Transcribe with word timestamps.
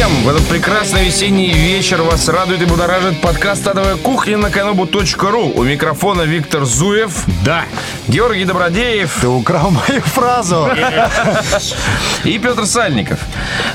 всем! 0.00 0.10
В 0.24 0.28
этот 0.28 0.46
прекрасный 0.46 1.04
весенний 1.04 1.52
вечер 1.52 2.02
вас 2.02 2.28
радует 2.28 2.62
и 2.62 2.64
будоражит 2.64 3.20
подкаст 3.20 3.66
«Адовая 3.66 3.96
кухня» 3.96 4.38
на 4.38 4.46
kanobu.ru. 4.46 5.52
У 5.54 5.62
микрофона 5.62 6.22
Виктор 6.22 6.64
Зуев. 6.64 7.24
Да. 7.44 7.64
Георгий 8.08 8.44
Добродеев. 8.44 9.18
Ты 9.20 9.28
украл 9.28 9.70
мою 9.70 10.00
фразу. 10.00 10.68
И 12.24 12.38
Петр 12.38 12.66
Сальников. 12.66 13.18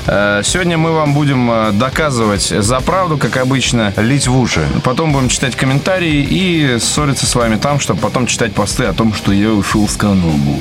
Э, 0.06 0.42
Сегодня 0.44 0.76
мы 0.76 0.92
вам 0.92 1.14
будем 1.14 1.50
э, 1.50 1.72
доказывать 1.72 2.42
за 2.42 2.80
правду, 2.80 3.18
как 3.18 3.36
обычно. 3.36 3.92
Лить 3.96 4.26
в 4.26 4.36
уши. 4.36 4.66
Потом 4.82 5.12
будем 5.12 5.28
читать 5.28 5.54
комментарии 5.54 6.26
и 6.28 6.78
ссориться 6.80 7.26
с 7.26 7.34
вами 7.34 7.56
там, 7.56 7.78
чтобы 7.78 8.00
потом 8.00 8.26
читать 8.26 8.52
посты 8.52 8.84
о 8.84 8.92
том, 8.92 9.14
что 9.14 9.32
я 9.32 9.50
ушел 9.50 9.88
с 9.88 9.96
Канобу. 9.96 10.60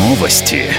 Новости. 0.00 0.72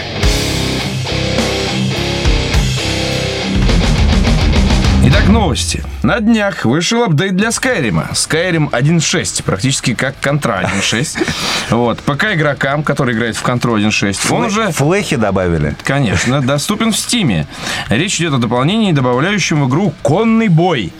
Новости. 5.29 5.83
На 6.03 6.19
днях 6.19 6.65
вышел 6.65 7.03
апдейт 7.03 7.37
для 7.37 7.47
Skyrim. 7.47 8.11
Skyrim 8.11 8.69
1.6, 8.71 9.41
практически 9.43 9.93
как 9.93 10.15
Contra 10.21 10.61
1.6. 10.61 11.25
Вот. 11.69 12.01
ПК 12.01 12.33
игрокам, 12.33 12.83
которые 12.83 13.15
играют 13.15 13.37
в 13.37 13.43
Contra 13.43 13.77
1.6, 13.77 14.33
он 14.35 14.43
уже 14.43 14.69
Флехи 14.73 15.15
добавили. 15.15 15.77
Конечно, 15.83 16.41
доступен 16.45 16.91
в 16.91 16.97
Стиме. 16.97 17.47
Речь 17.87 18.19
идет 18.19 18.33
о 18.33 18.37
дополнении, 18.37 18.91
добавляющем 18.91 19.63
в 19.63 19.69
игру 19.69 19.93
конный 20.01 20.49
бой. 20.49 20.91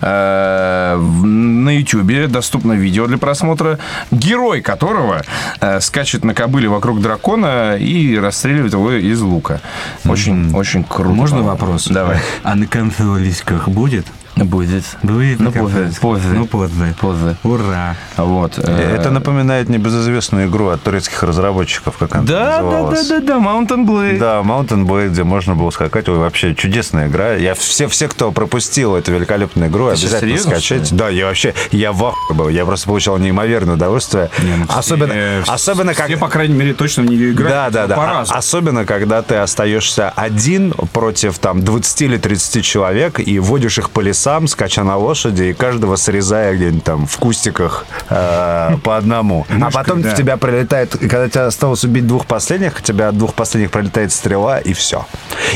Э, 0.00 0.96
На 0.96 1.76
Ютубе 1.76 2.28
доступно 2.28 2.74
видео 2.74 3.08
для 3.08 3.18
просмотра, 3.18 3.80
герой 4.12 4.60
которого 4.60 5.22
э, 5.60 5.80
скачет 5.80 6.22
на 6.22 6.34
кобыле 6.34 6.68
вокруг 6.68 7.00
дракона 7.02 7.76
и 7.76 8.16
расстреливает 8.16 8.74
его 8.74 8.92
из 8.92 9.20
лука. 9.22 9.60
Очень, 10.04 10.54
очень 10.54 10.84
круто. 10.84 11.10
Можно 11.10 11.42
вопрос? 11.42 11.88
Давай. 11.88 12.20
А 12.44 12.54
на 12.54 12.68
консолисках 12.68 13.68
будет? 13.68 14.06
Будет. 14.36 14.84
Будет 15.02 15.40
Ну, 15.40 15.46
на 15.46 15.50
позже, 15.52 15.92
позже. 16.00 16.28
Ну, 16.28 16.46
позже. 16.46 16.94
Позже. 17.00 17.36
Ура. 17.44 17.96
Вот. 18.16 18.58
э, 18.58 18.96
Это 18.98 19.10
напоминает 19.10 19.68
небезызвестную 19.68 20.48
игру 20.48 20.68
от 20.68 20.82
турецких 20.82 21.22
разработчиков, 21.22 21.96
как 21.98 22.14
она 22.14 22.24
Да, 22.24 22.32
да, 22.38 22.44
да, 22.56 22.62
называлась. 22.62 23.08
да, 23.08 23.20
да, 23.20 23.34
Mountain 23.36 23.86
Blade. 23.86 24.18
Да, 24.18 24.40
Mountain 24.40 24.86
Blade, 24.86 25.10
где 25.10 25.24
можно 25.24 25.54
было 25.54 25.70
скакать. 25.70 26.08
Ой, 26.08 26.16
вообще 26.18 26.54
чудесная 26.54 27.08
игра. 27.08 27.34
Я 27.34 27.54
все, 27.54 27.88
все, 27.88 28.08
кто 28.08 28.32
пропустил 28.32 28.96
эту 28.96 29.12
великолепную 29.12 29.68
игру, 29.70 29.86
Ты 29.86 29.92
обязательно 29.92 30.38
серьезно, 30.38 30.74
ли? 30.74 30.82
Да, 30.98 31.08
я 31.10 31.26
вообще, 31.26 31.54
я 31.70 31.92
в 31.92 32.02
ахуе 32.04 32.36
был. 32.36 32.48
Я 32.48 32.64
просто 32.64 32.86
получал 32.86 33.18
неимоверное 33.18 33.74
удовольствие. 33.74 34.30
Не, 34.42 34.56
ну, 34.56 34.64
особенно, 34.68 35.12
все- 35.42 35.52
особенно 35.52 35.94
как... 35.94 36.06
Все, 36.06 36.16
по 36.16 36.28
крайней 36.28 36.54
мере, 36.54 36.72
точно 36.74 37.02
в 37.02 37.06
нее 37.06 37.32
играют. 37.32 37.72
Да, 37.72 37.86
да, 37.86 37.96
да. 37.96 38.24
А- 38.28 38.38
Особенно, 38.38 38.84
когда 38.86 39.22
ты 39.22 39.36
остаешься 39.36 40.08
один 40.10 40.72
против 40.92 41.38
там 41.38 41.62
20 41.62 42.02
или 42.02 42.16
30 42.16 42.64
человек 42.64 43.20
и 43.20 43.38
водишь 43.38 43.78
их 43.78 43.90
по 43.90 44.00
лесам, 44.22 44.46
скача 44.46 44.84
на 44.84 44.96
лошади, 44.96 45.44
и 45.44 45.52
каждого 45.52 45.96
срезая 45.96 46.54
где-нибудь 46.54 46.84
там 46.84 47.06
в 47.06 47.16
кустиках 47.16 47.84
э, 48.08 48.76
по 48.84 48.96
одному. 48.96 49.46
А 49.48 49.54
Мышкой, 49.54 49.72
потом 49.72 50.02
да. 50.02 50.14
в 50.14 50.16
тебя 50.16 50.36
прилетает, 50.36 50.96
когда 50.96 51.28
тебе 51.28 51.42
осталось 51.42 51.82
убить 51.84 52.06
двух 52.06 52.26
последних, 52.26 52.78
у 52.78 52.82
тебя 52.82 53.08
от 53.08 53.18
двух 53.18 53.34
последних 53.34 53.72
пролетает 53.72 54.12
стрела, 54.12 54.58
и 54.58 54.74
все. 54.74 55.06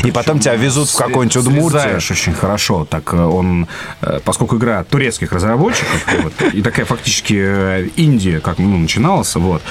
И 0.03 0.11
потом 0.11 0.39
тебя 0.39 0.55
везут 0.55 0.89
в 0.89 0.97
какую-нибудь 0.97 1.37
Удмуртию. 1.37 1.95
Очень 1.95 2.33
хорошо. 2.33 2.85
Так 2.85 3.13
э, 3.13 3.17
он, 3.17 3.67
э, 4.01 4.19
поскольку 4.25 4.57
игра 4.57 4.83
турецких 4.83 5.31
разработчиков, 5.31 6.05
вот, 6.23 6.33
и 6.53 6.61
такая 6.61 6.85
фактически 6.85 7.35
э, 7.37 7.87
Индия, 7.95 8.41
как 8.41 8.57
ну, 8.57 8.77
начиналась, 8.77 9.33
вот, 9.35 9.61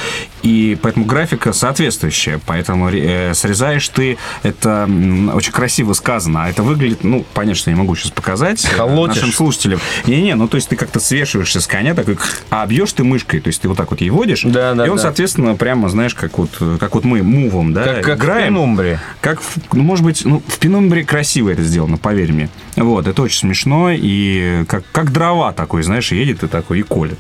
и 0.42 0.78
поэтому 0.81 1.05
графика 1.05 1.53
соответствующая, 1.53 2.41
поэтому 2.47 2.88
э, 2.88 3.34
срезаешь 3.34 3.88
ты, 3.88 4.16
это 4.42 4.88
очень 5.34 5.53
красиво 5.53 5.92
сказано, 5.92 6.44
а 6.44 6.48
это 6.48 6.62
выглядит, 6.62 7.04
ну, 7.04 7.26
понятно, 7.34 7.56
что 7.56 7.71
я 7.71 7.76
не 7.76 7.82
могу 7.82 7.94
сейчас 7.94 8.10
показать 8.10 8.66
Колотишь. 8.88 9.16
нашим 9.16 9.32
слушателям. 9.32 9.80
Не-не, 10.06 10.34
ну, 10.34 10.48
то 10.48 10.56
есть 10.56 10.69
ты 10.69 10.76
как-то 10.76 11.00
свешиваешься 11.00 11.60
с 11.60 11.66
коня, 11.66 11.94
такой, 11.94 12.19
а 12.50 12.66
бьешь 12.66 12.92
ты 12.92 13.04
мышкой, 13.04 13.41
то 13.41 13.48
есть 13.48 13.60
ты 13.62 13.69
вот 13.69 13.76
так 13.76 13.91
вот 13.91 14.00
ей 14.00 14.10
водишь, 14.10 14.42
Да, 14.44 14.74
да, 14.74 14.86
и 14.86 14.88
он, 14.88 14.97
да. 14.97 15.02
соответственно, 15.02 15.54
прямо, 15.54 15.88
знаешь, 15.88 16.14
как 16.14 16.38
вот, 16.38 16.50
как 16.80 16.94
вот 16.94 17.04
мы 17.04 17.22
мувом, 17.22 17.72
да, 17.72 17.82
Как, 17.84 18.04
как 18.04 18.19
в 18.19 18.22
играем. 18.22 18.54
Пенумбре. 18.54 19.00
Как, 19.20 19.41
в- 19.41 19.56
ну, 19.72 19.82
может 19.82 20.04
быть, 20.04 20.24
ну, 20.24 20.42
в 20.47 20.58
Пенумбре 20.58 21.04
красиво 21.04 21.50
это 21.50 21.62
сделано, 21.62 21.97
поверь 21.98 22.32
мне. 22.32 22.48
Вот, 22.76 23.06
это 23.06 23.22
очень 23.22 23.38
смешно, 23.41 23.91
и 23.91 24.64
как, 24.69 24.84
как 24.92 25.12
дрова 25.12 25.53
такой, 25.53 25.82
знаешь, 25.82 26.12
едет 26.12 26.42
и 26.42 26.47
такой, 26.47 26.80
и 26.80 26.82
колет. 26.82 27.18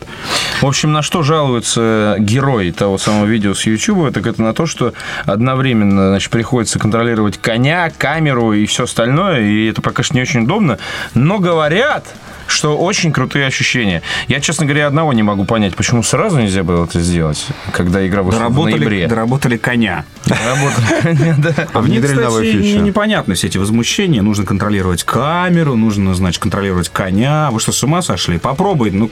В 0.60 0.66
общем, 0.66 0.92
на 0.92 1.02
что 1.02 1.22
жалуется 1.22 2.16
герой 2.18 2.70
того 2.72 2.98
самого 2.98 3.26
видео 3.26 3.54
с 3.54 3.64
YouTube, 3.66 4.12
так 4.12 4.26
это 4.26 4.42
на 4.42 4.52
то, 4.52 4.66
что 4.66 4.92
одновременно 5.24 6.08
значит, 6.10 6.30
приходится 6.30 6.78
контролировать 6.78 7.38
коня, 7.38 7.90
камеру 7.96 8.52
и 8.52 8.66
все 8.66 8.84
остальное, 8.84 9.40
и 9.40 9.66
это 9.70 9.82
пока 9.82 10.02
что 10.02 10.14
не 10.14 10.22
очень 10.22 10.44
удобно. 10.44 10.78
Но 11.14 11.38
говорят, 11.56 12.04
что 12.46 12.76
очень 12.76 13.12
крутые 13.12 13.46
ощущения. 13.46 14.02
Я, 14.28 14.40
честно 14.40 14.66
говоря, 14.66 14.86
одного 14.86 15.12
не 15.12 15.22
могу 15.22 15.44
понять, 15.44 15.74
почему 15.76 16.02
сразу 16.02 16.38
нельзя 16.40 16.62
было 16.62 16.84
это 16.84 17.00
сделать, 17.00 17.46
когда 17.72 18.06
игра 18.06 18.22
вышла 18.22 18.38
в 18.38 18.40
Доработали, 18.42 18.78
ноябре. 18.78 19.06
доработали 19.06 19.56
коня. 19.56 20.04
Доработали, 20.26 21.34
да. 21.38 21.66
А 21.72 21.80
мне, 21.80 22.00
внедрили 22.00 22.24
кстати, 22.26 22.78
непонятно 22.78 23.34
все 23.34 23.46
эти 23.46 23.58
возмущения. 23.58 24.22
Нужно 24.22 24.44
контролировать 24.44 25.04
камеру, 25.04 25.76
нужно, 25.76 26.14
значит, 26.14 26.42
контролировать 26.42 26.88
коня. 26.88 27.50
Вы 27.50 27.60
что, 27.60 27.72
с 27.72 27.82
ума 27.82 28.02
сошли? 28.02 28.38
Попробуй, 28.38 28.90
ну, 28.90 29.10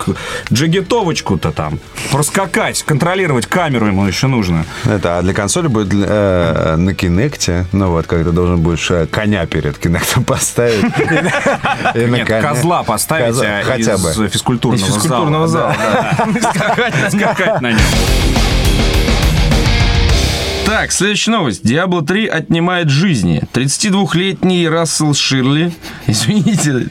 джигитовочку-то 0.52 1.52
там. 1.52 1.78
Проскакать, 2.10 2.82
контролировать 2.82 3.46
камеру 3.46 3.86
ему 3.86 4.06
еще 4.06 4.26
нужно. 4.26 4.64
Это, 4.84 5.18
а 5.18 5.22
для 5.22 5.34
консоли 5.34 5.68
будет 5.68 5.92
э, 5.92 6.76
на 6.76 6.94
Кинекте, 6.94 7.66
ну 7.72 7.90
вот, 7.90 8.06
когда 8.06 8.30
должен 8.30 8.60
будешь 8.60 8.90
э, 8.90 9.06
коня 9.06 9.46
перед 9.46 9.78
Кинектом 9.78 10.24
поставить. 10.24 10.84
Нет, 11.94 12.26
коня. 12.26 12.42
козла 12.42 12.82
поставить 12.82 13.23
А, 13.28 13.62
хотя 13.64 13.94
из 13.94 14.16
бы. 14.16 14.28
физкультурного, 14.28 14.80
Из 14.80 14.86
физкультурного 14.86 15.48
зала, 15.48 15.74
скакать 17.10 17.60
на 17.60 17.72
нем. 17.72 17.80
Так, 20.66 20.92
следующая 20.92 21.32
новость. 21.32 21.62
Diablo 21.62 22.04
3 22.04 22.26
отнимает 22.26 22.88
жизни. 22.88 23.42
32-летний 23.52 24.66
Рассел 24.68 25.14
Ширли, 25.14 25.72
извините, 26.06 26.88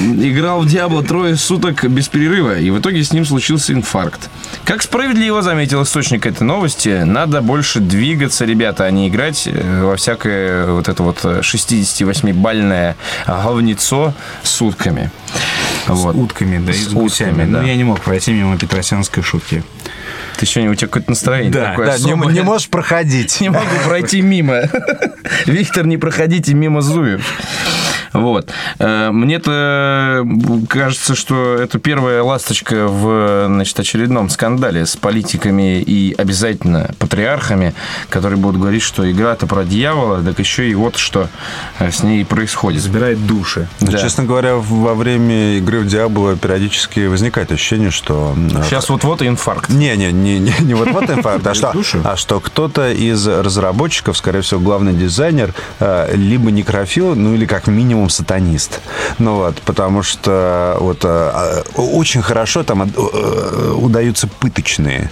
играл 0.00 0.62
в 0.62 0.66
Diablo 0.66 1.06
трое 1.06 1.36
суток 1.36 1.84
без 1.84 2.08
перерыва, 2.08 2.58
и 2.58 2.70
в 2.70 2.78
итоге 2.78 3.02
с 3.04 3.12
ним 3.12 3.24
случился 3.24 3.72
инфаркт. 3.72 4.28
Как 4.64 4.82
справедливо 4.82 5.42
заметил 5.42 5.82
источник 5.82 6.26
этой 6.26 6.44
новости, 6.44 7.02
надо 7.04 7.40
больше 7.42 7.80
двигаться, 7.80 8.44
ребята, 8.44 8.84
а 8.84 8.90
не 8.90 9.08
играть 9.08 9.46
э, 9.46 9.82
во 9.84 9.96
всякое 9.96 10.66
вот 10.72 10.88
это 10.88 11.02
вот 11.02 11.18
э, 11.24 11.40
68-бальное 11.40 12.96
говнецо 13.26 14.14
сутками. 14.42 15.10
Вот. 15.86 16.14
С 16.14 16.18
утками, 16.18 16.64
да, 16.64 16.72
и 16.72 16.74
С 16.74 16.88
с 16.88 16.92
гусями. 16.92 17.30
утками, 17.30 17.52
да. 17.52 17.60
Ну, 17.62 17.66
я 17.66 17.76
не 17.76 17.84
мог 17.84 18.00
пройти 18.00 18.32
мимо 18.32 18.58
петросянской 18.58 19.22
шутки. 19.22 19.64
Ты 20.40 20.46
сегодня, 20.46 20.72
у 20.72 20.74
тебя 20.74 20.88
какое-то 20.88 21.10
настроение 21.10 21.52
Да, 21.52 21.70
такое 21.72 21.86
Да, 21.86 21.98
не, 21.98 22.12
особое. 22.12 22.32
не 22.32 22.40
можешь 22.40 22.70
проходить. 22.70 23.40
Не 23.42 23.50
могу 23.50 23.66
пройти 23.86 24.22
мимо. 24.22 24.62
Виктор, 25.46 25.86
не 25.86 25.98
проходите 25.98 26.54
мимо 26.54 26.80
Зуев. 26.80 27.22
Вот. 28.12 28.50
Э, 28.80 29.10
Мне-то 29.12 30.26
кажется, 30.68 31.14
что 31.14 31.54
это 31.56 31.78
первая 31.78 32.22
ласточка 32.22 32.86
в 32.88 33.46
значит, 33.46 33.78
очередном 33.78 34.28
скандале 34.30 34.84
с 34.86 34.96
политиками 34.96 35.80
и 35.80 36.12
обязательно 36.18 36.90
патриархами, 36.98 37.72
которые 38.08 38.38
будут 38.38 38.60
говорить, 38.60 38.82
что 38.82 39.08
игра-то 39.10 39.46
про 39.46 39.64
дьявола, 39.64 40.22
так 40.22 40.38
еще 40.40 40.68
и 40.68 40.74
вот 40.74 40.96
что 40.96 41.28
э, 41.78 41.90
с 41.92 42.02
ней 42.02 42.24
происходит. 42.24 42.82
Забирает 42.82 43.24
души. 43.26 43.68
Да. 43.80 43.98
Честно 43.98 44.24
говоря, 44.24 44.56
во 44.56 44.94
время 44.94 45.58
игры 45.58 45.80
в 45.80 45.86
Диабло 45.86 46.34
периодически 46.36 47.06
возникает 47.06 47.52
ощущение, 47.52 47.90
что... 47.90 48.34
э, 48.36 48.62
Сейчас 48.64 48.88
вот-вот 48.88 49.22
и 49.22 49.28
инфаркт. 49.28 49.68
Не, 49.68 49.94
не, 50.38 50.38
не, 50.38 50.54
не, 50.60 50.74
вот 50.74 50.90
вот 50.90 51.10
инфаркт, 51.10 51.46
а 51.46 51.54
что, 51.54 51.72
а 52.04 52.16
что 52.16 52.40
кто-то 52.40 52.90
из 52.92 53.26
разработчиков, 53.26 54.16
скорее 54.16 54.42
всего, 54.42 54.60
главный 54.60 54.92
дизайнер, 54.92 55.54
э, 55.80 56.14
либо 56.14 56.50
некрофил, 56.50 57.14
ну 57.14 57.34
или 57.34 57.46
как 57.46 57.66
минимум 57.66 58.08
сатанист. 58.10 58.80
Ну 59.18 59.36
вот, 59.36 59.56
потому 59.62 60.02
что 60.02 60.76
вот 60.80 61.00
э, 61.04 61.62
э, 61.76 61.80
очень 61.80 62.22
хорошо 62.22 62.62
там 62.62 62.90
удаются 63.76 64.28
пыточные. 64.28 65.10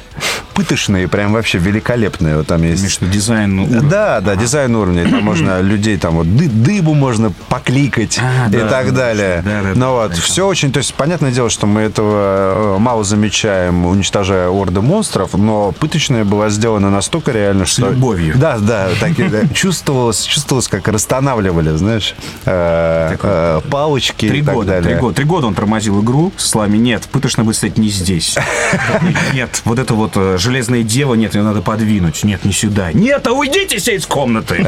Пыточные, 0.54 1.06
прям 1.06 1.32
вообще 1.32 1.58
великолепные. 1.58 2.36
Вот 2.38 2.48
там 2.48 2.62
есть... 2.62 2.82
Между 2.82 3.06
дизайн 3.06 3.58
уровня. 3.60 3.80
Да, 3.82 4.20
да, 4.20 4.34
дизайн 4.34 4.74
уровня. 4.74 5.08
Там 5.08 5.22
можно 5.22 5.60
людей, 5.62 5.96
там 5.98 6.16
вот 6.16 6.36
ды- 6.36 6.48
дыбу 6.48 6.94
можно 6.94 7.32
покликать 7.48 8.18
А, 8.20 8.48
и 8.48 8.52
да, 8.52 8.68
так 8.68 8.86
да, 8.86 8.96
далее. 8.96 9.42
да, 9.44 9.62
да, 9.62 9.68
ну 9.76 9.92
вот, 9.92 10.16
все 10.16 10.46
очень, 10.46 10.72
то 10.72 10.78
есть, 10.78 10.94
понятное 10.94 11.30
дело, 11.30 11.48
что 11.48 11.66
мы 11.68 11.82
этого 11.82 12.76
мало 12.78 13.04
замечаем, 13.04 13.86
уничтожая 13.86 14.48
орды 14.48 14.80
монстров, 14.80 14.98
но 15.38 15.72
пыточная 15.72 16.24
была 16.24 16.48
сделана 16.50 16.90
настолько 16.90 17.32
реально, 17.32 17.66
что... 17.66 17.90
любовью. 17.90 18.34
Да, 18.36 18.58
да, 18.58 18.88
так 19.00 19.18
и, 19.18 19.24
да, 19.24 19.46
чувствовалось, 19.54 20.22
чувствовалось, 20.22 20.68
как 20.68 20.88
расстанавливали, 20.88 21.76
знаешь, 21.76 22.14
э, 22.44 23.16
э, 23.20 23.60
палочки 23.70 24.28
Три 24.28 24.40
и 24.40 24.42
так 24.42 24.54
года, 24.54 24.68
далее. 24.72 24.90
три 24.90 25.00
года. 25.00 25.14
Три 25.14 25.24
года 25.24 25.46
он 25.46 25.54
тормозил 25.54 26.02
игру 26.02 26.32
с 26.36 26.50
словами 26.50 26.76
«Нет, 26.76 27.08
пыточно 27.10 27.44
будет 27.44 27.56
стоять 27.56 27.78
не 27.78 27.88
здесь». 27.88 28.36
Нет, 29.32 29.62
вот 29.64 29.78
это 29.78 29.94
вот 29.94 30.12
э, 30.16 30.36
железная 30.38 30.82
дева, 30.82 31.14
нет, 31.14 31.34
ее 31.34 31.42
надо 31.42 31.60
подвинуть. 31.62 32.24
Нет, 32.24 32.44
не 32.44 32.52
сюда. 32.52 32.92
Нет, 32.92 33.26
а 33.26 33.32
уйдите 33.32 33.78
все 33.78 33.96
из 33.96 34.06
комнаты. 34.06 34.56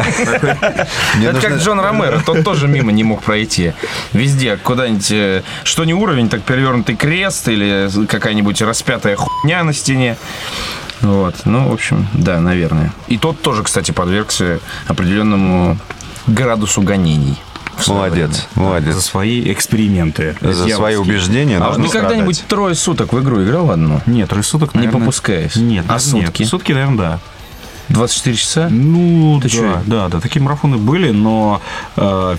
Это 1.22 1.40
как 1.40 1.58
Джон 1.58 1.80
Ромеро, 1.80 2.20
тот 2.24 2.44
тоже 2.44 2.68
мимо 2.68 2.92
не 2.92 3.04
мог 3.04 3.22
пройти. 3.22 3.72
Везде, 4.12 4.56
куда-нибудь, 4.56 5.44
что 5.64 5.84
не 5.84 5.94
уровень, 5.94 6.28
так 6.28 6.42
перевернутый 6.42 6.96
крест 6.96 7.48
или 7.48 7.88
какая-нибудь 8.06 8.60
распятая 8.62 9.16
хуйня 9.16 9.64
на 9.64 9.72
стене. 9.72 10.16
Вот, 11.00 11.34
ну, 11.46 11.68
в 11.68 11.72
общем, 11.72 12.06
да, 12.12 12.40
наверное. 12.40 12.92
И 13.08 13.16
тот 13.16 13.40
тоже, 13.40 13.62
кстати, 13.62 13.90
подвергся 13.90 14.60
определенному 14.86 15.78
градусу 16.26 16.82
гонений. 16.82 17.38
в 17.76 17.84
свое 17.84 18.00
Молодец, 18.10 18.46
За 18.54 18.60
молодец. 18.60 18.96
свои 19.04 19.50
эксперименты. 19.52 20.36
За 20.42 20.68
свои 20.68 20.96
убеждения 20.96 21.58
время. 21.58 21.70
А 21.70 21.74
ты 21.82 21.88
когда-нибудь 21.88 22.44
трое 22.46 22.74
суток 22.74 23.14
в 23.14 23.20
игру 23.22 23.42
играл 23.42 23.70
одну? 23.70 24.02
Нет, 24.04 24.28
трое 24.28 24.42
суток, 24.42 24.74
Не 24.74 24.80
наверное, 24.80 25.00
попускаясь? 25.00 25.56
Нет, 25.56 25.86
А 25.88 25.92
нет. 25.94 26.02
сутки? 26.02 26.42
Сутки, 26.42 26.72
наверное, 26.72 26.98
да. 26.98 27.18
24 27.90 28.36
часа? 28.36 28.68
Ну, 28.70 29.40
Ты 29.42 29.48
да, 29.48 29.54
чё? 29.54 29.82
да, 29.86 30.08
да, 30.08 30.20
такие 30.20 30.40
марафоны 30.42 30.76
были, 30.78 31.10
но 31.10 31.60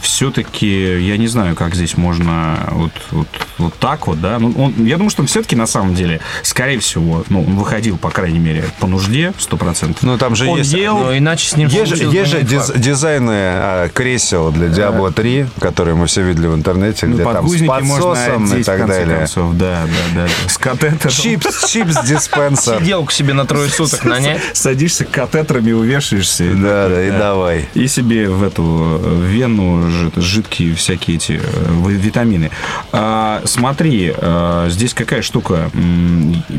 все-таки 0.01 0.99
я 1.01 1.17
не 1.17 1.27
знаю, 1.27 1.55
как 1.55 1.75
здесь 1.75 1.97
можно 1.97 2.57
вот, 2.71 2.91
вот, 3.11 3.27
вот 3.57 3.73
так 3.75 4.07
вот, 4.07 4.19
да. 4.21 4.39
Ну, 4.39 4.53
он, 4.57 4.85
я 4.85 4.97
думаю, 4.97 5.09
что 5.09 5.21
он 5.21 5.27
все-таки 5.27 5.55
на 5.55 5.67
самом 5.67 5.93
деле, 5.95 6.19
скорее 6.43 6.79
всего, 6.79 7.23
ну, 7.29 7.41
он 7.41 7.57
выходил, 7.57 7.97
по 7.97 8.09
крайней 8.09 8.39
мере, 8.39 8.63
по 8.79 8.87
нужде, 8.87 9.33
сто 9.37 9.57
процентов. 9.57 10.03
Ну, 10.03 10.17
там 10.17 10.35
же 10.35 10.47
он 10.47 10.57
есть- 10.59 10.73
ел, 10.73 10.97
Но 10.97 11.17
иначе 11.17 11.49
с 11.49 11.55
ним 11.57 11.67
Есть 11.69 11.95
же, 11.95 12.03
есть 12.05 12.31
же 12.31 12.41
диз- 12.43 12.77
дизайны 12.77 13.31
а, 13.33 13.89
кресел 13.89 14.51
для 14.51 14.67
Diablo 14.67 15.11
3, 15.11 15.47
которые 15.59 15.95
мы 15.95 16.07
все 16.07 16.21
видели 16.23 16.47
в 16.47 16.55
интернете, 16.55 17.07
ну, 17.07 17.15
где 17.15 17.23
там 17.23 17.47
с 17.47 17.61
подсосом 17.65 18.45
и 18.57 18.63
так 18.63 18.87
далее. 18.87 19.17
концов, 19.19 19.53
да, 19.55 19.83
да, 20.15 20.23
да. 20.23 20.49
С 20.49 20.57
катетером. 20.57 21.09
Чипс, 21.11 21.69
чипс 21.69 22.03
диспенсер. 22.07 22.79
Сиделку 22.79 23.11
себе 23.11 23.33
на 23.33 23.45
трое 23.45 23.69
суток 23.69 24.03
нанять. 24.05 24.41
Садишься 24.53 25.05
катетерами, 25.41 25.71
увешаешься. 25.71 26.43
Да, 26.55 26.89
да, 26.89 27.03
и 27.07 27.11
давай. 27.11 27.65
И 27.73 27.87
себе 27.87 28.29
в 28.29 28.43
эту 28.43 28.99
э, 29.03 29.25
вену 29.27 29.89
жид- 29.89 30.19
жидкие 30.21 30.75
всякие 30.75 31.17
эти 31.17 31.33
э, 31.33 31.87
ви- 31.87 31.95
витамины. 31.97 32.51
А, 32.91 33.41
смотри, 33.45 34.13
э, 34.15 34.67
здесь 34.69 34.93
какая 34.93 35.21
штука. 35.21 35.69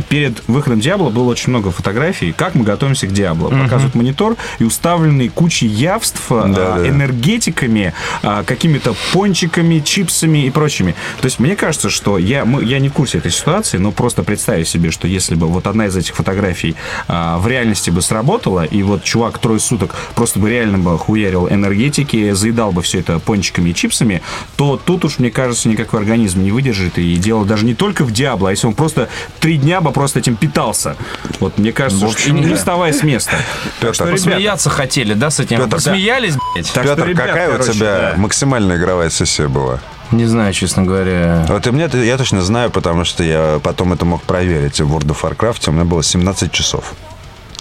Перед 0.08 0.46
выходом 0.48 0.80
Диабло 0.80 1.10
было 1.10 1.30
очень 1.30 1.50
много 1.50 1.70
фотографий, 1.70 2.32
как 2.32 2.54
мы 2.54 2.64
готовимся 2.64 3.06
к 3.06 3.12
Диабло. 3.12 3.48
Показывают 3.50 3.94
монитор 3.94 4.36
и 4.58 4.64
уставленные 4.64 5.30
кучей 5.30 5.66
явств, 5.66 6.22
да. 6.28 6.86
энергетиками, 6.86 7.92
какими-то 8.22 8.94
пончиками, 9.12 9.80
чипсами 9.80 10.46
и 10.46 10.50
прочими. 10.50 10.94
То 11.20 11.26
есть 11.26 11.38
мне 11.38 11.56
кажется, 11.56 11.90
что 11.90 12.18
я, 12.18 12.44
мы- 12.44 12.64
я 12.64 12.78
не 12.78 12.88
в 12.88 12.92
курсе 12.92 13.18
этой 13.18 13.30
ситуации, 13.30 13.78
но 13.78 13.92
просто 13.92 14.22
представь 14.22 14.66
себе, 14.66 14.90
что 14.90 15.06
если 15.06 15.34
бы 15.34 15.46
вот 15.46 15.66
одна 15.66 15.86
из 15.86 15.96
этих 15.96 16.14
фотографий 16.14 16.74
а, 17.08 17.38
в 17.38 17.46
реальности 17.48 17.90
бы 17.90 18.02
сработала, 18.02 18.64
и 18.72 18.82
вот 18.82 19.04
чувак 19.04 19.38
трое 19.38 19.60
суток 19.60 19.94
просто 20.14 20.38
бы 20.38 20.50
реально 20.50 20.78
бы 20.78 20.98
хуярил 20.98 21.48
энергетики, 21.48 22.32
заедал 22.32 22.72
бы 22.72 22.82
все 22.82 23.00
это 23.00 23.18
пончиками 23.18 23.70
и 23.70 23.74
чипсами, 23.74 24.22
то 24.56 24.80
тут 24.82 25.04
уж, 25.04 25.18
мне 25.18 25.30
кажется, 25.30 25.68
никакой 25.68 26.00
организм 26.00 26.42
не 26.42 26.50
выдержит. 26.50 26.98
И 26.98 27.16
дело 27.16 27.44
даже 27.44 27.64
не 27.64 27.74
только 27.74 28.04
в 28.04 28.12
Диабло, 28.12 28.48
а 28.48 28.52
если 28.52 28.66
он 28.66 28.74
просто 28.74 29.08
три 29.40 29.56
дня 29.58 29.80
бы 29.80 29.92
просто 29.92 30.18
этим 30.18 30.36
питался. 30.36 30.96
Вот 31.40 31.58
мне 31.58 31.72
кажется, 31.72 32.06
В 32.06 32.10
что 32.10 32.18
общем, 32.18 32.36
и 32.36 32.40
не 32.40 32.50
да. 32.50 32.56
вставая 32.56 32.92
с 32.92 33.02
места. 33.02 33.32
Так 33.80 33.94
что, 33.94 34.04
ребята, 34.04 34.22
Посмеяться 34.22 34.70
хотели, 34.70 35.14
да, 35.14 35.30
с 35.30 35.40
этим? 35.40 35.58
Петр, 35.58 35.70
Посмеялись, 35.70 36.34
блядь? 36.54 36.72
так 36.72 36.84
что, 36.84 36.94
Петр, 36.96 37.08
ребят, 37.08 37.26
какая 37.26 37.48
у 37.48 37.52
короче, 37.52 37.72
тебя 37.72 38.12
да. 38.12 38.14
максимальная 38.16 38.76
игровая 38.76 39.10
сессия 39.10 39.48
была? 39.48 39.80
Не 40.12 40.26
знаю, 40.26 40.52
честно 40.52 40.82
говоря. 40.82 41.44
Вот 41.48 41.66
и 41.66 41.70
мне, 41.70 41.88
я 42.04 42.18
точно 42.18 42.42
знаю, 42.42 42.70
потому 42.70 43.04
что 43.04 43.24
я 43.24 43.60
потом 43.62 43.92
это 43.92 44.04
мог 44.04 44.22
проверить. 44.22 44.80
В 44.80 44.94
World 44.94 45.06
of 45.16 45.22
Warcraft 45.22 45.68
у 45.68 45.72
меня 45.72 45.84
было 45.84 46.02
17 46.02 46.52
часов. 46.52 46.92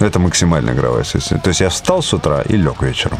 Это 0.02 0.20
максимальная 0.20 0.74
игровая 0.74 1.04
сессия. 1.04 1.38
То 1.38 1.50
есть 1.50 1.62
я 1.62 1.70
встал 1.70 2.02
с 2.02 2.14
утра 2.14 2.42
и 2.42 2.58
лег 2.58 2.82
вечером. 2.82 3.20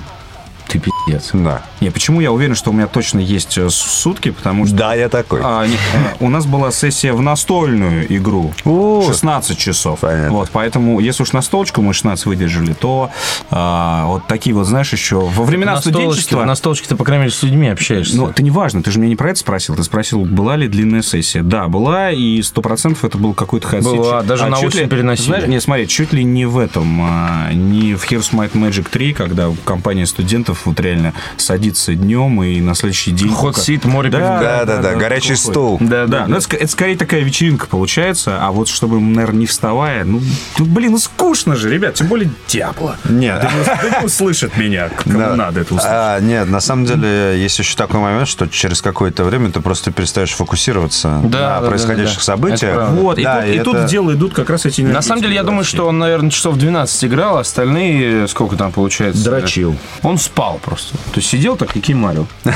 Ты 0.68 0.80
пиздец. 0.80 1.30
Да. 1.34 1.62
Не, 1.82 1.90
почему 1.90 2.22
я 2.22 2.32
уверен, 2.32 2.56
что 2.56 2.70
у 2.70 2.74
меня 2.74 2.88
точно 2.88 3.20
есть 3.20 3.58
э, 3.58 3.70
сутки, 3.70 4.30
потому 4.32 4.66
что 4.68 4.76
Да, 4.76 4.94
я 4.94 5.10
такой. 5.10 5.42
а, 5.44 5.66
не- 5.66 5.74
а, 5.76 6.16
у 6.20 6.30
нас 6.30 6.46
была 6.46 6.72
сессия 6.72 7.12
в 7.14 7.22
настольную 7.22 8.06
игру. 8.16 8.54
О. 8.66 9.04
16 9.08 9.58
часов. 9.58 10.00
Понятно. 10.00 10.32
Вот, 10.32 10.50
поэтому, 10.52 11.00
если 11.00 11.24
уж 11.24 11.34
настолочку 11.34 11.82
мы 11.82 11.94
16 11.94 12.26
выдержали, 12.28 12.74
то 12.74 13.10
а, 13.50 14.06
вот 14.06 14.28
такие 14.28 14.56
вот, 14.56 14.66
знаешь, 14.68 14.92
еще 14.94 15.20
во 15.22 15.44
времена 15.44 15.74
На 15.74 15.80
столочке, 15.82 16.02
студенчества... 16.04 16.46
на 16.46 16.56
столочке 16.56 16.88
ты, 16.88 16.96
по 16.96 17.04
крайней 17.04 17.24
мере, 17.26 17.34
с 17.36 17.42
людьми 17.44 17.68
общаешься. 17.68 18.16
Ну, 18.16 18.28
это 18.30 18.44
не 18.44 18.52
важно, 18.52 18.84
ты 18.84 18.92
же 18.92 19.00
меня 19.00 19.10
не 19.10 19.16
про 19.16 19.32
это 19.32 19.40
спросил. 19.40 19.76
Ты 19.76 19.84
спросил, 19.84 20.24
была 20.26 20.56
ли 20.58 20.68
длинная 20.68 21.02
сессия. 21.02 21.42
Да, 21.42 21.68
была, 21.68 22.12
и 22.12 22.42
сто 22.44 22.62
процентов 22.62 23.04
это 23.06 23.18
был 23.18 23.34
какой-то 23.34 23.68
хасид. 23.68 23.92
Была, 23.92 24.22
даже 24.22 24.46
на 24.46 24.58
чуть 24.58 24.68
осень 24.76 24.82
ли- 24.82 24.88
переносили. 24.88 25.26
Знаешь, 25.28 25.48
не, 25.48 25.60
смотри, 25.60 25.88
чуть 25.88 26.14
ли 26.14 26.24
не 26.24 26.46
в 26.46 26.60
этом, 26.60 27.00
а, 27.02 27.52
не 27.54 27.96
в 27.96 28.04
Here's 28.10 28.32
Might 28.34 28.52
Magic 28.54 28.88
3, 28.90 29.14
когда 29.14 29.50
компания 29.66 30.06
студентов 30.06 30.62
вот 30.66 30.80
реально 30.80 31.14
садится 31.38 31.71
днем 31.76 32.42
и 32.44 32.60
на 32.62 32.76
следующий 32.76 33.12
день... 33.12 33.34
Только- 33.36 33.60
seat, 33.60 33.88
море 33.88 34.10
пивка. 34.10 34.40
Да, 34.42 34.66
да, 34.66 34.78
да, 34.78 34.96
горячий 34.96 35.36
стул. 35.36 35.78
Да, 35.80 36.06
Да, 36.08 36.26
ну 36.28 36.38
это, 36.38 36.46
ск- 36.48 36.58
это 36.58 36.68
скорее 36.68 36.98
такая 36.98 37.22
вечеринка 37.22 37.68
получается, 37.68 38.38
а 38.42 38.52
вот 38.52 38.68
чтобы, 38.68 39.00
наверное, 39.00 39.40
не 39.42 39.46
вставая, 39.46 40.04
ну, 40.06 40.22
ну, 40.58 40.66
блин, 40.66 40.92
ну 40.92 40.98
скучно 40.98 41.56
же, 41.56 41.70
ребят, 41.70 41.96
тем 41.96 42.08
более 42.08 42.30
Диабло. 42.48 42.98
Нет. 43.06 43.42
Да 43.42 43.52
не- 43.52 43.90
да 43.92 44.00
не 44.00 44.06
услышит 44.06 44.58
меня, 44.58 44.90
кому 44.90 45.20
Да. 45.20 45.36
надо 45.36 45.62
это 45.62 45.74
услышать. 45.74 45.90
А, 45.92 46.20
нет, 46.20 46.48
на 46.50 46.60
самом 46.60 46.86
деле 46.86 47.40
есть 47.42 47.58
еще 47.60 47.76
такой 47.76 48.00
момент, 48.00 48.28
что 48.28 48.48
через 48.48 48.82
какое-то 48.82 49.24
время 49.24 49.52
ты 49.52 49.60
просто 49.62 49.92
перестаешь 49.92 50.32
фокусироваться 50.32 51.20
Да, 51.24 51.56
на 51.56 51.62
да, 51.62 51.68
происходящих 51.68 52.16
да, 52.18 52.20
да. 52.20 52.24
событиях. 52.26 52.90
Вот, 52.92 53.18
и, 53.18 53.24
Да, 53.24 53.44
тут, 53.64 53.78
в 53.78 53.86
дело 53.88 54.14
идут 54.14 54.34
как 54.34 54.50
раз 54.50 54.66
эти 54.66 54.82
На 54.82 55.02
самом 55.02 55.22
деле, 55.22 55.36
я 55.36 55.44
думаю, 55.44 55.64
что 55.64 55.88
он, 55.88 56.00
наверное, 56.00 56.30
часов 56.30 56.58
12 56.58 57.06
играл, 57.06 57.38
а 57.38 57.40
остальные, 57.42 58.28
сколько 58.28 58.56
там 58.56 58.72
получается? 58.72 59.24
Дрочил. 59.24 59.76
Он 60.04 60.18
спал 60.18 60.60
просто. 60.64 60.98
То 60.98 61.18
есть 61.18 61.30
сидел 61.30 61.56
так 61.62 61.76
и 61.76 61.82
кемарил. 61.82 62.28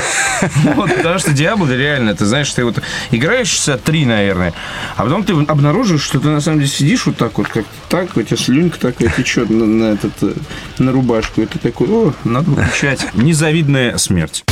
Вот, 0.74 0.94
Потому 0.94 1.18
что 1.18 1.32
Диабло 1.32 1.66
реально, 1.74 2.14
ты 2.14 2.26
знаешь, 2.26 2.52
ты 2.52 2.64
вот 2.64 2.82
играешь 3.10 3.48
часа 3.48 3.78
три, 3.78 4.04
наверное, 4.04 4.52
а 4.96 5.04
потом 5.04 5.24
ты 5.24 5.32
обнаружишь, 5.32 6.02
что 6.02 6.20
ты 6.20 6.28
на 6.28 6.40
самом 6.40 6.58
деле 6.58 6.70
сидишь 6.70 7.06
вот 7.06 7.16
так 7.16 7.38
вот, 7.38 7.48
как 7.48 7.64
так, 7.88 8.16
у 8.16 8.22
тебя 8.22 8.36
слюнка 8.36 8.78
такая 8.78 9.08
течет 9.08 9.48
на, 9.48 9.64
на 9.64 9.84
этот, 9.92 10.12
э, 10.22 10.34
на 10.78 10.92
рубашку, 10.92 11.40
и 11.40 11.46
ты 11.46 11.58
такой, 11.58 11.88
о, 11.88 12.12
надо 12.24 12.50
выключать. 12.50 13.14
Незавидная 13.14 13.96
смерть. 13.96 14.44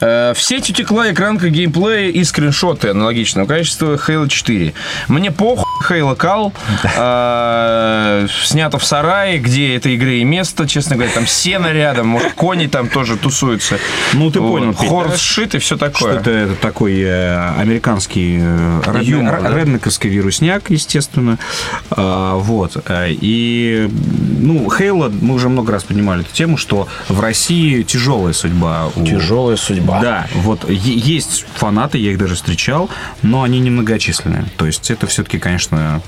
Э, 0.00 0.34
В 0.34 0.40
сеть 0.42 0.68
утекла 0.70 1.10
экранка 1.12 1.48
геймплея 1.48 2.10
и 2.10 2.22
скриншоты 2.24 2.88
аналогичного 2.90 3.46
качества 3.46 3.94
Halo 3.96 4.28
4. 4.28 4.74
Мне 5.08 5.30
похуй, 5.30 5.64
Halo 5.88 6.14
Кал. 6.14 6.52
э, 6.96 8.26
Снято 8.44 8.78
в 8.78 8.84
сарае, 8.84 9.38
где 9.38 9.74
этой 9.74 9.94
игры 9.94 10.18
и 10.18 10.24
место, 10.24 10.68
честно 10.68 10.96
говоря. 10.96 11.12
Там 11.12 11.26
сено 11.26 11.72
рядом, 11.72 12.08
может, 12.08 12.32
кони 12.34 12.66
там 12.66 12.88
тоже 12.88 13.16
тусуются. 13.16 13.78
Ну, 14.12 14.30
ты 14.30 14.40
понял, 14.40 14.74
Хор 14.74 15.16
сшит 15.16 15.54
и 15.54 15.58
все 15.58 15.76
Что 15.76 15.88
такое. 15.90 16.20
это, 16.20 16.30
это 16.30 16.54
такой 16.56 17.00
э, 17.00 17.52
американский 17.58 18.38
э, 18.40 19.00
Юмор, 19.02 19.40
да? 19.42 19.56
реднековский 19.56 20.10
вирусняк, 20.10 20.70
естественно. 20.70 21.38
А, 21.90 22.36
вот. 22.36 22.76
А, 22.86 23.06
И, 23.08 23.88
ну, 24.40 24.68
Хейла, 24.70 25.10
мы 25.20 25.34
уже 25.34 25.48
много 25.48 25.72
раз 25.72 25.84
поднимали 25.84 26.20
эту 26.22 26.32
тему, 26.34 26.56
что 26.58 26.86
в 27.08 27.20
России 27.20 27.82
тяжелая 27.82 28.32
судьба. 28.34 28.90
у- 28.94 29.04
Тяжелая 29.06 29.56
судьба. 29.56 29.85
Да, 29.86 30.26
вот 30.34 30.68
есть 30.68 31.46
фанаты, 31.54 31.98
я 31.98 32.12
их 32.12 32.18
даже 32.18 32.34
встречал, 32.34 32.90
но 33.22 33.42
они 33.42 33.60
немногочисленные. 33.60 34.46
То 34.56 34.66
есть 34.66 34.90
это 34.90 35.06
все-таки, 35.06 35.38
конечно, 35.38 36.02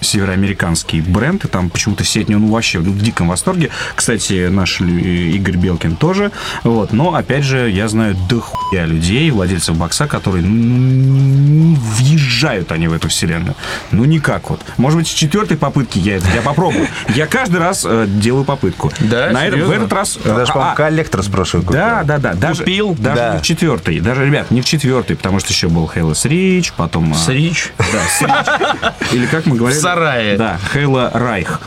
североамериканский 0.00 1.00
бренд, 1.00 1.44
и 1.44 1.48
там 1.48 1.70
почему-то 1.70 2.04
сеть, 2.04 2.30
он 2.30 2.46
вообще 2.48 2.78
в 2.78 3.02
диком 3.02 3.28
восторге. 3.28 3.70
Кстати, 3.94 4.48
наш 4.48 4.80
лю- 4.80 4.98
Игорь 4.98 5.56
Белкин 5.56 5.96
тоже. 5.96 6.30
Вот. 6.64 6.92
Но, 6.92 7.14
опять 7.14 7.44
же, 7.44 7.70
я 7.70 7.88
знаю 7.88 8.16
дохуя 8.28 8.84
людей, 8.86 9.30
владельцев 9.30 9.76
бокса, 9.76 10.06
которые 10.06 10.44
ну, 10.44 10.54
не 10.56 11.76
въезжают 11.76 12.72
они 12.72 12.88
в 12.88 12.92
эту 12.92 13.08
вселенную. 13.08 13.54
Ну, 13.90 14.04
никак 14.04 14.50
вот. 14.50 14.60
Может 14.76 14.98
быть, 14.98 15.08
с 15.08 15.12
четвертой 15.12 15.56
попытки 15.56 15.98
я, 15.98 16.16
это- 16.16 16.28
я 16.34 16.42
попробую. 16.42 16.88
Я 17.14 17.26
каждый 17.26 17.58
раз 17.60 17.84
э, 17.88 18.06
делаю 18.08 18.44
попытку. 18.44 18.92
Да, 19.00 19.30
На 19.30 19.46
этом, 19.46 19.60
в 19.60 19.62
серьезно? 19.64 19.72
этот 19.74 19.92
раз... 19.92 20.12
Ты 20.22 20.28
даже, 20.28 20.50
а, 20.52 20.54
по-моему, 20.54 20.72
а, 20.72 20.76
коллектор 20.76 21.22
с 21.22 21.26
прошлой 21.28 21.60
купил. 21.62 21.72
да, 21.80 22.02
да, 22.04 22.18
да. 22.18 22.34
Даже, 22.34 22.60
Купил? 22.64 22.94
Даже 22.94 23.16
Да. 23.16 23.32
не 23.34 23.38
в 23.40 23.42
четвертый. 23.42 24.00
Даже, 24.00 24.24
ребят, 24.24 24.50
не 24.50 24.60
в 24.60 24.64
четвертый, 24.64 25.16
потому 25.16 25.40
что 25.40 25.52
еще 25.52 25.68
был 25.68 25.90
Halo 25.94 26.12
Reach, 26.12 26.72
потом... 26.76 27.12
а, 27.12 27.16
Срич. 27.16 27.72
Да, 27.78 27.84
Reach. 28.26 28.92
Или 29.12 29.26
как 29.26 29.46
мы 29.46 29.56
говорим, 29.56 29.67
говорили. 29.68 29.78
В 29.78 29.82
сарае. 29.82 30.36
Да, 30.36 30.58
Хейла 30.72 31.10
Райх. 31.14 31.60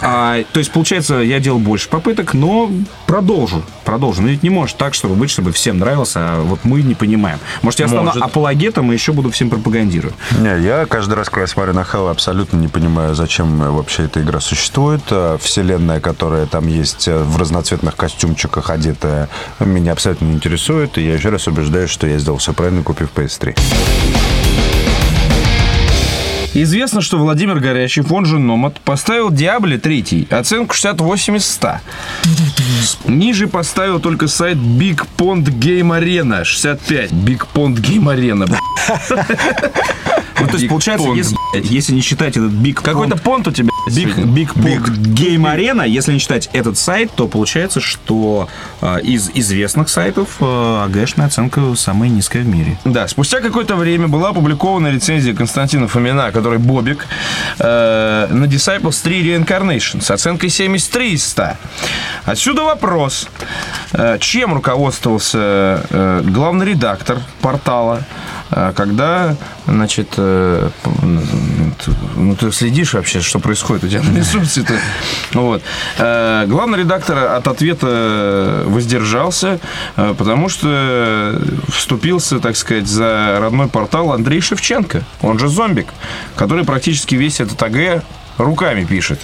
А, 0.00 0.42
То 0.52 0.58
есть, 0.58 0.72
получается, 0.72 1.16
я 1.16 1.40
делал 1.40 1.58
больше 1.58 1.88
попыток, 1.88 2.34
но 2.34 2.70
продолжу. 3.06 3.62
Продолжу. 3.84 4.22
Но 4.22 4.28
ведь 4.28 4.42
не 4.42 4.50
может 4.50 4.76
так, 4.76 4.94
чтобы 4.94 5.14
быть, 5.14 5.30
чтобы 5.30 5.52
всем 5.52 5.78
нравился, 5.78 6.20
а 6.20 6.42
вот 6.42 6.60
мы 6.64 6.82
не 6.82 6.94
понимаем. 6.94 7.38
Может, 7.62 7.80
я 7.80 7.88
стану 7.88 8.12
апологетом 8.20 8.90
и 8.90 8.94
еще 8.94 9.12
буду 9.12 9.30
всем 9.30 9.50
пропагандировать. 9.50 10.14
Не, 10.38 10.60
я 10.60 10.86
каждый 10.86 11.14
раз, 11.14 11.28
когда 11.28 11.46
смотрю 11.46 11.72
на 11.72 11.84
Хэлла, 11.84 12.10
абсолютно 12.10 12.56
не 12.56 12.68
понимаю, 12.68 13.14
зачем 13.14 13.58
вообще 13.58 14.04
эта 14.04 14.22
игра 14.22 14.40
существует. 14.40 15.02
Э, 15.10 15.38
Вселенная, 15.40 16.00
которая 16.00 16.46
там 16.46 16.66
есть 16.66 17.08
э, 17.08 17.18
в 17.18 17.36
разноцветных 17.36 17.96
костюмчиках 17.96 18.70
одетая, 18.70 19.28
меня 19.60 19.92
абсолютно 19.92 20.26
не 20.26 20.34
интересует. 20.34 20.98
И 20.98 21.02
я 21.02 21.14
еще 21.14 21.28
раз 21.28 21.46
убеждаюсь, 21.46 21.90
что 21.90 22.06
я 22.06 22.18
сделал 22.18 22.38
все 22.38 22.52
правильно, 22.52 22.82
купив 22.82 23.10
PS3. 23.14 23.56
Известно, 26.62 27.02
что 27.02 27.18
Владимир 27.18 27.60
Горячев, 27.60 28.10
он 28.10 28.24
же 28.24 28.38
Номад, 28.38 28.80
поставил 28.80 29.30
Диабле 29.30 29.76
3 29.76 30.28
оценку 30.30 30.74
68 30.74 31.36
из 31.36 31.46
100. 31.46 31.80
Ниже 33.08 33.46
поставил 33.46 34.00
только 34.00 34.26
сайт 34.26 34.56
Big 34.56 35.06
Pond 35.18 35.44
Game 35.44 35.90
Arena 35.98 36.44
65. 36.44 37.12
Big 37.12 37.46
Pond 37.52 37.76
Game 37.76 38.04
Arena. 38.04 38.48
Ну, 40.38 40.46
то 40.48 40.56
есть, 40.56 40.68
получается, 40.68 41.08
если, 41.14 41.36
если 41.54 41.92
не 41.92 42.00
считать 42.00 42.36
этот 42.36 42.52
Big 42.52 42.74
Какой-то 42.74 43.16
понт 43.16 43.48
у 43.48 43.52
тебя. 43.52 43.70
Big, 43.88 44.14
сегодня. 44.14 44.24
Big, 44.24 44.54
Big 44.54 44.82
Game 45.14 45.42
Arena, 45.42 45.88
если 45.88 46.12
не 46.12 46.18
считать 46.18 46.50
этот 46.52 46.76
сайт, 46.76 47.12
то 47.14 47.28
получается, 47.28 47.80
что 47.80 48.48
э, 48.80 49.00
из 49.02 49.30
известных 49.34 49.88
сайтов 49.88 50.36
э, 50.40 50.84
АГшная 50.84 51.26
оценка 51.26 51.74
самая 51.76 52.08
низкая 52.08 52.42
в 52.42 52.46
мире. 52.46 52.78
Да, 52.84 53.06
спустя 53.06 53.40
какое-то 53.40 53.76
время 53.76 54.08
была 54.08 54.30
опубликована 54.30 54.88
рецензия 54.88 55.34
Константина 55.34 55.86
Фомина, 55.88 56.32
который 56.32 56.58
Бобик, 56.58 57.06
э, 57.58 58.26
на 58.30 58.44
Disciples 58.44 59.00
3 59.02 59.36
Reincarnation 59.36 60.02
с 60.02 60.10
оценкой 60.10 60.50
73 60.50 61.12
из 61.12 61.24
100. 61.26 61.56
Отсюда 62.24 62.64
вопрос. 62.64 63.28
Э, 63.92 64.18
чем 64.18 64.52
руководствовался 64.54 65.38
э, 65.90 66.22
главный 66.24 66.66
редактор 66.66 67.18
портала, 67.40 68.02
э, 68.50 68.72
когда, 68.76 69.36
значит, 69.66 70.14
э, 70.16 70.70
ну, 72.16 72.36
ты 72.36 72.50
следишь 72.52 72.94
вообще, 72.94 73.20
что 73.20 73.38
происходит 73.38 73.84
у 73.84 73.88
тебя 73.88 74.02
на 74.02 74.16
ресурсе-то. 74.16 74.78
Вот. 75.32 75.62
Э, 75.98 76.44
Главный 76.46 76.80
редактор 76.80 77.18
от 77.18 77.46
ответа 77.48 78.62
воздержался, 78.66 79.60
э, 79.96 80.14
потому 80.16 80.48
что 80.48 81.40
вступился, 81.68 82.38
так 82.40 82.56
сказать, 82.56 82.86
за 82.86 83.38
родной 83.40 83.68
портал 83.68 84.12
Андрей 84.12 84.40
Шевченко, 84.40 85.02
он 85.22 85.38
же 85.38 85.48
Зомбик, 85.48 85.88
который 86.36 86.64
практически 86.64 87.14
весь 87.14 87.40
этот 87.40 87.62
АГ 87.62 88.02
руками 88.38 88.84
пишет. 88.84 89.20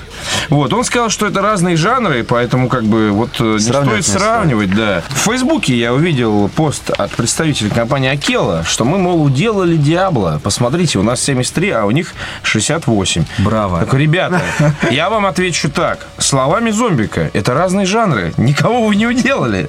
Вот, 0.49 0.73
он 0.73 0.85
сказал, 0.85 1.11
что 1.11 1.27
это 1.27 1.41
разные 1.43 1.77
жанры, 1.77 2.25
поэтому 2.25 2.69
как 2.69 2.85
бы 2.85 3.11
вот 3.11 3.41
э, 3.41 3.55
не 3.55 3.59
Сравнивать 3.61 4.05
стоит 4.05 4.15
не 4.15 4.21
сравнивать, 4.21 4.75
да. 4.75 5.03
В 5.09 5.19
Фейсбуке 5.19 5.77
я 5.77 5.93
увидел 5.93 6.49
пост 6.49 6.91
от 6.91 7.11
представителя 7.13 7.71
компании 7.71 8.11
Акела, 8.11 8.65
что 8.65 8.85
мы, 8.85 8.99
мол, 8.99 9.23
уделали 9.23 9.77
Диабло. 9.77 10.41
Посмотрите, 10.43 10.99
у 10.99 11.03
нас 11.03 11.21
73, 11.23 11.71
а 11.71 11.85
у 11.85 11.91
них 11.91 12.15
68. 12.43 13.25
Браво. 13.39 13.81
Так, 13.81 13.95
ребята, 13.95 14.41
я 14.91 15.11
вам 15.11 15.27
отвечу 15.27 15.71
так. 15.71 16.07
Словами 16.19 16.71
зомбика, 16.71 17.31
это 17.33 17.55
разные 17.55 17.87
жанры. 17.87 18.33
Никого 18.37 18.87
вы 18.87 18.97
не 18.97 19.07
уделали. 19.07 19.69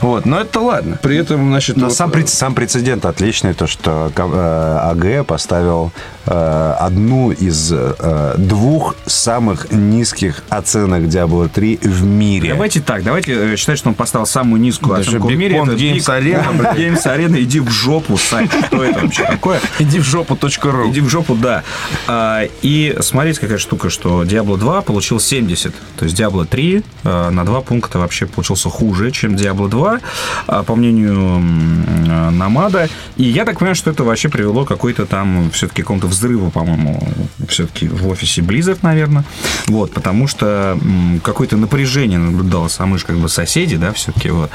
Вот, 0.00 0.26
но 0.26 0.40
это 0.40 0.60
ладно. 0.60 0.98
При 1.02 1.16
этом, 1.16 1.50
значит... 1.50 1.76
Но 1.76 1.86
вот, 1.86 1.94
сам, 1.94 2.10
прец- 2.10 2.28
сам 2.28 2.54
прецедент 2.54 3.04
отличный, 3.04 3.54
то, 3.54 3.66
что 3.66 4.10
э, 4.14 4.78
АГ 4.90 5.26
поставил 5.26 5.92
э, 6.26 6.74
одну 6.78 7.30
из 7.32 7.72
э, 7.72 8.34
двух 8.70 8.94
самых 9.04 9.72
низких 9.72 10.44
оценок 10.48 11.02
Diablo 11.02 11.48
3 11.48 11.80
в 11.82 12.04
мире. 12.04 12.50
Давайте 12.50 12.80
так, 12.80 13.02
давайте 13.02 13.32
э, 13.32 13.56
считать, 13.56 13.76
что 13.78 13.88
он 13.88 13.96
поставил 13.96 14.26
самую 14.26 14.62
низкую 14.62 14.96
Даже 14.96 15.08
оценку 15.08 15.26
в 15.26 15.34
мире. 15.34 15.56
Pond 15.56 15.74
Это 15.74 15.82
Games 15.82 16.06
Arena. 16.06 16.76
Games 16.76 17.02
Arena, 17.04 17.42
иди 17.42 17.58
в 17.58 17.68
жопу, 17.68 18.16
сайт. 18.16 18.48
Что 18.66 18.84
это 18.84 19.00
вообще 19.00 19.24
такое? 19.24 19.60
Иди 19.80 19.98
в 19.98 20.04
жопу.ру. 20.04 20.88
Иди 20.88 21.00
в 21.00 21.08
жопу, 21.08 21.34
да. 21.34 21.64
А, 22.06 22.44
и 22.62 22.96
смотрите, 23.00 23.40
какая 23.40 23.58
штука, 23.58 23.90
что 23.90 24.22
Diablo 24.22 24.56
2 24.56 24.82
получил 24.82 25.18
70. 25.18 25.74
То 25.96 26.04
есть 26.04 26.16
Diablo 26.16 26.46
3 26.46 26.84
а, 27.02 27.30
на 27.30 27.44
два 27.44 27.62
пункта 27.62 27.98
вообще 27.98 28.26
получился 28.26 28.68
хуже, 28.70 29.10
чем 29.10 29.34
Diablo 29.34 29.68
2, 29.68 30.00
а, 30.46 30.62
по 30.62 30.76
мнению 30.76 31.42
а, 32.08 32.30
Намада. 32.30 32.88
И 33.16 33.24
я 33.24 33.44
так 33.44 33.58
понимаю, 33.58 33.74
что 33.74 33.90
это 33.90 34.04
вообще 34.04 34.28
привело 34.28 34.64
к 34.64 34.68
какой-то 34.68 35.06
там 35.06 35.50
все-таки 35.50 35.82
какому-то 35.82 36.06
взрыву, 36.06 36.52
по-моему, 36.52 37.02
все-таки 37.48 37.88
в 37.88 38.06
офисе 38.06 38.42
Blizzard, 38.42 38.59
наверное. 38.82 39.24
Вот, 39.66 39.92
потому 39.92 40.26
что 40.26 40.78
какое-то 41.22 41.56
напряжение 41.56 42.18
наблюдалось, 42.18 42.76
а 42.78 42.86
мы 42.86 42.98
же 42.98 43.06
как 43.06 43.16
бы 43.16 43.28
соседи, 43.28 43.76
да, 43.76 43.92
все-таки 43.92 44.30
вот. 44.30 44.50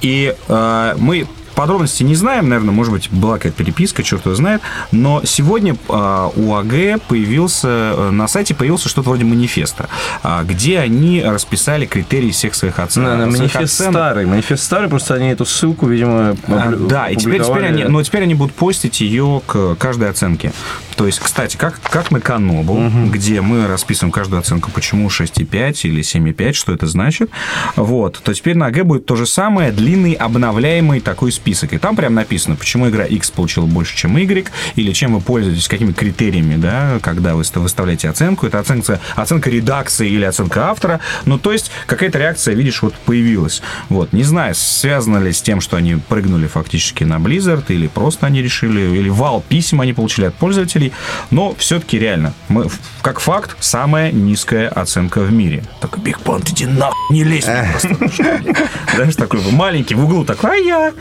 И 0.00 0.34
а, 0.48 0.96
мы 0.98 1.26
Подробностей 1.60 2.06
не 2.06 2.14
знаем, 2.14 2.48
наверное, 2.48 2.72
может 2.72 2.90
быть, 2.90 3.10
была 3.10 3.34
какая-то 3.34 3.58
переписка, 3.58 4.02
черт 4.02 4.24
его 4.24 4.34
знает. 4.34 4.62
Но 4.92 5.20
сегодня 5.24 5.76
а, 5.90 6.32
у 6.34 6.54
АГ 6.54 7.02
появился, 7.06 7.68
э, 7.68 8.10
на 8.10 8.28
сайте 8.28 8.54
появился 8.54 8.88
что-то 8.88 9.10
вроде 9.10 9.26
манифеста, 9.26 9.90
а, 10.22 10.42
где 10.42 10.78
они 10.78 11.22
расписали 11.22 11.84
критерии 11.84 12.30
всех 12.30 12.54
своих 12.54 12.78
оценок. 12.78 13.10
На 13.10 13.24
своих 13.24 13.38
манифест 13.38 13.74
оценок. 13.74 13.92
старый. 13.92 14.24
Манифест 14.24 14.64
старый, 14.64 14.88
просто 14.88 15.16
они 15.16 15.28
эту 15.28 15.44
ссылку, 15.44 15.86
видимо, 15.86 16.34
А. 16.48 16.74
Да, 16.74 17.08
и 17.10 17.16
теперь, 17.16 17.42
теперь 17.42 17.66
они, 17.66 17.84
но 17.84 18.02
теперь 18.02 18.22
они 18.22 18.34
будут 18.34 18.54
постить 18.54 19.02
ее 19.02 19.42
к 19.46 19.74
каждой 19.74 20.08
оценке. 20.08 20.52
То 20.96 21.06
есть, 21.06 21.18
кстати, 21.18 21.56
как, 21.56 21.80
как 21.82 22.10
на 22.10 22.20
Канобу, 22.20 22.78
где 23.10 23.40
мы 23.40 23.66
расписываем 23.66 24.12
каждую 24.12 24.40
оценку, 24.40 24.70
почему 24.70 25.08
6,5 25.08 25.80
или 25.84 26.02
7,5, 26.02 26.52
что 26.52 26.72
это 26.72 26.86
значит. 26.86 27.30
Вот, 27.76 28.18
то 28.22 28.34
теперь 28.34 28.56
на 28.56 28.66
АГ 28.66 28.84
будет 28.84 29.06
то 29.06 29.16
же 29.16 29.26
самое, 29.26 29.72
длинный 29.72 30.12
обновляемый 30.12 31.00
такой 31.00 31.32
список. 31.32 31.49
И 31.72 31.78
там 31.78 31.96
прям 31.96 32.14
написано, 32.14 32.56
почему 32.56 32.88
игра 32.88 33.04
X 33.04 33.30
получила 33.30 33.66
больше, 33.66 33.96
чем 33.96 34.16
Y, 34.16 34.50
или 34.76 34.92
чем 34.92 35.14
вы 35.14 35.20
пользуетесь, 35.20 35.68
какими 35.68 35.92
критериями, 35.92 36.56
да, 36.56 36.98
когда 37.02 37.34
вы 37.34 37.44
выставляете 37.54 38.08
оценку. 38.08 38.46
Это 38.46 38.58
оценка, 38.58 39.00
оценка 39.16 39.50
редакции 39.50 40.08
или 40.08 40.24
оценка 40.24 40.68
автора. 40.70 41.00
Ну, 41.24 41.38
то 41.38 41.52
есть, 41.52 41.70
какая-то 41.86 42.18
реакция, 42.18 42.54
видишь, 42.54 42.82
вот 42.82 42.94
появилась. 42.94 43.62
Вот, 43.88 44.12
не 44.12 44.22
знаю, 44.22 44.54
связано 44.54 45.18
ли 45.18 45.32
с 45.32 45.42
тем, 45.42 45.60
что 45.60 45.76
они 45.76 45.96
прыгнули 45.96 46.46
фактически 46.46 47.04
на 47.04 47.16
Blizzard, 47.16 47.64
или 47.68 47.86
просто 47.86 48.26
они 48.26 48.42
решили, 48.42 48.80
или 48.98 49.08
вал 49.08 49.44
писем 49.48 49.80
они 49.80 49.92
получили 49.92 50.26
от 50.26 50.34
пользователей, 50.34 50.92
но 51.30 51.54
все-таки 51.56 51.98
реально, 51.98 52.32
мы, 52.48 52.66
как 53.02 53.20
факт, 53.20 53.56
самая 53.60 54.12
низкая 54.12 54.68
оценка 54.68 55.20
в 55.20 55.32
мире. 55.32 55.64
Такой, 55.80 56.02
Биг 56.02 56.20
Понт, 56.20 56.48
иди 56.50 56.66
нахуй, 56.66 56.96
не 57.10 57.24
лезь. 57.24 57.44
Знаешь, 57.44 59.16
такой 59.16 59.40
маленький 59.50 59.94
в 59.94 60.04
углу, 60.04 60.24
такой, 60.24 60.50
а 60.50 60.54
я? 60.54 60.92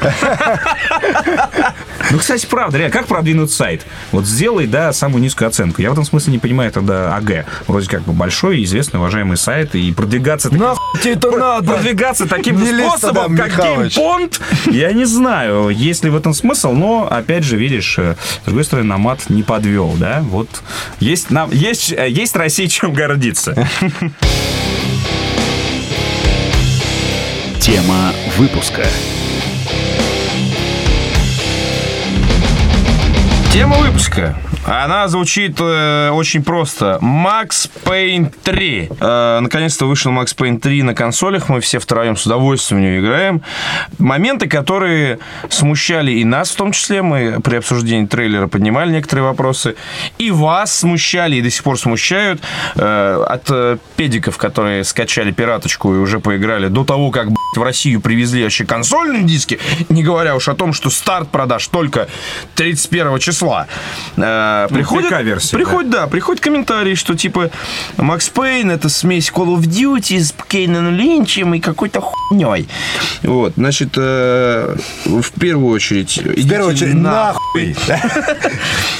Ну, 2.12 2.18
кстати, 2.18 2.46
правда, 2.48 2.78
реально, 2.78 2.94
как 2.94 3.08
продвинуть 3.08 3.52
сайт? 3.52 3.86
Вот 4.12 4.26
сделай, 4.26 4.66
да, 4.66 4.94
самую 4.94 5.22
низкую 5.22 5.48
оценку. 5.48 5.82
Я 5.82 5.90
в 5.90 5.94
этом 5.94 6.06
смысле 6.06 6.34
не 6.34 6.40
понимаю 6.40 6.72
тогда 6.72 7.16
АГ. 7.16 7.46
Вроде 7.68 7.88
как 7.88 8.02
бы 8.02 8.14
большой, 8.14 8.64
известный, 8.64 9.00
уважаемый 9.00 9.38
сайт, 9.38 9.76
и 9.76 9.92
продвигаться... 9.92 10.50
таким- 10.50 10.66
тебе 11.02 11.14
это 11.14 11.32
надо? 11.32 11.74
Продвигаться 11.74 12.28
таким 12.28 12.58
способом, 12.66 13.38
как 13.38 13.56
геймпонт, 13.56 14.42
я 14.66 14.92
не 14.92 15.06
знаю, 15.06 15.70
есть 15.70 16.04
ли 16.04 16.10
в 16.10 16.16
этом 16.16 16.34
смысл, 16.34 16.72
но, 16.72 17.08
опять 17.10 17.44
же, 17.44 17.58
видишь, 17.58 17.96
э, 18.00 18.16
с 18.42 18.46
другой 18.46 18.64
стороны, 18.64 18.88
Намат 18.88 19.30
не 19.30 19.44
подвел, 19.44 19.94
да, 19.98 20.22
вот 20.24 20.50
есть, 21.00 21.30
нам, 21.30 21.52
есть, 21.52 21.92
э, 21.92 22.10
есть 22.10 22.36
Россия 22.36 22.68
чем 22.68 22.94
гордиться. 22.94 23.56
Тема 27.60 28.14
выпуска. 28.38 28.84
Тема 33.52 33.78
выпуска. 33.78 34.36
Она 34.70 35.08
звучит 35.08 35.58
э, 35.60 36.12
очень 36.12 36.44
просто. 36.44 37.00
Max 37.02 37.72
Payne 37.84 38.32
3. 38.44 38.90
Э, 39.00 39.40
наконец-то 39.42 39.88
вышел 39.88 40.12
Max 40.12 40.36
Payne 40.38 40.60
3 40.60 40.84
на 40.84 40.94
консолях. 40.94 41.50
Мы 41.50 41.60
все 41.60 41.80
втроем 41.80 42.16
с 42.16 42.28
удовольствием 42.28 42.80
в 42.80 42.84
нее 42.84 43.00
играем. 43.00 43.42
Моменты, 43.98 44.48
которые 44.48 45.18
смущали 45.50 46.12
и 46.12 46.24
нас 46.24 46.52
в 46.52 46.56
том 46.56 46.72
числе. 46.72 47.02
Мы 47.02 47.40
при 47.42 47.56
обсуждении 47.56 48.06
трейлера 48.06 48.46
поднимали 48.46 48.92
некоторые 48.92 49.26
вопросы. 49.26 49.76
И 50.20 50.30
вас 50.30 50.76
смущали, 50.76 51.38
и 51.38 51.42
до 51.42 51.50
сих 51.50 51.64
пор 51.64 51.80
смущают. 51.80 52.40
э, 52.76 53.26
от 53.28 53.50
э, 53.50 53.78
педиков, 53.96 54.38
которые 54.38 54.84
скачали 54.84 55.32
пираточку 55.32 55.96
и 55.96 55.98
уже 55.98 56.20
поиграли 56.20 56.68
до 56.68 56.84
того, 56.84 57.10
как 57.10 57.30
в 57.56 57.64
Россию 57.64 58.02
привезли 58.02 58.44
вообще 58.44 58.66
консольные 58.66 59.24
диски. 59.24 59.60
Не 59.90 60.04
говоря 60.04 60.36
уж 60.36 60.48
о 60.48 60.54
том, 60.54 60.74
что 60.74 60.92
старт 60.92 61.30
продаж 61.30 61.66
только 61.68 62.08
31 62.54 63.18
числа. 63.18 63.66
Э, 64.16 64.59
А, 64.66 64.68
приходят, 64.68 65.10
ПК-версия, 65.10 65.56
приходят, 65.56 65.90
да. 65.90 66.08
приходят 66.08 66.42
комментарии, 66.42 66.96
что 66.96 67.16
типа 67.16 67.50
Макс 67.98 68.30
Пейн 68.30 68.72
это 68.72 68.90
смесь 68.90 69.32
Call 69.34 69.58
of 69.58 69.62
Duty 69.62 70.20
с 70.20 70.34
Кейном 70.48 70.94
Линчем 70.96 71.54
и 71.54 71.60
какой-то 71.60 72.02
хуйней. 72.02 72.68
Вот, 73.24 73.54
значит, 73.56 73.90
э, 73.96 74.76
в 75.06 75.32
первую 75.40 75.74
очередь... 75.74 76.18
В 76.18 76.50
первую 76.50 76.74
очередь, 76.74 76.96
нахуй. 76.96 77.76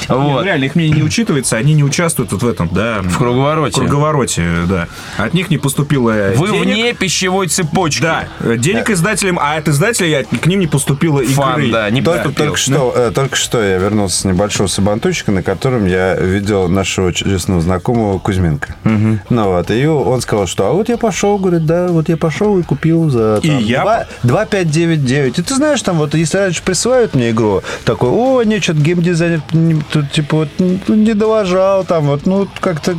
Вот. 0.08 0.40
Ну, 0.40 0.42
реально, 0.42 0.64
их 0.64 0.74
мнение 0.74 0.96
не 0.96 1.02
учитывается, 1.04 1.56
они 1.56 1.72
не 1.72 1.84
участвуют 1.84 2.32
вот 2.32 2.42
в 2.42 2.48
этом, 2.48 2.68
да. 2.72 3.00
В 3.00 3.16
круговороте. 3.16 3.76
В 3.76 3.84
круговороте, 3.84 4.44
да. 4.68 4.88
От 5.18 5.34
них 5.34 5.50
не 5.50 5.58
поступило 5.58 6.10
Вы 6.34 6.48
денег. 6.48 6.64
вне 6.64 6.92
пищевой 6.94 7.46
цепочки. 7.46 8.02
Да, 8.02 8.28
э, 8.40 8.56
денег 8.56 8.90
издателям, 8.90 9.38
а 9.38 9.54
от 9.54 9.68
издателей 9.68 10.24
к 10.24 10.46
ним 10.46 10.60
не 10.60 10.66
поступило 10.66 11.22
Фан, 11.24 11.60
игры. 11.60 11.72
да, 11.72 11.90
не 11.90 12.02
Только, 12.02 12.24
поступил. 12.24 12.44
только 12.46 12.58
что, 12.58 12.92
э, 12.96 13.10
только 13.14 13.36
что 13.36 13.62
я 13.62 13.78
вернулся 13.78 14.22
с 14.22 14.24
небольшого 14.24 14.66
сабантуйчика, 14.66 15.30
на 15.30 15.44
котором 15.54 15.86
я 15.86 16.14
видел 16.14 16.68
нашего 16.68 17.12
чудесного 17.12 17.60
знакомого 17.60 18.18
Кузьменко. 18.18 18.74
Ну 18.84 19.44
вот, 19.52 19.70
и 19.70 19.86
он 19.86 20.20
сказал, 20.20 20.46
что 20.46 20.66
а 20.68 20.72
вот 20.72 20.88
я 20.88 20.96
пошел, 20.96 21.38
говорит, 21.38 21.66
да, 21.66 21.88
вот 21.88 22.08
я 22.08 22.16
пошел 22.16 22.58
и 22.58 22.62
купил 22.62 23.10
за 23.10 23.40
И 23.42 23.48
там, 23.48 23.58
я- 23.58 23.82
2, 23.82 24.06
2599. 24.22 25.38
И 25.38 25.42
ты 25.42 25.54
знаешь, 25.54 25.82
там 25.82 25.98
вот, 25.98 26.14
если 26.14 26.38
раньше 26.38 26.62
присылают 26.62 27.14
мне 27.14 27.30
игру, 27.30 27.62
такой, 27.84 28.10
о, 28.10 28.42
не, 28.42 28.60
что-то 28.60 28.80
геймдизайнер 28.80 29.40
не- 29.52 29.82
тут, 29.92 30.10
типа, 30.12 30.36
вот, 30.36 30.48
ну, 30.58 30.94
не 30.94 31.14
доложал, 31.14 31.84
там, 31.84 32.06
вот, 32.06 32.26
ну, 32.26 32.46
как-то 32.60 32.94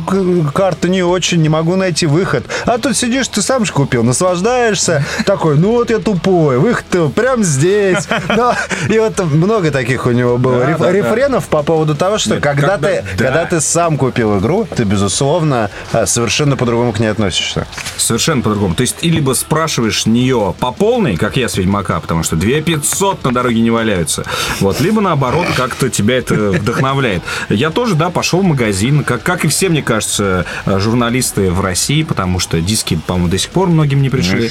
карта 0.54 0.88
не 0.88 1.02
очень, 1.02 1.40
не 1.42 1.48
могу 1.48 1.76
найти 1.76 2.06
выход. 2.06 2.44
А 2.66 2.78
тут 2.78 2.96
сидишь, 2.96 3.28
ты 3.28 3.40
сам 3.42 3.64
же 3.64 3.72
купил, 3.72 4.02
наслаждаешься, 4.02 5.04
такой, 5.24 5.56
ну, 5.58 5.72
вот 5.72 5.90
я 5.90 5.98
тупой, 5.98 6.58
выход 6.58 6.84
прям 7.14 7.42
здесь. 7.44 8.06
И 8.88 8.98
вот 8.98 9.18
много 9.24 9.70
таких 9.70 10.06
у 10.06 10.10
него 10.10 10.36
было 10.38 10.62
рефренов 10.90 11.46
по 11.48 11.62
поводу 11.62 11.94
того, 11.94 12.18
что 12.18 12.31
Нет, 12.34 12.42
когда, 12.42 12.68
когда- 12.68 12.88
ты, 12.88 13.04
да. 13.16 13.24
когда 13.24 13.44
ты 13.46 13.60
сам 13.60 13.96
купил 13.96 14.38
игру, 14.38 14.66
ты, 14.74 14.84
безусловно, 14.84 15.70
а, 15.92 16.06
совершенно 16.06 16.56
по-другому 16.56 16.92
к 16.92 16.98
ней 17.00 17.08
относишься. 17.08 17.66
Совершенно 17.96 18.42
по-другому. 18.42 18.74
То 18.74 18.82
есть, 18.82 18.96
и 19.02 19.10
либо 19.10 19.32
спрашиваешь 19.34 20.06
нее 20.06 20.54
по 20.58 20.72
полной, 20.72 21.16
как 21.16 21.36
я 21.36 21.48
с 21.48 21.56
Ведьмака, 21.56 22.00
потому 22.00 22.22
что 22.22 22.36
2500 22.36 23.24
на 23.24 23.32
дороге 23.32 23.60
не 23.60 23.70
валяются. 23.70 24.24
Вот, 24.60 24.80
либо 24.80 25.00
наоборот, 25.00 25.46
как-то 25.56 25.88
тебя 25.90 26.18
это 26.18 26.34
вдохновляет. 26.34 27.22
Я 27.48 27.70
тоже, 27.70 27.94
да, 27.94 28.10
пошел 28.10 28.40
в 28.40 28.44
магазин, 28.44 29.04
как, 29.04 29.22
как 29.22 29.44
и 29.44 29.48
все, 29.48 29.68
мне 29.68 29.82
кажется, 29.82 30.44
э, 30.66 30.78
журналисты 30.78 31.50
в 31.50 31.60
России, 31.60 32.02
потому 32.02 32.38
что 32.38 32.60
диски, 32.60 32.98
по-моему, 33.06 33.28
до 33.28 33.38
сих 33.38 33.50
пор 33.50 33.68
многим 33.68 34.02
не 34.02 34.10
пришли. 34.10 34.50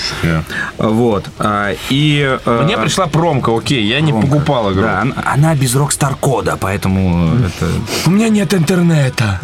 Вот. 0.78 1.26
а, 1.40 1.74
И... 1.90 2.38
э, 2.46 2.62
Мне 2.64 2.78
пришла 2.78 3.08
промка, 3.08 3.56
окей, 3.56 3.84
я 3.86 4.02
не 4.02 4.12
покупал 4.14 4.72
игру. 4.72 4.84
Да, 4.84 5.02
она, 5.02 5.16
она 5.26 5.56
без 5.56 5.76
Rockstar 5.76 6.16
кода, 6.20 6.58
поэтому 6.60 7.36
это... 7.46 7.71
У 8.06 8.10
меня 8.10 8.30
нет 8.30 8.54
интернета. 8.54 9.40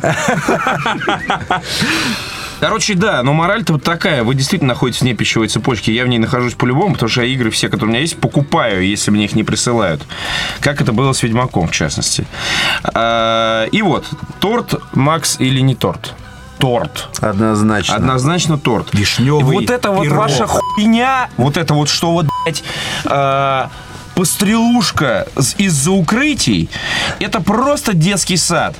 Короче, 2.60 2.96
да, 2.96 3.22
но 3.22 3.34
мораль-то 3.34 3.74
вот 3.74 3.84
такая. 3.84 4.24
Вы 4.24 4.34
действительно 4.34 4.69
находитесь 4.69 5.01
вне 5.01 5.13
пищевой 5.13 5.48
цепочки. 5.48 5.91
Я 5.91 6.05
в 6.05 6.07
ней 6.07 6.17
нахожусь 6.17 6.55
по-любому, 6.55 6.93
потому 6.93 7.10
что 7.10 7.22
я 7.22 7.27
игры 7.27 7.51
все, 7.51 7.69
которые 7.69 7.88
у 7.88 7.91
меня 7.91 8.00
есть, 8.01 8.17
покупаю, 8.19 8.84
если 8.84 9.12
мне 9.12 9.25
их 9.25 9.36
не 9.36 9.43
присылают. 9.43 10.01
Как 10.60 10.81
это 10.81 10.91
было 10.91 11.13
с 11.13 11.22
Ведьмаком, 11.22 11.67
в 11.67 11.72
частности. 11.72 12.25
А, 12.84 13.65
И 13.65 13.81
вот, 13.84 14.05
торт, 14.39 14.74
Макс 14.93 15.39
или 15.39 15.60
не 15.60 15.75
торт? 15.75 16.15
Торт. 16.57 17.10
Однозначно. 17.22 17.96
Однозначно 17.96 18.57
торт. 18.57 18.88
Вишневый 18.91 19.57
И 19.57 19.60
вот 19.60 19.69
это 19.69 19.91
вот 19.91 20.05
пирог. 20.05 20.17
ваша 20.17 20.48
хуйня, 20.48 21.29
вот 21.38 21.57
это 21.57 21.75
вот, 21.75 21.88
что 21.89 22.12
вот, 22.12 22.25
блядь, 22.43 22.63
а, 23.05 23.69
пострелушка 24.17 25.27
из-за 25.59 25.91
укрытий, 25.91 26.69
это 27.19 27.39
просто 27.39 27.93
детский 27.93 28.36
сад. 28.36 28.75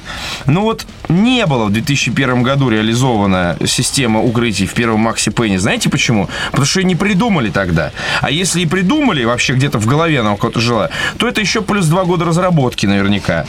Ну 0.48 0.62
вот 0.62 0.88
не 1.10 1.46
было 1.46 1.66
в 1.66 1.72
2001 1.72 2.42
году 2.42 2.70
реализована 2.70 3.56
система 3.68 4.20
укрытий 4.20 4.66
в 4.66 4.74
первом 4.74 5.02
Макси 5.02 5.30
Пенни. 5.30 5.58
Знаете 5.58 5.92
почему? 5.92 6.28
Потому 6.50 6.66
что 6.66 6.80
ее 6.80 6.88
не 6.88 6.96
придумали 6.96 7.52
тогда. 7.52 7.92
А 8.22 8.32
если 8.32 8.62
и 8.62 8.66
придумали, 8.66 9.26
вообще 9.26 9.54
где-то 9.54 9.78
в 9.78 9.86
голове 9.86 10.22
она 10.22 10.34
у 10.34 10.38
кого-то 10.38 10.60
жила, 10.60 10.90
то 11.20 11.28
это 11.28 11.40
еще 11.40 11.62
плюс 11.62 11.86
два 11.86 12.04
года 12.04 12.26
разработки 12.26 12.88
наверняка. 12.88 13.46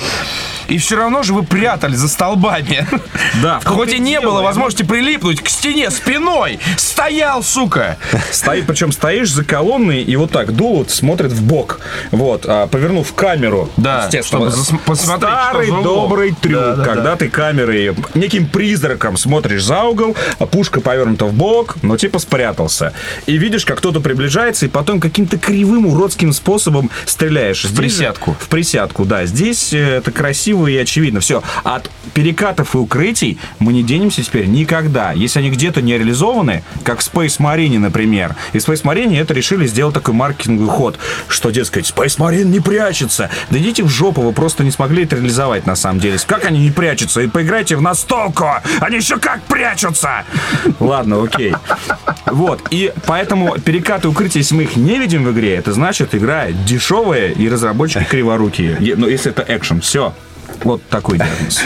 И 0.69 0.77
все 0.79 0.97
равно 0.97 1.23
же 1.23 1.33
вы 1.33 1.43
прятали 1.43 1.95
за 1.95 2.09
столбами. 2.09 2.87
Да, 3.43 3.61
Хоть 3.65 3.93
и 3.93 3.99
не 3.99 4.21
было 4.21 4.43
возможности 4.43 4.83
прилипнуть 4.83 5.43
к 5.43 5.49
стене 5.49 5.91
спиной. 5.91 6.59
Стоял, 6.77 7.43
сука. 7.43 7.97
Стоит, 8.31 8.67
причем 8.67 8.93
стоишь 8.93 9.31
за 9.31 9.45
колонной 9.45 10.03
и 10.03 10.17
вот 10.17 10.31
так 10.31 10.55
дулот 10.55 10.91
смотрит 10.91 11.33
в 11.33 11.43
бок. 11.43 11.81
Вот, 12.11 12.45
а, 12.47 12.67
повернув 12.67 13.13
камеру. 13.15 13.71
Да, 13.77 14.05
естественно. 14.05 14.51
чтобы 14.51 14.79
посмотреть, 14.85 15.31
Старый 15.31 15.69
добрый 15.83 16.35
трюк, 16.35 16.61
Да, 16.61 16.77
да, 16.77 16.85
когда 16.85 17.17
ты 17.17 17.29
камерой 17.29 17.95
неким 18.15 18.47
призраком 18.47 19.17
смотришь 19.17 19.65
за 19.65 19.83
угол, 19.85 20.17
а 20.39 20.47
пушка 20.47 20.81
повернута 20.81 21.27
в 21.27 21.33
бок, 21.33 21.77
но 21.83 21.97
типа 21.97 22.19
спрятался. 22.19 22.93
И 23.27 23.39
видишь, 23.39 23.65
как 23.65 23.79
кто-то 23.79 24.01
приближается, 24.01 24.67
и 24.67 24.69
потом 24.69 25.01
каким-то 25.01 25.39
кривым, 25.39 25.87
уродским 25.87 26.33
способом 26.33 26.91
стреляешь. 27.07 27.65
В 27.65 27.77
присядку. 27.77 28.37
В 28.39 28.49
присядку, 28.49 29.05
да. 29.05 29.25
Здесь 29.27 29.73
э, 29.73 29.97
это 29.99 30.11
красиво 30.11 30.58
и 30.67 30.77
очевидно. 30.77 31.21
Все. 31.21 31.43
От 31.65 31.91
перекатов 32.15 32.75
и 32.75 32.79
укрытий 32.79 33.39
мы 33.59 33.73
не 33.73 33.83
денемся 33.83 34.23
теперь 34.23 34.47
никогда. 34.47 35.13
Если 35.13 35.39
они 35.39 35.51
где-то 35.51 35.83
не 35.83 35.97
реализованы, 35.97 36.63
как 36.85 37.01
в 37.01 37.15
Space 37.15 37.39
Marine, 37.39 37.79
например. 37.79 38.35
И 38.53 38.59
в 38.59 38.69
Space 38.69 38.83
Marine 38.83 39.19
это 39.21 39.35
решили 39.35 39.67
сделать 39.67 39.95
такой 39.95 40.15
маркетинговый 40.15 40.69
ход, 40.69 40.99
что, 41.29 41.51
дескать, 41.51 41.93
Space 41.95 42.19
Marine 42.19 42.45
не 42.45 42.61
прячется. 42.61 43.31
Да 43.51 43.59
идите 43.59 43.83
в 43.83 43.89
жопу, 43.89 44.23
вы 44.23 44.33
просто 44.33 44.65
не 44.65 44.71
смогли 44.71 45.05
это 45.05 45.17
реализовать 45.17 45.67
на 45.67 45.77
самом 45.77 46.01
деле. 46.01 46.19
Как 46.27 46.45
они 46.45 46.61
не 46.61 46.71
прячутся? 46.71 47.21
И 47.21 47.27
поиграйте 47.27 47.77
в 47.77 47.83
настолку! 47.83 48.47
Они 48.81 48.97
еще 48.97 49.19
как 49.19 49.43
прячутся! 49.43 50.25
Ладно, 50.81 51.23
окей. 51.23 51.55
Вот, 52.27 52.63
и 52.71 52.93
поэтому 53.07 53.59
перекаты 53.59 54.09
укрытия, 54.09 54.43
если 54.43 54.55
мы 54.55 54.65
их 54.65 54.77
не 54.77 54.99
видим 54.99 55.25
в 55.25 55.33
игре, 55.33 55.55
это 55.55 55.73
значит, 55.73 56.15
игра 56.15 56.51
дешевая 56.51 57.31
и 57.31 57.49
разработчики 57.49 58.05
криворукие. 58.05 58.97
Но 58.97 59.09
если 59.09 59.31
это 59.31 59.45
экшен, 59.47 59.81
все. 59.81 60.15
Вот 60.65 60.83
такой 60.89 61.19
диагноз. 61.19 61.63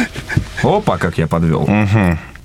Опа, 0.62 0.98
как 0.98 1.18
я 1.18 1.26
подвел. 1.26 1.68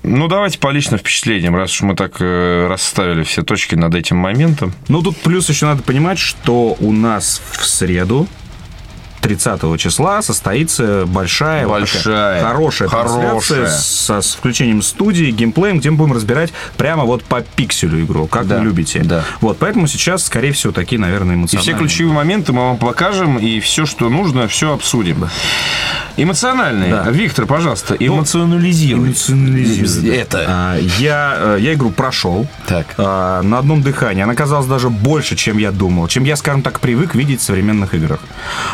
Ну, 0.04 0.28
давайте 0.28 0.58
по 0.58 0.70
личным 0.70 0.98
впечатлениям, 0.98 1.56
раз 1.56 1.72
уж 1.72 1.82
мы 1.82 1.96
так 1.96 2.16
э, 2.20 2.66
расставили 2.68 3.24
все 3.24 3.42
точки 3.42 3.74
над 3.74 3.94
этим 3.94 4.16
моментом. 4.16 4.72
Ну, 4.86 5.02
тут 5.02 5.16
плюс 5.18 5.48
еще 5.48 5.66
надо 5.66 5.82
понимать, 5.82 6.18
что 6.18 6.76
у 6.80 6.92
нас 6.92 7.42
в 7.50 7.66
среду 7.66 8.28
30 9.20 9.78
числа 9.80 10.22
состоится 10.22 11.04
большая, 11.06 11.66
вот 11.66 11.80
Большая, 11.80 12.38
такая 12.40 12.44
хорошая, 12.52 12.88
хорошая. 12.88 13.68
со, 13.68 14.20
с 14.20 14.34
включением 14.34 14.82
студии, 14.82 15.30
геймплеем, 15.30 15.78
где 15.78 15.90
мы 15.90 15.96
будем 15.96 16.12
разбирать 16.14 16.52
прямо 16.76 17.04
вот 17.04 17.24
по 17.24 17.40
пикселю 17.40 18.02
игру, 18.04 18.26
как 18.26 18.46
Да, 18.46 18.58
вы 18.58 18.64
любите. 18.64 19.00
да. 19.00 19.24
Вот, 19.40 19.58
поэтому 19.58 19.86
сейчас, 19.86 20.24
скорее 20.24 20.52
всего, 20.52 20.72
такие, 20.72 21.00
наверное, 21.00 21.34
И 21.34 21.38
эмоциональные. 21.38 21.74
все 21.74 21.78
ключевые 21.78 22.14
моменты 22.14 22.52
мы 22.52 22.62
вам 22.68 22.76
покажем, 22.78 23.38
и 23.38 23.60
все, 23.60 23.86
что 23.86 24.08
нужно, 24.08 24.48
все 24.48 24.72
обсудим. 24.72 25.28
Эмоциональные. 26.16 26.90
Да. 26.90 27.10
Виктор, 27.10 27.46
пожалуйста, 27.46 27.94
эмоционализируй. 27.94 29.08
Эмоционализируй. 29.08 30.16
Это. 30.16 30.44
А, 30.48 30.76
я, 30.98 31.34
э, 31.38 31.58
я 31.60 31.74
игру 31.74 31.90
прошел 31.90 32.46
Так. 32.66 32.86
а, 32.98 33.42
на 33.42 33.58
одном 33.58 33.82
дыхании. 33.82 34.22
Она 34.22 34.34
казалась 34.34 34.66
даже 34.66 34.90
больше, 34.90 35.36
чем 35.36 35.58
я 35.58 35.70
думал, 35.70 36.08
чем 36.08 36.24
я, 36.24 36.34
скажем 36.36 36.62
так, 36.62 36.80
привык 36.80 37.14
видеть 37.14 37.40
в 37.40 37.44
современных 37.44 37.94
играх. 37.94 38.18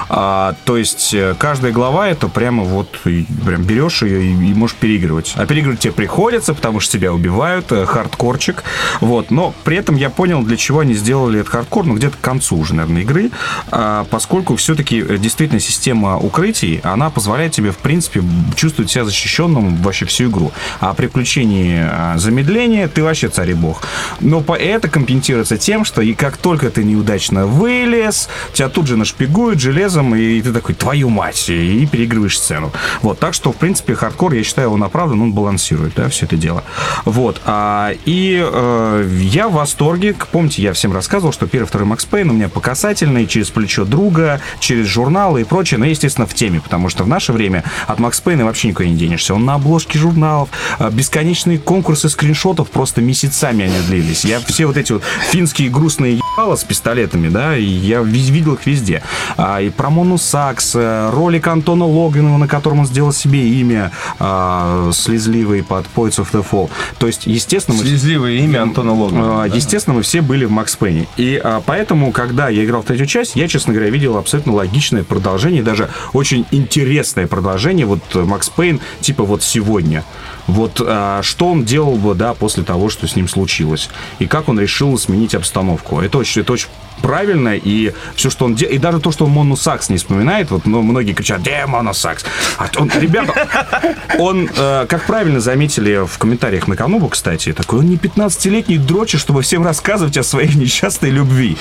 А, 0.08 0.33
то 0.64 0.76
есть 0.76 1.12
э, 1.14 1.34
каждая 1.38 1.72
глава 1.72 2.08
это 2.08 2.28
прямо 2.28 2.62
вот 2.62 2.88
прям 3.00 3.62
берешь 3.62 4.02
ее 4.02 4.24
и, 4.24 4.30
и 4.30 4.54
можешь 4.54 4.76
переигрывать. 4.76 5.34
А 5.36 5.46
переигрывать 5.46 5.80
тебе 5.80 5.92
приходится, 5.92 6.54
потому 6.54 6.80
что 6.80 6.98
тебя 6.98 7.12
убивают, 7.12 7.70
э, 7.72 7.84
хардкорчик. 7.86 8.64
Вот. 9.00 9.30
Но 9.30 9.54
при 9.64 9.76
этом 9.76 9.96
я 9.96 10.10
понял, 10.10 10.42
для 10.42 10.56
чего 10.56 10.80
они 10.80 10.94
сделали 10.94 11.40
этот 11.40 11.52
хардкор, 11.52 11.86
ну 11.86 11.94
где-то 11.94 12.16
к 12.16 12.20
концу 12.20 12.56
уже, 12.56 12.74
наверное, 12.74 13.02
игры, 13.02 13.30
а, 13.70 14.04
поскольку 14.10 14.56
все-таки 14.56 15.00
э, 15.00 15.18
действительно 15.18 15.60
система 15.60 16.18
укрытий, 16.18 16.80
она 16.82 17.10
позволяет 17.10 17.52
тебе, 17.52 17.70
в 17.70 17.78
принципе, 17.78 18.22
чувствовать 18.56 18.90
себя 18.90 19.04
защищенным 19.04 19.76
вообще 19.76 20.06
всю 20.06 20.28
игру. 20.28 20.52
А 20.80 20.94
при 20.94 21.06
включении 21.06 21.80
а, 21.80 22.14
замедления 22.16 22.88
ты 22.88 23.02
вообще 23.02 23.28
царь 23.28 23.50
и 23.50 23.54
бог. 23.54 23.82
Но 24.20 24.40
по 24.40 24.54
это 24.54 24.88
компенсируется 24.88 25.58
тем, 25.58 25.84
что 25.84 26.02
и 26.02 26.14
как 26.14 26.36
только 26.36 26.70
ты 26.70 26.84
неудачно 26.84 27.46
вылез, 27.46 28.28
тебя 28.52 28.68
тут 28.68 28.86
же 28.86 28.96
нашпигуют 28.96 29.60
железом, 29.60 30.14
и 30.14 30.23
ты 30.42 30.52
такой, 30.52 30.74
твою 30.74 31.08
мать, 31.08 31.48
и 31.48 31.86
переигрываешь 31.86 32.38
сцену. 32.38 32.72
Вот, 33.02 33.18
так 33.18 33.34
что, 33.34 33.52
в 33.52 33.56
принципе, 33.56 33.94
хардкор, 33.94 34.32
я 34.34 34.42
считаю, 34.42 34.70
он 34.70 34.82
оправдан, 34.82 35.20
он 35.20 35.32
балансирует, 35.32 35.94
да, 35.94 36.08
все 36.08 36.26
это 36.26 36.36
дело. 36.36 36.64
Вот, 37.04 37.40
а, 37.44 37.92
и 38.04 38.42
э, 38.44 39.08
я 39.20 39.48
в 39.48 39.52
восторге. 39.52 40.14
Помните, 40.32 40.62
я 40.62 40.72
всем 40.72 40.92
рассказывал, 40.92 41.32
что 41.32 41.46
первый, 41.46 41.66
второй 41.66 41.86
Max 41.86 42.04
Payne 42.04 42.30
у 42.30 42.32
меня 42.32 42.48
по 42.48 42.60
касательной, 42.60 43.26
через 43.26 43.50
плечо 43.50 43.84
друга, 43.84 44.40
через 44.60 44.86
журналы 44.86 45.42
и 45.42 45.44
прочее, 45.44 45.78
но, 45.78 45.86
естественно, 45.86 46.26
в 46.26 46.34
теме, 46.34 46.60
потому 46.60 46.88
что 46.88 47.04
в 47.04 47.08
наше 47.08 47.32
время 47.32 47.64
от 47.86 47.98
Max 47.98 48.20
Payne 48.20 48.40
а 48.40 48.44
вообще 48.44 48.68
никуда 48.68 48.88
не 48.88 48.96
денешься. 48.96 49.34
Он 49.34 49.44
на 49.44 49.54
обложке 49.54 49.98
журналов, 49.98 50.48
а, 50.78 50.90
бесконечные 50.90 51.58
конкурсы 51.58 52.08
скриншотов 52.08 52.70
просто 52.70 53.00
месяцами 53.00 53.64
они 53.64 53.80
длились. 53.86 54.24
Я 54.24 54.40
все 54.40 54.66
вот 54.66 54.76
эти 54.76 54.92
вот 54.92 55.02
финские 55.30 55.70
грустные 55.70 56.16
ебала 56.16 56.56
с 56.56 56.64
пистолетами, 56.64 57.28
да, 57.28 57.56
и 57.56 57.64
я 57.64 58.00
ви- 58.00 58.30
видел 58.30 58.54
их 58.54 58.66
везде. 58.66 59.02
А, 59.36 59.60
и 59.60 59.70
про 59.70 59.90
Мону 59.90 60.13
Сакс, 60.18 60.72
э, 60.74 61.10
ролик 61.10 61.46
Антона 61.46 61.86
Логвинова, 61.86 62.38
на 62.38 62.48
котором 62.48 62.80
он 62.80 62.86
сделал 62.86 63.12
себе 63.12 63.48
имя 63.48 63.90
э, 64.18 64.90
слезливый 64.92 65.62
под 65.62 65.86
Poets 65.94 66.18
of 66.18 66.28
the 66.32 66.44
Fall. 66.48 66.70
То 66.98 67.06
есть, 67.06 67.26
естественно... 67.26 67.76
Мы... 67.76 67.84
Слезливое 67.84 68.32
имя 68.32 68.62
Антона 68.62 68.92
Логвинова. 68.92 69.46
Э, 69.46 69.50
естественно, 69.52 69.96
мы 69.96 70.02
все 70.02 70.20
были 70.20 70.44
в 70.44 70.50
Макс 70.50 70.76
Пейне. 70.76 71.06
И 71.16 71.40
э, 71.42 71.60
поэтому, 71.64 72.12
когда 72.12 72.48
я 72.48 72.64
играл 72.64 72.82
в 72.82 72.86
третью 72.86 73.06
часть, 73.06 73.36
я, 73.36 73.48
честно 73.48 73.72
говоря, 73.72 73.90
видел 73.90 74.16
абсолютно 74.16 74.52
логичное 74.52 75.04
продолжение, 75.04 75.62
даже 75.62 75.88
очень 76.12 76.46
интересное 76.50 77.26
продолжение. 77.26 77.86
Вот 77.86 78.00
Макс 78.14 78.48
Пейн, 78.50 78.80
типа 79.00 79.24
вот 79.24 79.42
сегодня. 79.42 80.04
Вот 80.46 80.80
а, 80.84 81.22
что 81.22 81.48
он 81.48 81.64
делал 81.64 81.96
бы, 81.96 82.14
да, 82.14 82.34
после 82.34 82.64
того, 82.64 82.90
что 82.90 83.06
с 83.06 83.16
ним 83.16 83.28
случилось, 83.28 83.88
и 84.18 84.26
как 84.26 84.48
он 84.48 84.60
решил 84.60 84.96
сменить 84.98 85.34
обстановку. 85.34 86.00
Это 86.00 86.18
очень, 86.18 86.42
это 86.42 86.52
очень 86.52 86.68
правильно, 87.04 87.54
и 87.54 87.92
все, 88.14 88.30
что 88.30 88.46
он 88.46 88.54
делает, 88.54 88.76
и 88.76 88.78
даже 88.78 89.00
то, 89.00 89.12
что 89.12 89.26
он 89.26 89.30
моносакс 89.30 89.90
не 89.90 89.98
вспоминает, 89.98 90.50
вот 90.50 90.66
ну, 90.66 90.82
многие 90.82 91.12
кричат, 91.12 91.40
где 91.40 91.66
моносакс? 91.66 92.24
А 92.56 92.68
он, 92.78 92.90
ребята, 92.98 93.96
он, 94.18 94.48
э, 94.56 94.86
как 94.88 95.04
правильно 95.04 95.40
заметили 95.40 96.06
в 96.06 96.18
комментариях 96.18 96.66
на 96.66 96.76
Канубу, 96.76 97.08
кстати, 97.08 97.52
такой, 97.52 97.80
он 97.80 97.86
не 97.86 97.96
15-летний 97.96 98.78
дрочи, 98.78 99.18
чтобы 99.18 99.42
всем 99.42 99.64
рассказывать 99.64 100.16
о 100.16 100.22
своей 100.22 100.54
несчастной 100.54 101.10
любви. 101.10 101.56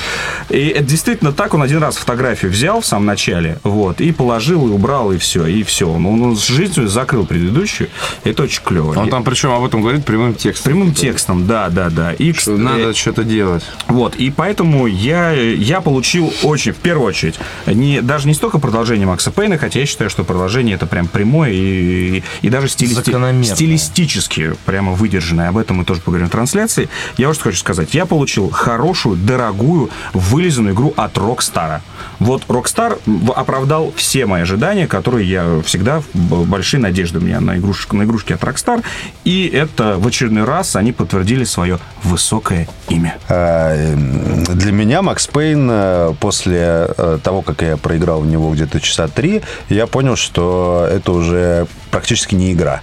И 0.50 0.68
это 0.68 0.86
действительно 0.86 1.34
так, 1.34 1.54
он 1.54 1.62
один 1.62 1.80
раз 1.80 1.98
фотографию 1.98 2.52
взял 2.52 2.82
в 2.82 2.86
самом 2.86 3.06
начале, 3.06 3.60
вот, 3.64 4.02
и 4.02 4.12
положил, 4.12 4.68
и 4.68 4.72
убрал, 4.72 5.12
и 5.12 5.18
все, 5.18 5.46
и 5.46 5.64
все. 5.64 5.90
Он, 5.90 6.06
он 6.06 6.38
с 6.38 6.46
жизнью 6.48 6.88
закрыл 6.88 7.26
предыдущую, 7.26 7.90
это 8.24 8.44
очень 8.44 8.62
клево. 8.74 9.00
Он 9.00 9.10
там 9.10 9.24
причем 9.24 9.52
об 9.52 9.64
этом 9.64 9.82
говорит 9.82 10.06
прямым 10.06 10.34
текстом. 10.34 10.72
Прямым 10.72 10.94
текстом, 10.94 11.48
да, 11.48 11.70
да, 11.70 11.90
да. 11.90 12.14
И, 12.14 12.34
Что 12.34 12.58
надо 12.58 12.94
что-то 12.94 13.24
делать. 13.24 13.64
Вот, 13.88 14.16
и 14.16 14.30
поэтому 14.32 14.88
я, 14.88 15.32
я 15.32 15.82
получил 15.82 16.34
очень, 16.44 16.74
в 16.74 16.78
первую 16.78 17.08
очередь, 17.08 17.36
не, 17.66 18.02
даже 18.02 18.28
не 18.28 18.34
столько 18.34 18.60
продолжение 18.60 19.08
Макса 19.08 19.32
Пейна, 19.32 19.58
хотя 19.58 19.80
я 19.80 19.86
считаю, 19.86 20.10
что 20.10 20.24
продолжение 20.24 20.76
это 20.76 20.86
прям 20.86 21.08
прямое 21.08 21.52
и, 21.52 22.24
и 22.42 22.50
даже 22.50 22.68
стилисти, 22.68 23.12
стилистически 23.44 24.54
прямо 24.66 24.94
выдержанное. 24.94 25.50
Об 25.50 25.58
этом 25.58 25.78
мы 25.78 25.86
тоже 25.86 26.02
поговорим 26.02 26.28
в 26.28 26.32
трансляции. 26.32 26.90
Я 27.18 27.28
вот 27.28 27.36
что 27.36 27.46
хочу 27.46 27.58
сказать. 27.58 27.94
Я 27.94 28.06
получил 28.06 28.50
хорошую, 28.50 29.16
дорогую, 29.16 29.90
вылизанную 30.14 30.74
игру 30.74 30.94
от 30.96 31.18
Rockstar. 31.18 31.82
Вот 32.20 32.44
Rockstar 32.48 33.00
оправдал 33.36 33.94
все 33.96 34.26
мои 34.26 34.44
ожидания, 34.44 34.88
которые 34.88 35.30
я 35.30 35.62
всегда, 35.66 36.02
большие 36.14 36.80
надежды 36.80 37.20
у 37.20 37.22
меня 37.22 37.40
на, 37.40 37.58
игрушек, 37.58 37.94
на 37.94 38.04
игрушки 38.04 38.34
от 38.34 38.40
Rockstar. 38.64 38.84
И 39.24 39.48
это 39.48 39.98
в 39.98 40.08
очередной 40.08 40.44
раз 40.44 40.76
они 40.76 40.92
подтвердили 40.92 41.44
свое 41.44 41.80
высокое 42.04 42.68
имя. 42.90 43.18
А, 43.30 43.96
Для 43.96 44.72
меня 44.72 45.02
Макс 45.02 45.28
Пейн 45.28 45.68
э, 45.72 46.14
после 46.20 46.88
э, 46.98 47.20
того, 47.24 47.42
как 47.42 47.62
я 47.62 47.78
проиграл 47.78 48.22
в 48.22 48.28
него 48.28 48.54
где-то 48.54 48.80
часа 48.80 49.08
три, 49.08 49.42
я 49.70 49.88
понял, 49.88 50.16
что 50.16 50.88
это 50.90 51.12
уже 51.12 51.68
практически 51.92 52.36
не 52.36 52.54
игра. 52.54 52.82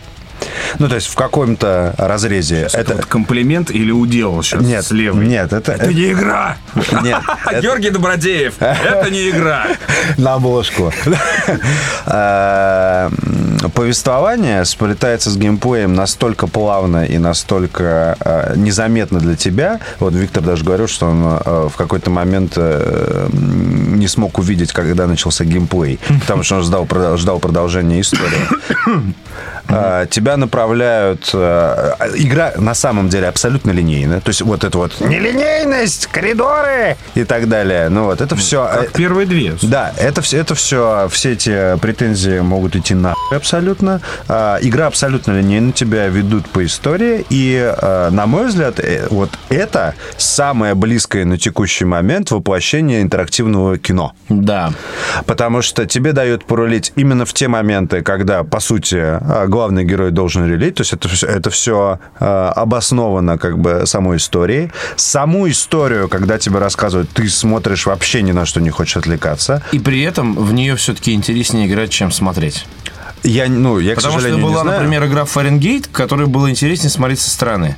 Ну, 0.79 0.88
то 0.88 0.94
есть 0.94 1.09
в 1.09 1.14
каком-то 1.14 1.94
разрезе 1.98 2.62
Это 2.62 2.79
это... 2.79 2.94
вот 2.96 3.07
комплимент 3.07 3.70
или 3.70 3.90
удел 3.90 4.42
сейчас 4.42 4.62
Нет, 4.62 4.85
с 4.85 4.90
левой? 4.90 5.26
нет, 5.26 5.53
это... 5.53 5.72
Это 5.72 5.92
не 5.92 6.12
игра! 6.12 6.57
Нет, 7.03 7.22
Георгий 7.62 7.90
Добродеев, 7.90 8.55
это 8.61 9.11
не 9.11 9.31
игра. 9.31 9.66
на 10.16 10.35
обложку. 10.35 10.92
М, 12.07 13.11
Повествование 13.74 14.64
сплетается 14.64 15.31
с 15.31 15.37
геймплеем 15.37 15.94
настолько 15.94 16.46
плавно 16.46 17.05
и 17.05 17.18
настолько 17.18 18.16
а, 18.20 18.55
незаметно 18.57 19.20
для 19.20 19.37
тебя. 19.37 19.81
Вот 19.98 20.14
Виктор 20.14 20.42
даже 20.42 20.64
говорил, 20.64 20.88
что 20.88 21.07
он 21.07 21.22
а, 21.24 21.68
в 21.68 21.76
какой-то 21.76 22.11
момент 22.11 22.55
э, 22.57 23.29
не 23.33 24.09
смог 24.09 24.38
увидеть, 24.38 24.72
когда 24.72 25.07
начался 25.07 25.44
геймплей, 25.44 25.98
потому 26.20 26.42
что 26.42 26.57
он 26.57 26.62
ждал, 26.62 26.88
ждал 27.16 27.38
продолжения 27.38 28.00
истории. 28.00 28.40
А, 29.68 30.07
Тебя 30.30 30.36
направляют... 30.36 31.28
а, 31.34 31.96
Игра 32.14 32.52
на 32.56 32.74
самом 32.74 33.08
деле 33.08 33.26
абсолютно 33.26 33.72
линейная. 33.72 34.20
То 34.20 34.28
есть 34.28 34.42
вот 34.42 34.62
это 34.62 34.78
вот 34.78 35.00
нелинейность, 35.00 36.06
коридоры 36.06 36.96
и 37.16 37.24
так 37.24 37.48
далее. 37.48 37.88
Ну 37.88 38.04
вот 38.04 38.20
это 38.20 38.36
все... 38.36 38.64
Как 38.72 38.92
первые 38.92 39.26
две. 39.26 39.56
Да, 39.62 39.92
это 39.98 40.22
все, 40.22 40.38
это 40.38 40.54
все, 40.54 41.08
все 41.10 41.32
эти 41.32 41.76
претензии 41.78 42.38
могут 42.38 42.76
идти 42.76 42.94
на 42.94 43.16
абсолютно. 43.32 44.00
А, 44.28 44.58
игра 44.60 44.86
абсолютно 44.86 45.32
линейно 45.32 45.72
тебя 45.72 46.06
ведут 46.06 46.48
по 46.48 46.64
истории, 46.64 47.26
и, 47.28 47.60
а, 47.60 48.10
на 48.10 48.26
мой 48.26 48.46
взгляд, 48.46 48.78
э, 48.78 49.08
вот 49.10 49.30
это 49.48 49.94
самое 50.16 50.76
близкое 50.76 51.24
на 51.24 51.38
текущий 51.38 51.86
момент 51.86 52.30
воплощение 52.30 53.02
интерактивного 53.02 53.78
кино. 53.78 54.12
Да. 54.28 54.72
Потому 55.26 55.60
что 55.60 55.86
тебе 55.86 56.12
дают 56.12 56.44
порулить 56.44 56.92
именно 56.94 57.24
в 57.24 57.32
те 57.32 57.48
моменты, 57.48 58.02
когда, 58.02 58.44
по 58.44 58.60
сути, 58.60 59.18
главный 59.48 59.84
герой 59.84 60.12
должен 60.20 60.46
рулить. 60.46 60.74
То 60.74 60.83
есть 60.83 60.92
это 60.92 61.09
все, 61.09 61.26
это 61.26 61.48
все 61.48 61.98
а, 62.18 62.52
обосновано 62.54 63.38
как 63.38 63.59
бы 63.59 63.83
самой 63.87 64.18
историей. 64.18 64.70
Саму 64.96 65.48
историю, 65.48 66.09
когда 66.09 66.38
тебе 66.38 66.59
рассказывают, 66.59 67.09
ты 67.11 67.28
смотришь 67.28 67.87
вообще 67.87 68.22
ни 68.22 68.33
на 68.33 68.44
что 68.44 68.61
не 68.61 68.68
хочешь 68.70 68.98
отвлекаться. 68.98 69.62
И 69.72 69.78
при 69.78 70.02
этом 70.02 70.35
в 70.35 70.52
нее 70.52 70.76
все-таки 70.76 71.12
интереснее 71.12 71.66
играть, 71.66 71.90
чем 71.90 72.12
смотреть. 72.12 72.66
Я, 73.22 73.48
ну, 73.48 73.78
я, 73.78 73.94
к 73.94 73.96
Потому 73.96 74.12
что 74.12 74.20
сожалению, 74.20 74.44
была, 74.46 74.56
не 74.56 74.62
знаю. 74.62 74.80
например, 74.80 75.06
игра 75.06 75.24
Фаренгейт, 75.24 75.87
которую 75.87 76.28
было 76.28 76.50
интереснее 76.50 76.90
смотреть 76.90 77.20
со 77.20 77.30
стороны, 77.30 77.76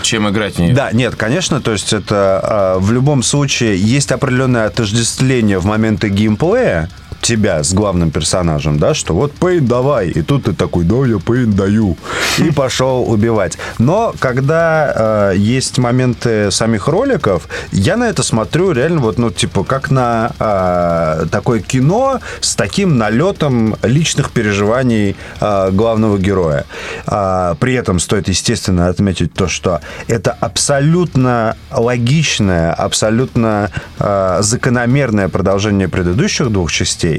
чем 0.00 0.28
играть 0.28 0.56
в 0.56 0.58
нее. 0.58 0.74
Да, 0.74 0.92
нет, 0.92 1.16
конечно, 1.16 1.60
то 1.60 1.72
есть 1.72 1.92
это 1.92 2.40
а, 2.42 2.78
в 2.78 2.90
любом 2.92 3.22
случае 3.22 3.78
есть 3.78 4.12
определенное 4.12 4.66
отождествление 4.66 5.58
в 5.58 5.66
моменты 5.66 6.08
геймплея 6.08 6.88
тебя 7.22 7.62
с 7.62 7.72
главным 7.72 8.10
персонажем, 8.10 8.78
да, 8.78 8.94
что 8.94 9.14
вот 9.14 9.32
Пейн 9.32 9.66
давай, 9.66 10.08
и 10.08 10.22
тут 10.22 10.44
ты 10.44 10.52
такой, 10.52 10.84
да, 10.84 11.06
я 11.06 11.18
Пейн 11.18 11.52
даю, 11.52 11.96
и 12.38 12.50
пошел 12.50 13.08
убивать. 13.08 13.56
Но 13.78 14.12
когда 14.18 15.30
э, 15.32 15.36
есть 15.36 15.78
моменты 15.78 16.50
самих 16.50 16.88
роликов, 16.88 17.48
я 17.70 17.96
на 17.96 18.08
это 18.08 18.22
смотрю 18.22 18.72
реально 18.72 19.00
вот, 19.00 19.18
ну, 19.18 19.30
типа, 19.30 19.64
как 19.64 19.90
на 19.90 20.32
э, 20.38 21.26
такое 21.30 21.60
кино 21.60 22.20
с 22.40 22.56
таким 22.56 22.98
налетом 22.98 23.76
личных 23.82 24.30
переживаний 24.30 25.16
э, 25.40 25.70
главного 25.70 26.18
героя. 26.18 26.64
А, 27.06 27.54
при 27.54 27.74
этом 27.74 28.00
стоит, 28.00 28.28
естественно, 28.28 28.88
отметить 28.88 29.32
то, 29.32 29.46
что 29.48 29.80
это 30.08 30.32
абсолютно 30.32 31.56
логичное, 31.70 32.72
абсолютно 32.72 33.70
э, 33.98 34.38
закономерное 34.40 35.28
продолжение 35.28 35.88
предыдущих 35.88 36.50
двух 36.50 36.72
частей. 36.72 37.11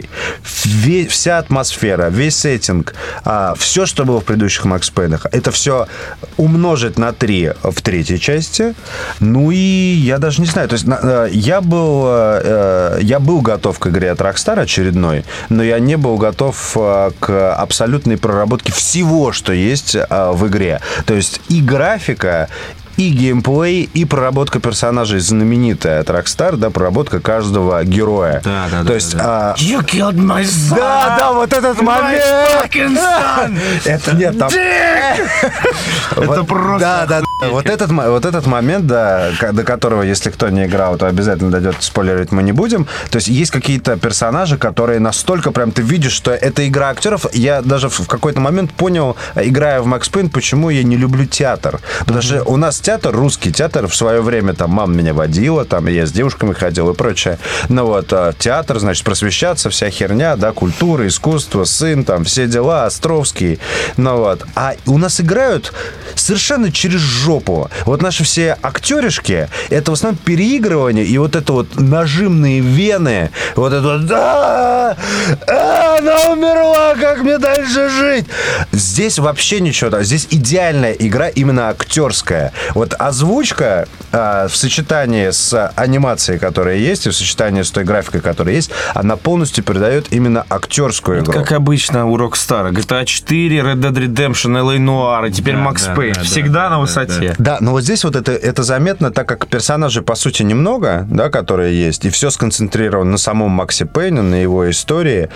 Ве- 0.65 1.07
вся 1.07 1.37
атмосфера, 1.37 2.09
весь 2.09 2.35
сеттинг, 2.35 2.93
все, 3.57 3.85
что 3.85 4.05
было 4.05 4.19
в 4.19 4.25
предыдущих 4.25 4.65
Макс 4.65 4.89
Пейнах, 4.89 5.25
это 5.31 5.51
все 5.51 5.87
умножить 6.37 6.97
на 6.97 7.13
3 7.13 7.53
в 7.63 7.81
третьей 7.81 8.19
части. 8.19 8.75
Ну 9.19 9.51
и 9.51 9.55
я 9.55 10.17
даже 10.17 10.41
не 10.41 10.47
знаю. 10.47 10.67
То 10.69 10.73
есть 10.73 10.85
э, 10.87 11.29
я 11.31 11.61
был, 11.61 12.03
э, 12.07 12.99
я 13.01 13.19
был 13.19 13.41
готов 13.41 13.79
к 13.79 13.87
игре 13.87 14.11
от 14.11 14.19
Rockstar 14.19 14.59
очередной, 14.59 15.25
но 15.49 15.63
я 15.63 15.79
не 15.79 15.97
был 15.97 16.17
готов 16.17 16.75
э, 16.75 17.11
к 17.19 17.53
абсолютной 17.55 18.17
проработке 18.17 18.71
всего, 18.71 19.31
что 19.31 19.53
есть 19.53 19.95
э, 19.95 20.31
в 20.31 20.47
игре. 20.47 20.81
То 21.05 21.13
есть 21.13 21.41
и 21.49 21.61
графика, 21.61 22.49
и 22.97 23.09
геймплей, 23.09 23.89
и 23.93 24.05
проработка 24.05 24.59
персонажей 24.59 25.19
знаменитая 25.19 26.01
от 26.01 26.09
Rockstar, 26.09 26.57
да, 26.57 26.69
проработка 26.69 27.19
каждого 27.19 27.83
героя. 27.83 28.41
Да, 28.43 28.67
да, 28.71 28.79
То 28.81 28.87
да, 28.87 28.93
есть, 28.93 29.15
да, 29.15 29.23
а, 29.25 29.55
You 29.57 29.83
killed 29.83 30.15
my 30.15 30.43
son! 30.43 30.75
да, 30.75 31.15
да, 31.17 31.33
вот 31.33 31.53
этот 31.53 31.81
момент. 31.81 32.23
fucking 32.23 32.97
son! 32.97 33.59
Это 33.85 34.15
нет, 34.15 34.37
там... 34.37 34.49
Это 36.15 36.43
просто... 36.43 36.79
Да, 36.79 37.05
да, 37.07 37.21
да. 37.21 37.49
Вот 37.49 37.65
этот, 37.65 37.91
вот 37.91 38.25
этот 38.25 38.45
момент, 38.45 38.87
да, 38.87 39.31
до 39.51 39.63
которого, 39.63 40.01
если 40.01 40.29
кто 40.29 40.49
не 40.49 40.65
играл, 40.65 40.97
то 40.97 41.07
обязательно 41.07 41.51
дойдет, 41.51 41.75
спойлерить 41.79 42.31
мы 42.31 42.43
не 42.43 42.51
будем. 42.51 42.85
То 43.09 43.17
есть 43.17 43.27
есть 43.27 43.51
какие-то 43.51 43.97
персонажи, 43.97 44.57
которые 44.57 44.99
настолько 44.99 45.51
прям 45.51 45.71
ты 45.71 45.81
видишь, 45.81 46.13
что 46.13 46.31
это 46.31 46.67
игра 46.67 46.89
актеров. 46.89 47.25
Я 47.33 47.61
даже 47.61 47.89
в 47.89 48.07
какой-то 48.07 48.39
момент 48.39 48.71
понял, 48.71 49.17
играя 49.35 49.81
в 49.81 49.85
Макс 49.85 50.09
Пейн, 50.09 50.29
почему 50.29 50.69
я 50.69 50.83
не 50.83 50.95
люблю 50.95 51.25
театр. 51.25 51.79
Потому 51.99 52.21
что 52.21 52.43
у 52.43 52.57
нас 52.57 52.79
театр, 52.83 53.15
русский 53.15 53.51
театр, 53.51 53.87
в 53.87 53.95
свое 53.95 54.21
время 54.21 54.53
там 54.53 54.71
мама 54.71 54.93
меня 54.93 55.13
водила, 55.13 55.65
там 55.65 55.87
я 55.87 56.05
с 56.05 56.11
девушками 56.11 56.53
ходил 56.53 56.89
и 56.91 56.93
прочее. 56.93 57.39
Ну 57.69 57.85
вот, 57.85 58.11
а, 58.11 58.33
театр, 58.37 58.77
значит, 58.79 59.05
просвещаться, 59.05 59.69
вся 59.69 59.89
херня, 59.89 60.35
да, 60.35 60.51
культура, 60.51 61.07
искусство, 61.07 61.63
сын, 61.63 62.03
там, 62.03 62.25
все 62.25 62.45
дела, 62.45 62.85
Островский. 62.85 63.59
Ну 63.95 64.17
вот. 64.17 64.45
А 64.55 64.73
у 64.85 64.97
нас 64.97 65.21
играют 65.21 65.73
совершенно 66.15 66.71
через 66.71 66.99
жопу. 66.99 67.69
Вот 67.85 68.01
наши 68.01 68.23
все 68.25 68.57
актеришки, 68.61 69.47
это 69.69 69.91
в 69.91 69.93
основном 69.93 70.19
переигрывание 70.23 71.05
и 71.05 71.17
вот 71.17 71.35
это 71.35 71.53
вот 71.53 71.79
нажимные 71.79 72.59
вены, 72.59 73.31
вот 73.55 73.71
это 73.71 73.81
вот 73.81 74.05
«Да! 74.05 74.97
А, 75.47 75.97
она 75.99 76.33
умерла, 76.33 76.95
как 76.95 77.23
мне 77.23 77.37
дальше 77.37 77.89
жить? 77.89 78.25
Здесь 78.73 79.19
вообще 79.19 79.61
ничего, 79.61 79.89
да, 79.89 80.03
здесь 80.03 80.27
идеальная 80.29 80.91
игра 80.91 81.29
именно 81.29 81.69
актерская. 81.69 82.51
Вот 82.73 82.93
озвучка 82.97 83.87
а, 84.11 84.47
в 84.47 84.55
сочетании 84.55 85.29
с 85.29 85.71
анимацией, 85.75 86.39
которая 86.39 86.77
есть, 86.77 87.05
и 87.05 87.09
в 87.09 87.15
сочетании 87.15 87.61
с 87.61 87.71
той 87.71 87.83
графикой, 87.83 88.21
которая 88.21 88.55
есть, 88.55 88.71
она 88.93 89.15
полностью 89.15 89.63
передает 89.63 90.11
именно 90.11 90.45
актерскую 90.49 91.21
игру. 91.21 91.33
Как 91.33 91.51
обычно 91.51 92.05
у 92.07 92.17
Rockstar. 92.17 92.71
GTA 92.71 93.05
4, 93.05 93.59
Red 93.59 93.75
Dead 93.75 93.93
Redemption, 93.93 94.53
LA 94.59 94.77
Noir 94.77 95.29
и 95.29 95.31
теперь 95.31 95.55
Да, 95.55 95.61
Max 95.61 95.85
да, 95.85 95.93
Payne. 95.93 96.13
да, 96.13 96.19
да, 96.19 96.25
Всегда 96.25 96.63
да, 96.63 96.69
на 96.69 96.75
да, 96.75 96.81
высоте. 96.81 97.35
Да, 97.37 97.57
но 97.59 97.71
вот 97.71 97.83
здесь 97.83 98.03
вот 98.03 98.15
это, 98.15 98.31
это 98.31 98.63
заметно, 98.63 99.11
так 99.11 99.27
как 99.27 99.47
персонажей, 99.47 100.03
по 100.03 100.15
сути, 100.15 100.43
немного, 100.43 101.05
да, 101.09 101.29
которые 101.29 101.79
есть, 101.79 102.05
и 102.05 102.09
все 102.09 102.29
сконцентрировано 102.29 103.11
на 103.11 103.17
самом 103.17 103.51
Максе 103.51 103.85
Пейне, 103.85 104.21
на 104.21 104.35
его 104.35 104.69
истории. 104.69 105.29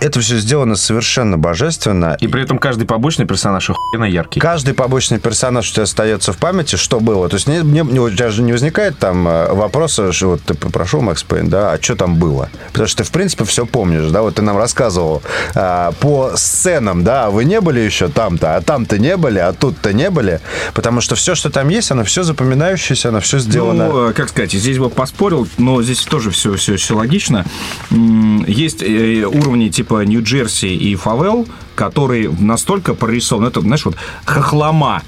Это 0.00 0.20
все 0.20 0.38
сделано 0.38 0.76
совершенно 0.76 1.38
божественно. 1.38 2.16
И 2.20 2.28
при 2.28 2.42
этом 2.42 2.58
каждый 2.58 2.86
побочный 2.86 3.26
персонаж 3.26 3.70
охуенно 3.70 4.04
яркий. 4.04 4.38
Каждый 4.40 4.74
побочный 4.74 5.18
персонаж 5.18 5.70
у 5.70 5.72
тебя 5.72 5.84
остается 5.84 6.32
в 6.32 6.36
памяти, 6.38 6.76
что 6.76 7.00
было. 7.00 7.28
То 7.28 7.36
есть 7.36 7.46
не, 7.46 7.58
не- 7.60 7.80
не- 7.80 8.00
у 8.00 8.10
тебя 8.10 8.30
же 8.30 8.42
не 8.42 8.52
возникает 8.52 8.98
там 8.98 9.26
э, 9.26 9.52
вопроса, 9.54 10.12
что 10.12 10.30
вот 10.30 10.42
ты 10.42 10.54
прошел 10.54 11.00
Макс 11.00 11.22
Пейн, 11.22 11.48
да, 11.48 11.72
а 11.72 11.82
что 11.82 11.96
там 11.96 12.16
было? 12.16 12.50
Потому 12.72 12.86
что 12.88 12.98
ты, 12.98 13.04
в 13.04 13.10
принципе, 13.12 13.44
все 13.44 13.64
помнишь, 13.64 14.10
да, 14.10 14.22
вот 14.22 14.34
ты 14.34 14.42
нам 14.42 14.58
рассказывал 14.58 15.22
а, 15.54 15.92
по 15.92 16.32
сценам, 16.36 17.02
да, 17.04 17.26
а 17.26 17.30
вы 17.30 17.44
не 17.44 17.60
были 17.60 17.80
еще 17.80 18.08
там-то, 18.08 18.56
а 18.56 18.60
там-то 18.60 18.98
не 18.98 19.16
были, 19.16 19.38
а 19.38 19.52
тут-то 19.52 19.92
не 19.94 20.10
были, 20.10 20.40
потому 20.74 21.00
что 21.00 21.14
все, 21.14 21.34
что 21.34 21.50
там 21.50 21.68
есть, 21.70 21.90
оно 21.90 22.04
все 22.04 22.24
запоминающееся, 22.24 23.08
оно 23.08 23.20
все 23.20 23.38
сделано. 23.38 23.88
Ну, 23.88 24.08
э, 24.10 24.12
как 24.12 24.28
сказать, 24.28 24.52
здесь 24.52 24.78
бы 24.78 24.90
поспорил, 24.90 25.48
но 25.56 25.82
здесь 25.82 26.00
тоже 26.02 26.30
все, 26.30 26.54
все, 26.56 26.76
все 26.76 26.94
логично. 26.94 27.46
Есть 27.90 28.82
уровни 28.82 29.68
типа 29.68 29.93
Нью-Джерси 30.02 30.74
и 30.74 30.94
Фавел, 30.96 31.46
которые 31.74 32.30
настолько 32.30 32.94
прорисованы, 32.94 33.48
это, 33.48 33.60
знаешь, 33.60 33.84
вот 33.84 33.96
хохлома. 34.24 35.02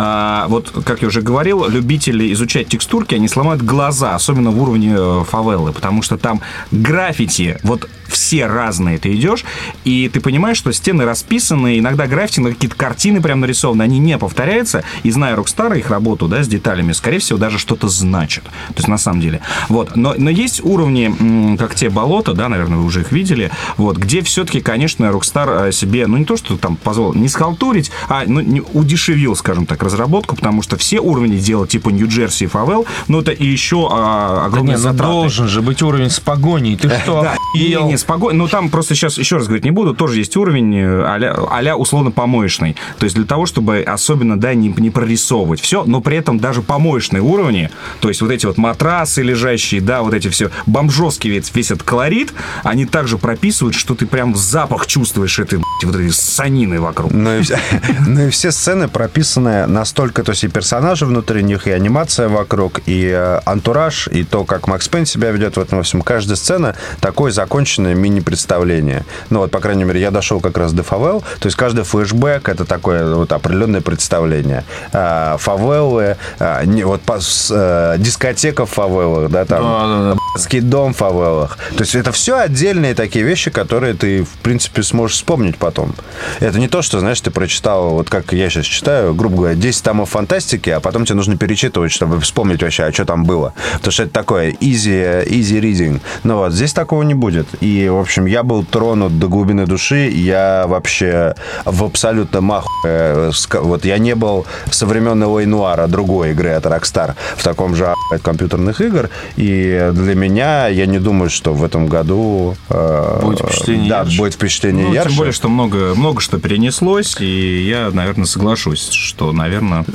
А, 0.00 0.46
вот, 0.48 0.70
как 0.84 1.02
я 1.02 1.08
уже 1.08 1.22
говорил, 1.22 1.66
любители 1.68 2.32
изучать 2.32 2.68
текстурки, 2.68 3.16
они 3.16 3.26
сломают 3.26 3.62
глаза, 3.62 4.14
особенно 4.14 4.50
в 4.50 4.62
уровне 4.62 4.94
э, 4.96 5.24
фавелы, 5.28 5.72
потому 5.72 6.02
что 6.02 6.16
там 6.16 6.40
граффити, 6.70 7.58
вот 7.64 7.88
все 8.06 8.46
разные 8.46 8.98
ты 8.98 9.14
идешь, 9.14 9.44
и 9.84 10.08
ты 10.12 10.20
понимаешь, 10.20 10.56
что 10.56 10.72
стены 10.72 11.04
расписаны, 11.04 11.78
иногда 11.78 12.06
граффити, 12.06 12.40
на 12.40 12.50
какие-то 12.50 12.76
картины 12.76 13.20
прям 13.20 13.40
нарисованы, 13.40 13.82
они 13.82 13.98
не 13.98 14.16
повторяются, 14.18 14.82
и 15.02 15.10
зная 15.10 15.36
Rockstar, 15.36 15.76
их 15.78 15.90
работу, 15.90 16.28
да, 16.28 16.42
с 16.42 16.48
деталями, 16.48 16.92
скорее 16.92 17.18
всего, 17.18 17.38
даже 17.38 17.58
что-то 17.58 17.88
значат. 17.88 18.44
То 18.44 18.74
есть, 18.76 18.88
на 18.88 18.98
самом 18.98 19.20
деле. 19.20 19.40
Вот. 19.68 19.96
Но, 19.96 20.14
но 20.16 20.30
есть 20.30 20.64
уровни, 20.64 21.56
как 21.56 21.74
те 21.74 21.90
болота, 21.90 22.32
да, 22.34 22.48
наверное, 22.48 22.78
вы 22.78 22.84
уже 22.84 23.00
их 23.02 23.12
видели, 23.12 23.50
вот, 23.76 23.98
где 23.98 24.22
все-таки, 24.22 24.60
конечно, 24.60 25.04
Rockstar 25.06 25.68
э, 25.68 25.72
себе, 25.72 26.06
ну, 26.06 26.16
не 26.16 26.24
то, 26.24 26.36
что 26.36 26.56
там 26.56 26.76
позволил 26.76 27.14
не 27.14 27.28
схалтурить, 27.28 27.90
а 28.08 28.22
ну, 28.26 28.40
не- 28.40 28.62
удешевил, 28.72 29.36
скажем 29.36 29.66
так, 29.66 29.82
разработку, 29.88 30.36
потому 30.36 30.62
что 30.62 30.76
все 30.76 31.00
уровни 31.00 31.36
делать 31.36 31.70
типа 31.70 31.88
Нью-Джерси 31.90 32.44
и 32.44 32.46
Фавел, 32.46 32.86
ну, 33.08 33.20
это 33.20 33.32
и 33.32 33.46
еще 33.46 33.88
а, 33.90 34.36
Да 34.36 34.44
огромные 34.46 34.76
не, 34.76 34.82
ну 34.82 34.82
затраты. 34.82 35.12
должен 35.12 35.48
же 35.48 35.62
быть 35.62 35.82
уровень 35.82 36.10
с 36.10 36.20
погоней. 36.20 36.76
Ты 36.76 36.88
что, 36.88 37.22
Да, 37.22 37.34
не, 37.54 37.74
не, 37.82 37.96
спокойно. 37.98 38.38
Ну, 38.38 38.48
там 38.48 38.70
просто 38.70 38.94
сейчас, 38.94 39.18
еще 39.18 39.36
раз 39.36 39.46
говорить 39.46 39.64
не 39.64 39.70
буду, 39.70 39.94
тоже 39.94 40.18
есть 40.18 40.36
уровень 40.36 40.76
э, 40.76 41.04
а-ля, 41.04 41.36
а-ля 41.50 41.76
условно 41.76 42.10
помоечный. 42.10 42.76
То 42.98 43.04
есть 43.04 43.16
для 43.16 43.24
того, 43.24 43.46
чтобы 43.46 43.80
особенно, 43.80 44.38
да, 44.38 44.54
не, 44.54 44.68
не 44.76 44.90
прорисовывать 44.90 45.60
все, 45.60 45.84
но 45.84 46.00
при 46.00 46.16
этом 46.16 46.38
даже 46.38 46.62
помоечные 46.62 47.22
уровни, 47.22 47.70
то 48.00 48.08
есть 48.08 48.20
вот 48.20 48.30
эти 48.30 48.46
вот 48.46 48.58
матрасы 48.58 49.22
лежащие, 49.22 49.80
да, 49.80 50.02
вот 50.02 50.14
эти 50.14 50.28
все 50.28 50.50
бомжовский 50.66 51.30
весь, 51.30 51.50
весь 51.54 51.70
этот 51.70 51.82
колорит, 51.82 52.32
они 52.64 52.86
также 52.86 53.18
прописывают, 53.18 53.74
что 53.74 53.94
ты 53.94 54.06
прям 54.06 54.34
запах 54.36 54.86
чувствуешь 54.86 55.38
этой, 55.38 55.60
вот 55.82 55.94
этой 55.94 56.10
санины 56.10 56.80
вокруг. 56.80 57.12
Ну 57.12 57.38
и, 57.38 57.42
ну 58.06 58.26
и 58.26 58.30
все 58.30 58.50
сцены 58.50 58.88
прописаны 58.88 59.66
настолько, 59.78 60.24
то 60.24 60.30
есть 60.30 60.42
и 60.44 60.48
персонажи 60.48 61.06
внутри 61.06 61.42
них, 61.42 61.68
и 61.68 61.70
анимация 61.70 62.28
вокруг, 62.28 62.80
и 62.86 63.08
э, 63.14 63.40
антураж, 63.44 64.08
и 64.08 64.24
то, 64.24 64.44
как 64.44 64.66
Макс 64.66 64.88
Пейн 64.88 65.06
себя 65.06 65.30
ведет 65.30 65.56
в 65.56 65.60
этом 65.60 65.78
во 65.78 65.84
всем. 65.84 66.02
Каждая 66.02 66.36
сцена 66.36 66.74
такое 67.00 67.30
законченное 67.30 67.94
мини-представление. 67.94 69.04
Ну 69.30 69.38
вот, 69.38 69.50
по 69.52 69.60
крайней 69.60 69.84
мере, 69.84 70.00
я 70.00 70.10
дошел 70.10 70.40
как 70.40 70.58
раз 70.58 70.72
до 70.72 70.82
фавел, 70.82 71.20
то 71.38 71.46
есть 71.46 71.56
каждый 71.56 71.84
флешбэк 71.84 72.48
это 72.48 72.64
такое 72.64 73.14
вот 73.14 73.32
определенное 73.32 73.80
представление. 73.80 74.64
А, 74.92 75.36
фавелы, 75.38 76.16
а, 76.40 76.64
не- 76.64 76.84
вот 76.84 77.02
э, 77.06 77.96
дискотека 77.98 78.66
в 78.66 78.70
фавелах, 78.70 79.30
да, 79.30 79.44
там 79.44 79.62
Да, 79.62 80.14
да, 80.50 80.60
дом 80.62 80.92
в 80.92 80.96
фавелах. 80.96 81.56
То 81.76 81.82
есть 81.82 81.94
это 81.94 82.10
все 82.10 82.36
отдельные 82.36 82.94
такие 82.94 83.24
вещи, 83.24 83.50
которые 83.50 83.94
ты, 83.94 84.24
в 84.24 84.38
принципе, 84.42 84.82
сможешь 84.82 85.16
вспомнить 85.16 85.56
потом. 85.56 85.94
Это 86.40 86.58
не 86.58 86.68
то, 86.68 86.82
что, 86.82 86.98
знаешь, 86.98 87.20
ты 87.20 87.30
прочитал, 87.30 87.90
вот 87.90 88.10
как 88.10 88.32
я 88.32 88.50
сейчас 88.50 88.66
читаю, 88.66 89.14
грубо 89.14 89.36
говоря, 89.36 89.54
10 89.58 89.82
томов 89.84 90.10
фантастики, 90.10 90.70
а 90.70 90.80
потом 90.80 91.04
тебе 91.04 91.16
нужно 91.16 91.36
перечитывать, 91.36 91.92
чтобы 91.92 92.20
вспомнить 92.20 92.62
вообще, 92.62 92.84
а 92.84 92.92
что 92.92 93.04
там 93.04 93.24
было. 93.24 93.52
Потому 93.74 93.92
что 93.92 94.02
это 94.04 94.12
такое 94.12 94.52
easy, 94.52 95.26
easy 95.28 95.60
reading. 95.60 96.00
Но 96.24 96.38
вот 96.38 96.52
здесь 96.52 96.72
такого 96.72 97.02
не 97.02 97.14
будет. 97.14 97.46
И, 97.60 97.88
в 97.88 97.96
общем, 97.98 98.26
я 98.26 98.42
был 98.42 98.64
тронут 98.64 99.18
до 99.18 99.28
глубины 99.28 99.66
души. 99.66 100.08
Я 100.10 100.64
вообще 100.66 101.34
в 101.64 101.84
абсолютно 101.84 102.40
маху. 102.40 102.68
э, 102.84 103.30
Вот 103.54 103.84
я 103.84 103.98
не 103.98 104.14
был 104.14 104.46
со 104.70 104.86
времен 104.86 105.18
Нуара, 105.50 105.86
другой 105.88 106.30
игры 106.30 106.50
от 106.50 106.64
Rockstar, 106.66 107.14
в 107.36 107.42
таком 107.42 107.74
же 107.74 107.94
компьютерных 108.22 108.80
игр. 108.80 109.10
И 109.36 109.90
для 109.92 110.14
меня, 110.14 110.68
я 110.68 110.86
не 110.86 110.98
думаю, 110.98 111.30
что 111.30 111.52
в 111.54 111.64
этом 111.64 111.86
году... 111.88 112.56
э, 112.68 113.20
Будет 113.22 113.40
впечатление 113.40 113.88
Да, 113.90 113.98
ярче. 114.00 114.18
будет 114.18 114.34
впечатление 114.34 114.86
Ну, 114.86 114.92
ярче. 114.94 115.08
тем 115.08 115.18
более, 115.18 115.32
что 115.32 115.48
много, 115.48 115.94
много 115.94 116.20
что 116.20 116.38
перенеслось, 116.38 117.16
и 117.20 117.62
я, 117.68 117.90
наверное, 117.92 118.26
соглашусь, 118.26 118.88
что, 118.90 119.32
наверное... 119.32 119.47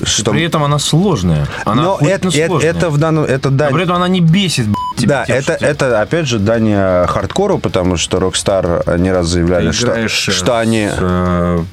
что- 0.03 0.31
При 0.31 0.43
этом 0.43 0.63
она 0.63 0.79
сложная. 0.79 1.47
Она 1.65 1.83
Но 1.83 1.97
это, 2.01 2.31
сложная. 2.31 2.69
это 2.69 2.89
в 2.89 2.97
данном... 2.97 3.23
Это 3.25 3.49
А 3.49 3.51
дань 3.51 3.73
при 3.73 3.83
этом 3.83 3.95
она 3.95 4.07
не 4.07 4.21
бесит, 4.21 4.67
Да, 4.99 5.25
тем, 5.25 5.35
это, 5.37 5.53
это, 5.53 6.01
опять 6.01 6.27
же, 6.27 6.39
дань 6.39 6.69
э, 6.69 7.05
хардкору, 7.07 7.57
потому 7.59 7.97
что 7.97 8.17
Rockstar 8.17 8.97
не 8.99 9.11
раз 9.11 9.27
заявляли, 9.27 9.71
что, 9.71 10.07
что 10.07 10.57
они 10.59 10.87
с, 10.87 10.95
э, 10.99 11.63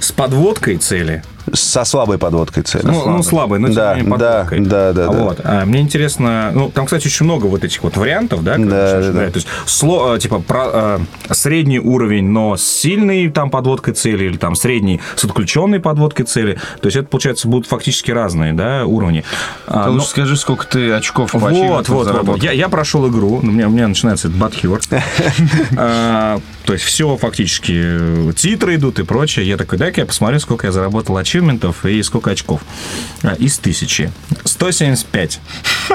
с 0.00 0.12
подводкой 0.12 0.76
цели. 0.76 1.22
Со 1.52 1.84
слабой 1.84 2.18
подводкой 2.18 2.62
цели. 2.62 2.82
Ну, 2.86 3.08
ну, 3.08 3.22
слабой, 3.22 3.58
но 3.58 3.66
тем 3.68 3.76
Да, 3.76 3.94
не 3.94 4.02
менее 4.02 4.18
да, 4.18 4.38
подводкой. 4.44 4.60
да, 4.66 4.92
да, 4.92 5.06
да. 5.08 5.18
Вот. 5.24 5.40
А 5.44 5.64
мне 5.64 5.80
интересно, 5.80 6.50
ну, 6.54 6.70
там, 6.70 6.86
кстати, 6.86 7.06
очень 7.06 7.24
много 7.24 7.46
вот 7.46 7.64
этих 7.64 7.82
вот 7.82 7.96
вариантов, 7.96 8.42
да? 8.44 8.56
Да, 8.58 9.00
да, 9.00 9.12
да. 9.12 9.30
То 9.30 9.36
есть, 9.36 9.48
сло, 9.66 10.14
э, 10.14 10.18
типа, 10.18 10.38
про- 10.40 10.98
э, 11.28 11.32
средний 11.32 11.78
уровень, 11.78 12.28
но 12.28 12.56
с 12.56 12.62
сильной 12.64 13.28
там 13.30 13.50
подводкой 13.50 13.94
цели, 13.94 14.24
или 14.24 14.36
там 14.36 14.54
средний 14.54 15.00
с 15.16 15.24
отключенной 15.24 15.80
подводкой 15.80 16.26
цели. 16.26 16.58
То 16.80 16.86
есть, 16.86 16.96
это, 16.96 17.08
получается, 17.08 17.48
будут 17.48 17.66
фактически 17.66 18.10
разные, 18.10 18.52
да, 18.52 18.84
уровни. 18.86 19.24
А, 19.66 19.84
Ты 19.84 19.88
но- 19.90 19.94
лучше 19.96 20.08
скажи, 20.08 20.36
сколько 20.36 20.66
ты 20.66 20.92
очков 20.92 21.32
по 21.32 21.38
Вот, 21.38 21.52
вот, 21.52 21.88
вот, 21.88 22.04
заработал. 22.04 22.34
вот. 22.34 22.42
Я, 22.42 22.52
я 22.52 22.68
прошел 22.68 23.08
игру, 23.08 23.40
у 23.42 23.46
меня, 23.46 23.68
у 23.68 23.70
меня 23.70 23.88
начинается 23.88 24.28
этот 24.28 24.38
бадхюр. 24.40 24.80
А, 25.76 26.40
То 26.64 26.72
есть 26.74 26.84
все 26.84 27.16
фактически 27.16 27.72
э, 27.74 28.32
титры 28.36 28.76
идут 28.76 28.98
и 28.98 29.02
прочее. 29.04 29.46
Я 29.46 29.56
такой, 29.56 29.78
дай-ка 29.78 30.00
я 30.02 30.06
посмотрю, 30.06 30.38
сколько 30.38 30.66
я 30.66 30.72
заработал 30.72 31.16
ачивментов 31.32 31.84
и 31.86 32.02
сколько 32.02 32.30
очков. 32.30 32.60
А, 33.22 33.34
Из 33.34 33.58
тысячи. 33.58 34.12
175. 34.44 35.40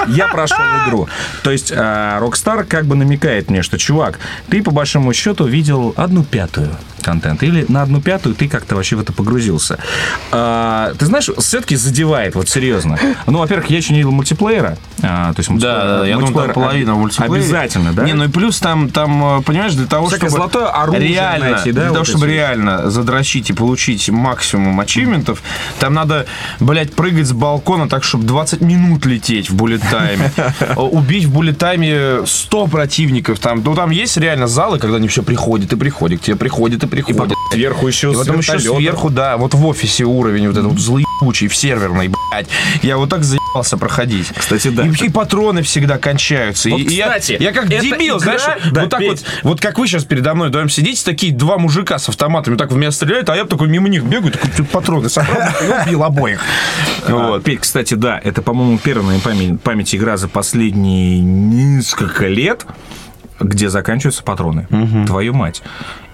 Я 0.08 0.28
прошел 0.28 0.58
игру. 0.86 1.08
То 1.42 1.50
есть 1.50 1.72
а, 1.74 2.20
Rockstar 2.20 2.64
как 2.64 2.86
бы 2.86 2.96
намекает 2.96 3.50
мне, 3.50 3.62
что, 3.62 3.78
чувак, 3.78 4.18
ты 4.48 4.62
по 4.62 4.70
большому 4.70 5.12
счету 5.12 5.44
видел 5.44 5.94
одну 5.96 6.24
пятую 6.24 6.70
контента. 7.02 7.46
Или 7.46 7.64
на 7.68 7.82
одну 7.82 8.00
пятую 8.00 8.34
ты 8.34 8.48
как-то 8.48 8.76
вообще 8.76 8.96
в 8.96 9.00
это 9.00 9.12
погрузился. 9.12 9.78
А, 10.32 10.92
ты 10.98 11.06
знаешь, 11.06 11.30
все-таки 11.38 11.76
задевает, 11.76 12.34
вот 12.34 12.48
серьезно. 12.48 12.98
Ну, 13.26 13.38
во-первых, 13.38 13.70
я 13.70 13.78
еще 13.78 13.92
не 13.92 13.98
видел 13.98 14.12
мультиплеера. 14.12 14.76
А, 15.02 15.32
то 15.32 15.40
есть 15.40 15.50
Да, 15.58 15.98
да, 16.00 16.06
я 16.06 16.14
думаю, 16.16 16.32
там 16.32 16.34
мультиплеер 16.34 16.52
половина 16.54 16.94
в 16.94 16.98
мультиплеере. 16.98 17.44
Обязательно, 17.44 17.92
да? 17.92 18.04
Не, 18.04 18.14
ну 18.14 18.24
и 18.24 18.28
плюс 18.28 18.58
там, 18.58 18.90
там, 18.90 19.38
э, 19.38 19.42
понимаешь, 19.42 19.74
для 19.74 19.86
того, 19.86 20.08
Всякое 20.08 20.28
чтобы... 20.28 20.50
золотое 20.50 20.66
оружие 20.66 21.08
реально, 21.08 21.50
найти, 21.50 21.72
да, 21.72 21.80
для 21.80 21.88
того, 21.88 21.98
вот 21.98 22.08
чтобы 22.08 22.26
эти. 22.26 22.34
реально 22.34 22.90
задрочить 22.90 23.50
и 23.50 23.52
получить 23.52 24.08
максимум 24.08 24.78
ачивментов, 24.80 25.27
там 25.78 25.94
надо, 25.94 26.26
блядь, 26.60 26.92
прыгать 26.92 27.26
с 27.26 27.32
балкона 27.32 27.88
так, 27.88 28.04
чтобы 28.04 28.24
20 28.24 28.60
минут 28.60 29.06
лететь 29.06 29.50
в 29.50 29.56
буллет-тайме. 29.56 30.30
Убить 30.76 31.24
в 31.24 31.32
буллет-тайме 31.32 32.26
100 32.26 32.66
противников. 32.66 33.38
Там, 33.38 33.62
ну, 33.64 33.74
там 33.74 33.90
есть 33.90 34.16
реально 34.16 34.46
залы, 34.46 34.78
когда 34.78 34.96
они 34.96 35.08
все 35.08 35.22
приходят 35.22 35.72
и 35.72 35.76
приходят, 35.76 36.20
к 36.20 36.24
тебе 36.24 36.36
приходят 36.36 36.82
и 36.82 36.86
приходят. 36.86 37.37
Сверху 37.52 37.86
еще 37.88 38.12
И 38.12 38.14
потом 38.14 38.38
еще 38.38 38.58
сверху, 38.58 39.10
да, 39.10 39.36
вот 39.36 39.54
в 39.54 39.66
офисе 39.66 40.04
уровень 40.04 40.48
вот 40.48 40.56
этот 40.56 40.70
вот 40.72 40.78
злоебучий, 40.78 41.48
в 41.48 41.56
серверной, 41.56 42.08
блядь. 42.08 42.48
Я 42.82 42.96
вот 42.98 43.08
так 43.10 43.24
заебался 43.24 43.76
проходить. 43.78 44.28
Кстати, 44.36 44.68
да. 44.68 44.86
И, 44.86 44.90
и 44.90 45.08
патроны 45.08 45.62
всегда 45.62 45.98
кончаются. 45.98 46.68
Вот, 46.70 46.80
И- 46.80 46.84
и 46.84 46.94
я- 46.94 47.06
кстати, 47.08 47.36
я, 47.40 47.52
как 47.52 47.68
дебил, 47.68 48.18
игра- 48.18 48.38
знаешь, 48.38 48.42
Да, 48.72 48.82
вот 48.82 48.90
так 48.90 49.00
Петь. 49.00 49.10
вот, 49.10 49.24
вот 49.42 49.60
как 49.60 49.78
вы 49.78 49.86
сейчас 49.86 50.04
передо 50.04 50.34
мной 50.34 50.48
вдвоем 50.48 50.68
сидите, 50.68 51.02
такие 51.04 51.32
два 51.32 51.58
мужика 51.58 51.98
с 51.98 52.08
автоматами 52.08 52.56
так 52.56 52.70
в 52.70 52.76
меня 52.76 52.90
стреляют, 52.90 53.28
а 53.30 53.36
я 53.36 53.44
такой 53.44 53.68
мимо 53.68 53.88
них 53.88 54.04
бегаю, 54.04 54.32
такой 54.32 54.50
«Ты 54.50 54.64
патроны 54.64 55.08
собрал, 55.08 55.38
и 55.62 55.82
убил 55.86 56.04
обоих. 56.04 56.40
Вот. 57.08 57.28
Вот. 57.28 57.44
Петь, 57.44 57.60
кстати, 57.60 57.94
да, 57.94 58.20
это, 58.22 58.42
по-моему, 58.42 58.78
первая 58.78 59.18
памяти, 59.20 59.56
памяти 59.62 59.96
игра 59.96 60.16
за 60.16 60.28
последние 60.28 61.20
несколько 61.20 62.26
лет, 62.26 62.66
где 63.40 63.68
заканчиваются 63.70 64.22
патроны. 64.22 64.66
Твою 65.06 65.32
мать. 65.34 65.62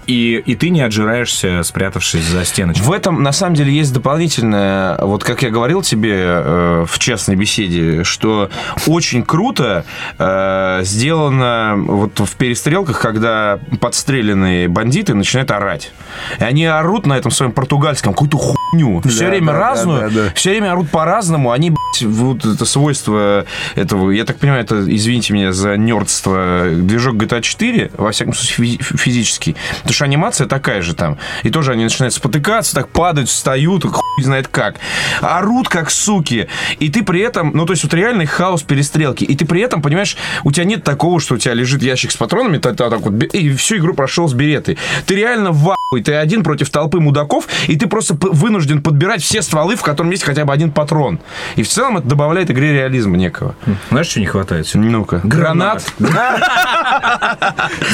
И, 0.07 0.43
и 0.45 0.55
ты 0.55 0.69
не 0.69 0.81
отжираешься, 0.81 1.63
спрятавшись 1.63 2.23
за 2.25 2.45
стеночкой. 2.45 2.85
В 2.85 2.91
этом, 2.91 3.23
на 3.23 3.31
самом 3.31 3.55
деле, 3.55 3.73
есть 3.73 3.93
дополнительное, 3.93 4.97
вот 5.01 5.23
как 5.23 5.41
я 5.43 5.49
говорил 5.49 5.81
тебе 5.81 6.15
э, 6.17 6.85
в 6.87 6.99
частной 6.99 7.35
беседе, 7.35 8.03
что 8.03 8.49
очень 8.87 9.23
круто 9.23 9.83
э, 10.17 10.79
сделано 10.83 11.73
вот 11.77 12.19
в 12.19 12.35
перестрелках, 12.35 12.99
когда 13.01 13.59
подстреленные 13.81 14.67
бандиты 14.67 15.13
начинают 15.13 15.51
орать. 15.51 15.91
И 16.39 16.43
они 16.43 16.65
орут 16.65 17.05
на 17.05 17.13
этом 17.17 17.31
своем 17.31 17.51
португальском 17.51 18.13
какую-то 18.13 18.37
хуйню. 18.37 19.01
Все 19.01 19.23
Да, 19.25 19.29
время 19.29 19.47
да, 19.47 19.53
да, 19.53 19.59
разную, 19.59 20.11
да, 20.11 20.21
да. 20.25 20.29
все 20.35 20.51
время 20.51 20.71
орут 20.71 20.89
по-разному. 20.89 21.51
Они, 21.51 21.74
вот 22.01 22.45
это 22.45 22.65
свойство 22.65 23.45
этого, 23.75 24.11
я 24.11 24.25
так 24.25 24.37
понимаю, 24.37 24.63
это, 24.63 24.83
извините 24.87 25.33
меня 25.33 25.53
за 25.53 25.77
нердство, 25.77 26.65
движок 26.71 27.15
GTA 27.15 27.41
4, 27.41 27.91
во 27.97 28.11
всяком 28.11 28.33
случае, 28.33 28.77
физи- 28.77 28.97
физический. 28.97 29.55
Потому 29.77 29.93
что 29.93 30.05
анимация 30.05 30.47
такая 30.47 30.81
же 30.81 30.93
там. 30.93 31.17
И 31.43 31.49
тоже 31.49 31.71
они 31.71 31.83
начинают 31.83 32.13
спотыкаться, 32.13 32.75
так 32.75 32.89
падают, 32.89 33.29
встают, 33.29 33.83
хуй 33.83 34.23
знает 34.23 34.47
как. 34.47 34.75
Орут 35.21 35.69
как 35.69 35.91
суки. 35.91 36.47
И 36.79 36.89
ты 36.89 37.03
при 37.03 37.21
этом, 37.21 37.51
ну, 37.53 37.65
то 37.65 37.73
есть 37.73 37.83
вот 37.83 37.93
реальный 37.93 38.25
хаос 38.25 38.63
перестрелки. 38.63 39.23
И 39.23 39.35
ты 39.35 39.45
при 39.45 39.61
этом, 39.61 39.81
понимаешь, 39.81 40.17
у 40.43 40.51
тебя 40.51 40.65
нет 40.65 40.83
такого, 40.83 41.19
что 41.19 41.35
у 41.35 41.37
тебя 41.37 41.53
лежит 41.53 41.81
ящик 41.81 42.11
с 42.11 42.17
патронами, 42.17 42.57
ты 42.57 42.73
так 42.73 42.99
вот, 43.01 43.23
и 43.23 43.53
всю 43.55 43.77
игру 43.77 43.93
прошел 43.93 44.27
с 44.27 44.33
беретой. 44.33 44.77
Ты 45.05 45.15
реально 45.15 45.51
в 45.51 45.74
ахуе. 45.91 46.03
ты 46.03 46.13
один 46.13 46.43
против 46.43 46.69
толпы 46.69 46.99
мудаков, 46.99 47.47
и 47.67 47.75
ты 47.75 47.87
просто 47.87 48.15
вынужден 48.19 48.81
подбирать 48.81 49.21
все 49.21 49.41
стволы, 49.41 49.75
в 49.75 49.81
котором 49.81 50.11
есть 50.11 50.23
хотя 50.23 50.45
бы 50.45 50.53
один 50.53 50.71
патрон. 50.71 51.19
И 51.55 51.63
в 51.63 51.67
целом 51.67 51.97
это 51.97 52.07
добавляет 52.07 52.51
игре 52.51 52.73
реализма 52.73 53.17
некого. 53.17 53.55
Знаешь, 53.89 54.07
что 54.07 54.19
не 54.19 54.25
хватает? 54.25 54.69
Ну-ка. 54.73 55.21
Гранат. 55.23 55.83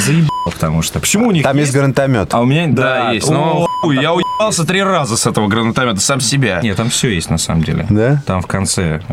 Заебало, 0.06 0.30
потому 0.52 0.82
что. 0.82 1.00
Почему 1.00 1.28
у 1.28 1.32
них 1.32 1.44
Там 1.44 1.58
есть 1.58 1.74
гранатомет. 1.74 2.34
А 2.34 2.40
у 2.42 2.46
меня, 2.46 2.68
Да, 2.68 3.12
есть. 3.12 3.30
о, 3.30 3.34
Но 3.34 3.68
хуй, 3.82 4.00
я 4.00 4.14
уебался 4.14 4.66
три 4.66 4.82
раза 4.84 5.18
с 5.18 5.26
этого 5.28 5.48
гранатомета, 5.48 6.00
сам 6.00 6.20
себя. 6.22 6.60
Нет, 6.62 6.78
там 6.78 6.90
все 6.90 7.10
есть 7.10 7.30
на 7.30 7.38
самом 7.38 7.64
деле. 7.64 7.86
Да? 7.90 8.22
Там 8.26 8.42
в 8.42 8.48
конце. 8.48 9.02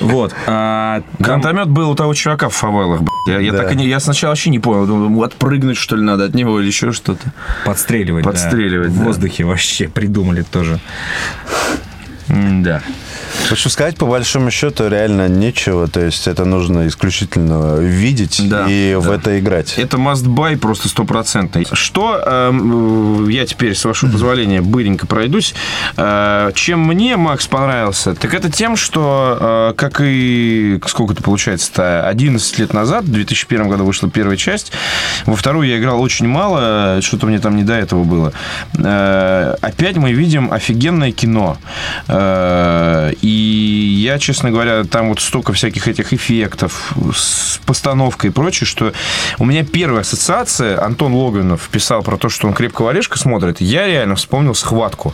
Вот. 0.00 0.34
а, 0.46 1.02
Гранатомет 1.18 1.68
был 1.68 1.90
у 1.90 1.94
того 1.94 2.14
чувака 2.14 2.48
в 2.48 2.54
фавелах. 2.54 3.00
Я, 3.26 3.52
так 3.52 3.72
и 3.72 3.76
не, 3.76 3.86
я 3.86 3.98
сначала 4.00 4.30
вообще 4.32 4.50
не 4.50 4.58
понял. 4.58 4.86
Думаю, 4.86 5.20
отпрыгнуть, 5.24 5.76
что 5.76 5.96
ли, 5.96 6.02
надо 6.02 6.24
от 6.24 6.34
него 6.34 6.60
или 6.60 6.66
еще 6.66 6.92
что-то. 6.92 7.25
Подстреливать. 7.64 8.24
да. 8.24 8.30
Подстреливать, 8.30 8.90
В 8.90 8.98
да. 8.98 9.04
воздухе 9.04 9.44
вообще 9.44 9.88
придумали 9.88 10.42
тоже. 10.42 10.78
Да. 12.28 12.82
В 13.48 13.52
общем, 13.52 13.70
сказать 13.70 13.96
по 13.96 14.06
большому 14.06 14.50
счету 14.50 14.88
реально 14.88 15.28
нечего. 15.28 15.88
То 15.88 16.00
есть 16.00 16.26
это 16.26 16.44
нужно 16.44 16.86
исключительно 16.88 17.76
видеть 17.76 18.40
Да, 18.48 18.66
и 18.68 18.94
в 18.94 19.06
да. 19.06 19.14
это 19.14 19.38
играть. 19.38 19.74
Это 19.76 19.96
must 19.96 20.26
buy 20.26 20.56
просто 20.56 20.88
стопроцентный. 20.88 21.66
Что 21.72 22.22
эм, 22.24 23.28
э, 23.28 23.32
я 23.32 23.46
теперь, 23.46 23.74
с 23.74 23.84
вашего 23.84 24.10
позволения, 24.10 24.60
быренько 24.60 25.06
пройдусь. 25.06 25.54
Э, 25.96 26.50
чем 26.54 26.80
мне 26.80 27.16
Макс 27.16 27.46
понравился, 27.46 28.14
так 28.14 28.34
это 28.34 28.50
тем, 28.50 28.76
что, 28.76 29.38
э, 29.40 29.74
как 29.76 30.00
и 30.00 30.80
сколько 30.86 31.12
это 31.12 31.22
получается-то, 31.22 32.06
11 32.08 32.58
лет 32.58 32.72
назад, 32.72 33.04
в 33.04 33.12
2001 33.12 33.68
году 33.68 33.84
вышла 33.84 34.10
первая 34.10 34.36
часть, 34.36 34.72
во 35.24 35.36
вторую 35.36 35.68
я 35.68 35.78
играл 35.78 36.00
очень 36.00 36.28
мало, 36.28 37.00
что-то 37.02 37.26
мне 37.26 37.38
там 37.38 37.56
не 37.56 37.64
до 37.64 37.74
этого 37.74 38.04
было. 38.04 38.32
Э, 38.78 39.54
опять 39.60 39.96
мы 39.96 40.12
видим 40.12 40.52
офигенное 40.52 41.12
кино. 41.12 41.58
Э, 42.08 43.12
и 43.26 43.98
я, 43.98 44.18
честно 44.20 44.50
говоря, 44.52 44.84
там 44.84 45.08
вот 45.08 45.18
столько 45.20 45.52
всяких 45.52 45.88
этих 45.88 46.12
эффектов 46.12 46.92
с 47.14 47.58
постановкой 47.66 48.30
и 48.30 48.32
прочее, 48.32 48.66
что 48.68 48.92
у 49.38 49.44
меня 49.44 49.64
первая 49.64 50.02
ассоциация, 50.02 50.80
Антон 50.84 51.12
Логвинов 51.12 51.68
писал 51.72 52.02
про 52.02 52.16
то, 52.16 52.28
что 52.28 52.46
он 52.46 52.54
«Крепкого 52.54 52.90
орешка» 52.90 53.18
смотрит, 53.18 53.60
я 53.60 53.86
реально 53.88 54.14
вспомнил 54.14 54.54
«Схватку». 54.54 55.12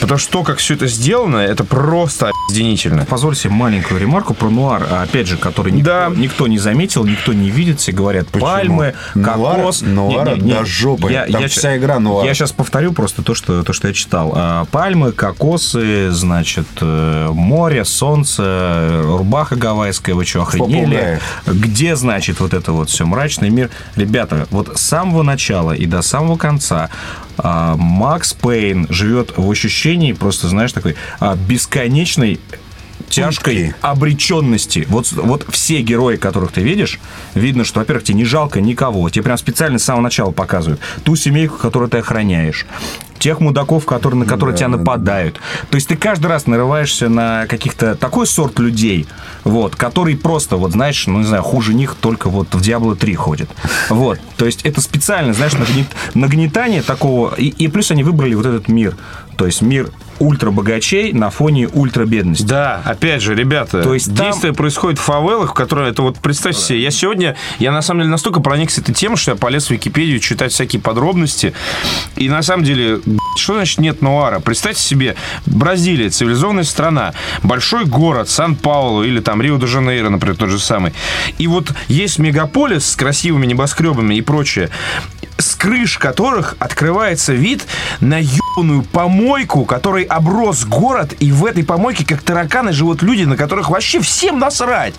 Потому 0.00 0.18
что 0.18 0.32
то, 0.32 0.42
как 0.42 0.56
все 0.58 0.72
это 0.74 0.86
сделано, 0.86 1.36
это 1.36 1.64
просто 1.64 2.30
объединительно. 2.48 3.04
Позвольте 3.08 3.50
маленькую 3.50 4.00
ремарку 4.00 4.32
про 4.32 4.48
нуар, 4.48 4.86
опять 5.02 5.26
же, 5.26 5.36
который 5.36 5.72
никто, 5.72 5.90
Да. 5.90 6.12
никто 6.16 6.46
не 6.46 6.58
заметил, 6.58 7.04
никто 7.04 7.34
не 7.34 7.50
видит, 7.50 7.80
все 7.80 7.92
говорят 7.92 8.28
пальмы, 8.28 8.94
Нуар- 9.14 9.56
кокос. 9.60 9.82
нуар 9.82 10.28
Не-не-не. 10.30 10.54
до 10.54 10.64
жопы. 10.64 11.26
Там 11.30 11.46
вся 11.48 11.76
игра 11.76 11.98
нуар. 11.98 12.24
Я 12.24 12.32
сейчас 12.32 12.52
повторю 12.52 12.92
просто 12.94 13.22
то, 13.22 13.34
что, 13.34 13.62
то, 13.62 13.72
что 13.74 13.88
я 13.88 13.92
читал. 13.94 14.32
А, 14.34 14.64
Пальмы, 14.70 15.12
кокосы, 15.12 16.10
значит, 16.10 16.66
э, 16.80 17.28
море, 17.40 17.84
солнце, 17.84 19.02
рубаха 19.04 19.56
гавайская, 19.56 20.14
вы 20.14 20.24
что, 20.24 20.42
охренели? 20.42 21.20
Где, 21.46 21.96
значит, 21.96 22.40
вот 22.40 22.54
это 22.54 22.72
вот 22.72 22.90
все 22.90 23.04
мрачный 23.06 23.50
мир? 23.50 23.70
Ребята, 23.96 24.46
вот 24.50 24.78
с 24.78 24.82
самого 24.82 25.22
начала 25.22 25.72
и 25.72 25.86
до 25.86 26.02
самого 26.02 26.36
конца 26.36 26.90
а, 27.38 27.76
Макс 27.76 28.32
Пейн 28.32 28.86
живет 28.90 29.32
в 29.36 29.50
ощущении 29.50 30.12
просто, 30.12 30.48
знаешь, 30.48 30.72
такой 30.72 30.96
а, 31.18 31.36
бесконечной 31.36 32.40
тяжкой 33.08 33.56
Пытки. 33.56 33.74
обреченности. 33.80 34.86
Вот, 34.88 35.10
вот 35.12 35.46
все 35.50 35.80
герои, 35.82 36.16
которых 36.16 36.52
ты 36.52 36.62
видишь, 36.62 37.00
видно, 37.34 37.64
что, 37.64 37.80
во-первых, 37.80 38.04
тебе 38.04 38.18
не 38.18 38.24
жалко 38.24 38.60
никого. 38.60 39.08
Тебе 39.10 39.24
прям 39.24 39.38
специально 39.38 39.78
с 39.78 39.84
самого 39.84 40.02
начала 40.02 40.30
показывают 40.30 40.80
ту 41.02 41.16
семейку, 41.16 41.56
которую 41.56 41.90
ты 41.90 41.98
охраняешь. 41.98 42.66
Тех 43.20 43.38
мудаков, 43.38 43.84
которые, 43.84 44.18
на 44.20 44.26
которые 44.26 44.56
тебя 44.56 44.68
нападают. 44.68 45.38
То 45.70 45.76
есть 45.76 45.88
ты 45.88 45.96
каждый 45.96 46.26
раз 46.26 46.46
нарываешься 46.46 47.08
на 47.10 47.46
каких-то 47.46 47.94
такой 47.94 48.26
сорт 48.26 48.58
людей, 48.58 49.06
вот, 49.44 49.76
который 49.76 50.16
просто, 50.16 50.56
вот 50.56 50.72
знаешь, 50.72 51.06
ну 51.06 51.18
не 51.18 51.24
знаю, 51.26 51.42
хуже 51.42 51.74
них 51.74 51.94
только 52.00 52.30
вот 52.30 52.48
в 52.54 52.60
Diablo 52.60 52.96
3 52.96 53.14
ходит. 53.14 53.50
Вот. 53.90 54.18
То 54.38 54.46
есть 54.46 54.62
это 54.62 54.80
специально, 54.80 55.34
знаешь, 55.34 55.52
нагнет- 55.52 55.94
нагнетание 56.14 56.82
такого. 56.82 57.34
И, 57.34 57.48
и 57.48 57.68
плюс 57.68 57.90
они 57.90 58.02
выбрали 58.02 58.34
вот 58.34 58.46
этот 58.46 58.68
мир. 58.68 58.96
То 59.36 59.46
есть 59.46 59.62
мир 59.62 59.90
ультра 60.20 60.50
богачей 60.50 61.12
на 61.12 61.30
фоне 61.30 61.66
ультра 61.72 62.04
бедности. 62.04 62.44
Да, 62.44 62.82
опять 62.84 63.22
же, 63.22 63.34
ребята, 63.34 63.82
То 63.82 63.94
есть 63.94 64.14
там- 64.14 64.26
действие 64.26 64.52
происходит 64.52 64.98
в 64.98 65.02
фавелах, 65.02 65.50
в 65.50 65.54
которые 65.54 65.90
это 65.90 66.02
вот 66.02 66.18
представьте 66.18 66.60
себе, 66.60 66.82
я 66.82 66.90
сегодня, 66.90 67.36
я 67.58 67.72
на 67.72 67.80
самом 67.82 68.00
деле 68.00 68.10
настолько 68.10 68.40
проникся 68.40 68.82
этой 68.82 68.94
темой, 68.94 69.16
что 69.16 69.32
я 69.32 69.36
полез 69.36 69.68
в 69.68 69.70
Википедию 69.70 70.20
читать 70.20 70.52
всякие 70.52 70.80
подробности, 70.82 71.54
и 72.16 72.28
на 72.28 72.42
самом 72.42 72.64
деле, 72.64 73.00
что 73.36 73.54
значит 73.54 73.78
нет 73.78 74.02
нуара? 74.02 74.40
Представьте 74.40 74.82
себе, 74.82 75.16
Бразилия, 75.46 76.10
цивилизованная 76.10 76.64
страна, 76.64 77.14
большой 77.42 77.86
город, 77.86 78.28
Сан-Паулу 78.28 79.04
или 79.04 79.20
там 79.20 79.40
Рио-де-Жанейро, 79.40 80.10
например, 80.10 80.36
тот 80.36 80.50
же 80.50 80.58
самый, 80.58 80.92
и 81.38 81.46
вот 81.46 81.72
есть 81.88 82.18
мегаполис 82.18 82.86
с 82.86 82.94
красивыми 82.96 83.46
небоскребами 83.46 84.14
и 84.14 84.20
прочее, 84.20 84.68
с 85.40 85.54
крыш 85.54 85.98
которых 85.98 86.56
открывается 86.58 87.32
вид 87.32 87.66
на 88.00 88.18
ебаную 88.18 88.82
помойку, 88.82 89.64
которой 89.64 90.04
оброс 90.04 90.64
город, 90.64 91.14
и 91.18 91.32
в 91.32 91.44
этой 91.44 91.64
помойке, 91.64 92.04
как 92.04 92.22
тараканы, 92.22 92.72
живут 92.72 93.02
люди, 93.02 93.24
на 93.24 93.36
которых 93.36 93.70
вообще 93.70 94.00
всем 94.00 94.38
насрать. 94.38 94.94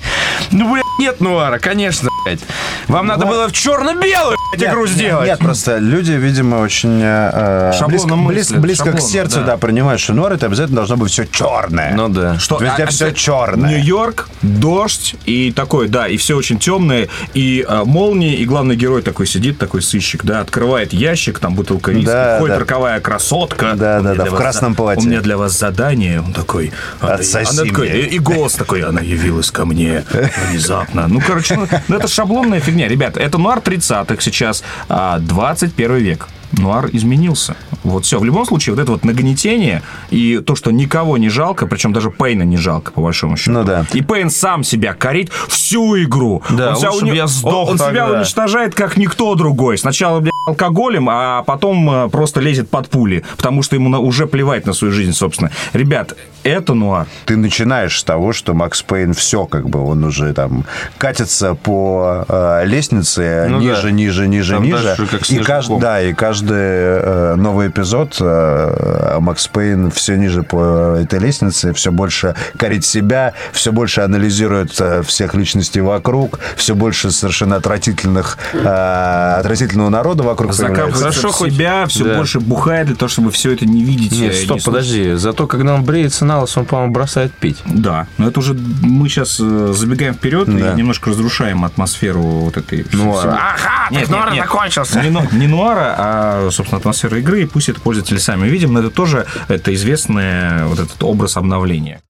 Ну, 0.51 0.71
блядь, 0.71 0.84
нет 0.99 1.21
нуара, 1.21 1.60
конечно, 1.60 2.11
блядь. 2.25 2.39
Вам 2.88 3.07
надо 3.07 3.25
было 3.25 3.47
в 3.47 3.51
черно-белую 3.51 4.38
блядь, 4.55 4.69
игру 4.71 4.86
Нет, 4.86 4.89
сделать. 4.95 5.27
Нет, 5.27 5.39
просто 5.39 5.77
люди, 5.77 6.12
видимо, 6.13 6.57
очень 6.57 6.99
э, 7.01 7.71
Шаблонно 7.77 7.88
близко, 7.88 8.15
мыслят, 8.15 8.60
близ- 8.60 8.62
близко 8.62 8.91
к 8.93 9.01
сердцу, 9.01 9.39
да. 9.41 9.45
да. 9.45 9.57
понимают, 9.57 10.01
что 10.01 10.13
нуар 10.13 10.34
это 10.34 10.45
обязательно 10.47 10.77
должно 10.77 10.97
быть 10.97 11.12
все 11.12 11.25
черное. 11.25 11.93
Ну 11.95 12.10
да. 12.10 12.38
Что, 12.39 12.57
Везде 12.60 12.84
а- 12.84 12.88
все 12.88 13.07
а- 13.07 13.12
черное. 13.12 13.69
Нью-Йорк, 13.71 14.29
дождь 14.41 15.15
и 15.25 15.51
такой, 15.51 15.88
да, 15.88 16.07
и 16.07 16.17
все 16.17 16.36
очень 16.36 16.60
темное, 16.60 17.07
и 17.34 17.65
а, 17.67 17.86
молнии, 17.86 18.36
и 18.36 18.45
главный 18.45 18.75
герой 18.75 19.01
такой 19.01 19.27
сидит, 19.27 19.57
такой 19.57 19.81
сыщик, 19.81 20.23
да, 20.23 20.39
открывает 20.41 20.93
ящик, 20.93 21.39
там 21.39 21.55
бутылка 21.55 21.91
виски, 21.91 22.05
Да, 22.07 22.38
входит 22.38 22.55
да. 22.55 22.60
роковая 22.60 22.99
красотка. 22.99 23.73
Да, 23.75 23.99
«У 23.99 24.03
да, 24.03 24.15
да, 24.15 24.25
в 24.25 24.36
красном 24.36 24.71
за- 24.73 24.77
платье. 24.77 25.03
У 25.05 25.10
меня 25.10 25.21
для 25.21 25.38
вас 25.38 25.57
задание. 25.57 26.21
Он 26.21 26.34
такой... 26.34 26.71
она- 26.99 27.15
Отсоси 27.15 27.60
она 27.62 27.69
такой- 27.69 27.89
мне. 27.89 27.99
и, 28.01 28.15
и 28.15 28.19
голос 28.19 28.53
такой, 28.53 28.81
она 28.84 29.01
явилась 29.01 29.51
ко 29.51 29.65
мне 29.65 30.03
внезапно. 30.49 31.07
Ну, 31.07 31.21
короче, 31.25 31.55
ну, 31.55 31.67
ну, 31.88 31.97
это 31.97 32.07
шаблонная 32.12 32.60
фигня. 32.60 32.88
Ребята, 32.88 33.19
это 33.19 33.38
нуар 33.38 33.60
30-х 33.60 34.21
сейчас, 34.21 34.63
а, 34.89 35.19
21 35.19 35.97
век. 35.97 36.28
Нуар 36.54 36.90
изменился. 36.92 37.56
Вот 37.84 38.06
все. 38.06 38.20
В 38.20 38.24
любом 38.26 38.46
случае, 38.46 38.76
вот 38.76 38.82
это 38.82 38.92
вот 38.92 39.04
нагнетение 39.06 39.82
и 40.10 40.40
то, 40.40 40.56
что 40.56 40.72
никого 40.72 41.18
не 41.18 41.30
жалко, 41.30 41.66
причем 41.68 41.94
даже 41.94 42.10
Пейна 42.12 42.44
не 42.44 42.58
жалко, 42.58 42.92
по 42.92 43.02
большому 43.02 43.38
счету. 43.38 43.52
Ну 43.52 43.64
да. 43.64 43.86
И 43.94 44.02
Пейн 44.02 44.30
сам 44.30 44.64
себя 44.64 44.94
корит 44.94 45.32
всю 45.48 46.02
игру. 46.04 46.42
Да, 46.50 46.72
он 46.72 46.76
себя, 46.78 46.90
уни- 46.92 47.16
я 47.16 47.28
сдох 47.28 47.70
он, 47.70 47.80
он 47.82 47.90
себя 47.90 48.10
уничтожает 48.10 48.76
как 48.76 48.98
никто 48.98 49.34
другой. 49.36 49.78
Сначала, 49.78 50.20
блядь, 50.20 50.32
алкоголем, 50.46 51.08
а 51.10 51.44
потом 51.44 51.90
э, 51.90 52.10
просто 52.10 52.40
лезет 52.42 52.70
под 52.70 52.90
пули, 52.90 53.24
потому 53.38 53.64
что 53.64 53.76
ему 53.76 53.90
на- 53.90 54.00
уже 54.00 54.28
плевать 54.28 54.66
на 54.66 54.74
свою 54.74 54.94
жизнь, 54.94 55.14
собственно. 55.14 55.52
Ребят, 55.74 56.16
это 56.44 56.74
нуар. 56.74 57.08
Ты 57.26 57.38
начинаешь 57.38 58.00
с 58.00 58.04
того, 58.04 58.34
что 58.34 58.54
Макс 58.54 58.82
Пейн 58.82 59.14
все, 59.14 59.46
как 59.46 59.70
бы, 59.70 59.86
он 59.86 60.04
уже 60.04 60.34
там 60.34 60.66
катится 60.98 61.54
по 61.56 62.26
э, 62.28 62.64
лестнице 62.66 63.48
Ну 63.50 63.60
ниже, 63.60 63.82
да. 63.84 63.92
ниже, 63.92 64.28
ниже, 64.28 64.54
Там 64.56 64.64
ниже. 64.64 64.84
дальше 64.98 65.08
и 65.30 65.38
каждый, 65.38 65.80
да, 65.80 66.02
и 66.02 66.14
каждый 66.14 66.40
каждый 66.41 66.58
э, 66.58 67.36
новый 67.36 67.67
эпизод 67.67 68.17
э, 68.19 69.17
Макс 69.19 69.47
Пейн 69.47 69.91
все 69.91 70.15
ниже 70.17 70.41
по 70.41 70.95
этой 70.99 71.19
лестнице, 71.19 71.71
все 71.73 71.91
больше 71.91 72.36
корит 72.58 72.84
себя, 72.84 73.34
все 73.51 73.71
больше 73.71 74.01
анализирует 74.01 74.73
э, 74.80 75.04
всех 75.04 75.36
личностей 75.36 75.82
вокруг, 75.82 76.39
все 76.56 76.73
больше 76.73 77.12
совершенно 77.12 77.58
отвратительных, 77.58 78.39
отвратительного 78.54 79.89
народа 79.89 80.23
вокруг 80.23 80.56
появляется. 80.58 80.99
Хорошо, 80.99 81.32
хоть- 81.32 81.54
себя, 81.54 81.86
все 81.86 82.06
да. 82.06 82.15
больше 82.17 82.39
бухает 82.39 82.88
для 82.88 82.95
того, 82.95 83.10
чтобы 83.10 83.30
все 83.32 83.51
это 83.51 83.65
не 83.65 83.84
видеть. 83.84 84.12
Нет, 84.19 84.34
стоп, 84.36 84.58
не 84.58 84.63
подожди. 84.63 85.13
Зато, 85.13 85.45
когда 85.45 85.75
он 85.75 85.84
бреется 85.84 86.25
на 86.25 86.41
лысо, 86.41 86.62
он, 86.62 86.65
по-моему, 86.65 86.93
бросает 86.93 87.32
пить. 87.34 87.62
Да, 87.65 88.08
но 88.17 88.27
это 88.30 88.39
уже 88.39 88.54
мы 88.54 89.07
сейчас 89.09 89.38
забегаем 89.38 90.16
вперед 90.16 90.47
Да. 90.47 90.72
и 90.74 90.76
немножко 90.76 91.11
разрушаем 91.11 91.63
атмосферу 91.66 92.22
вот 92.22 92.57
этой. 92.57 92.86
Ну, 92.93 93.13
всего- 93.13 93.34
ага, 93.34 93.89
Нет, 93.91 94.01
так 94.01 94.09
нет, 94.09 94.09
нуар 94.09 94.32
нет. 94.34 94.43
закончился. 94.43 95.01
Не, 95.01 95.38
не 95.38 95.47
нуара, 95.47 95.95
а, 95.97 96.30
собственно, 96.51 96.79
атмосфера 96.79 97.19
игры, 97.19 97.43
и 97.43 97.45
пусть 97.45 97.69
это 97.69 97.79
пользователи 97.82 98.17
сами 98.17 98.47
видим, 98.47 98.73
но 98.73 98.79
это 98.79 98.89
тоже 98.89 99.25
это 99.47 99.73
известный 99.73 100.65
вот 100.65 100.79
этот 100.79 101.01
образ 101.03 101.38
обновления. 101.38 102.01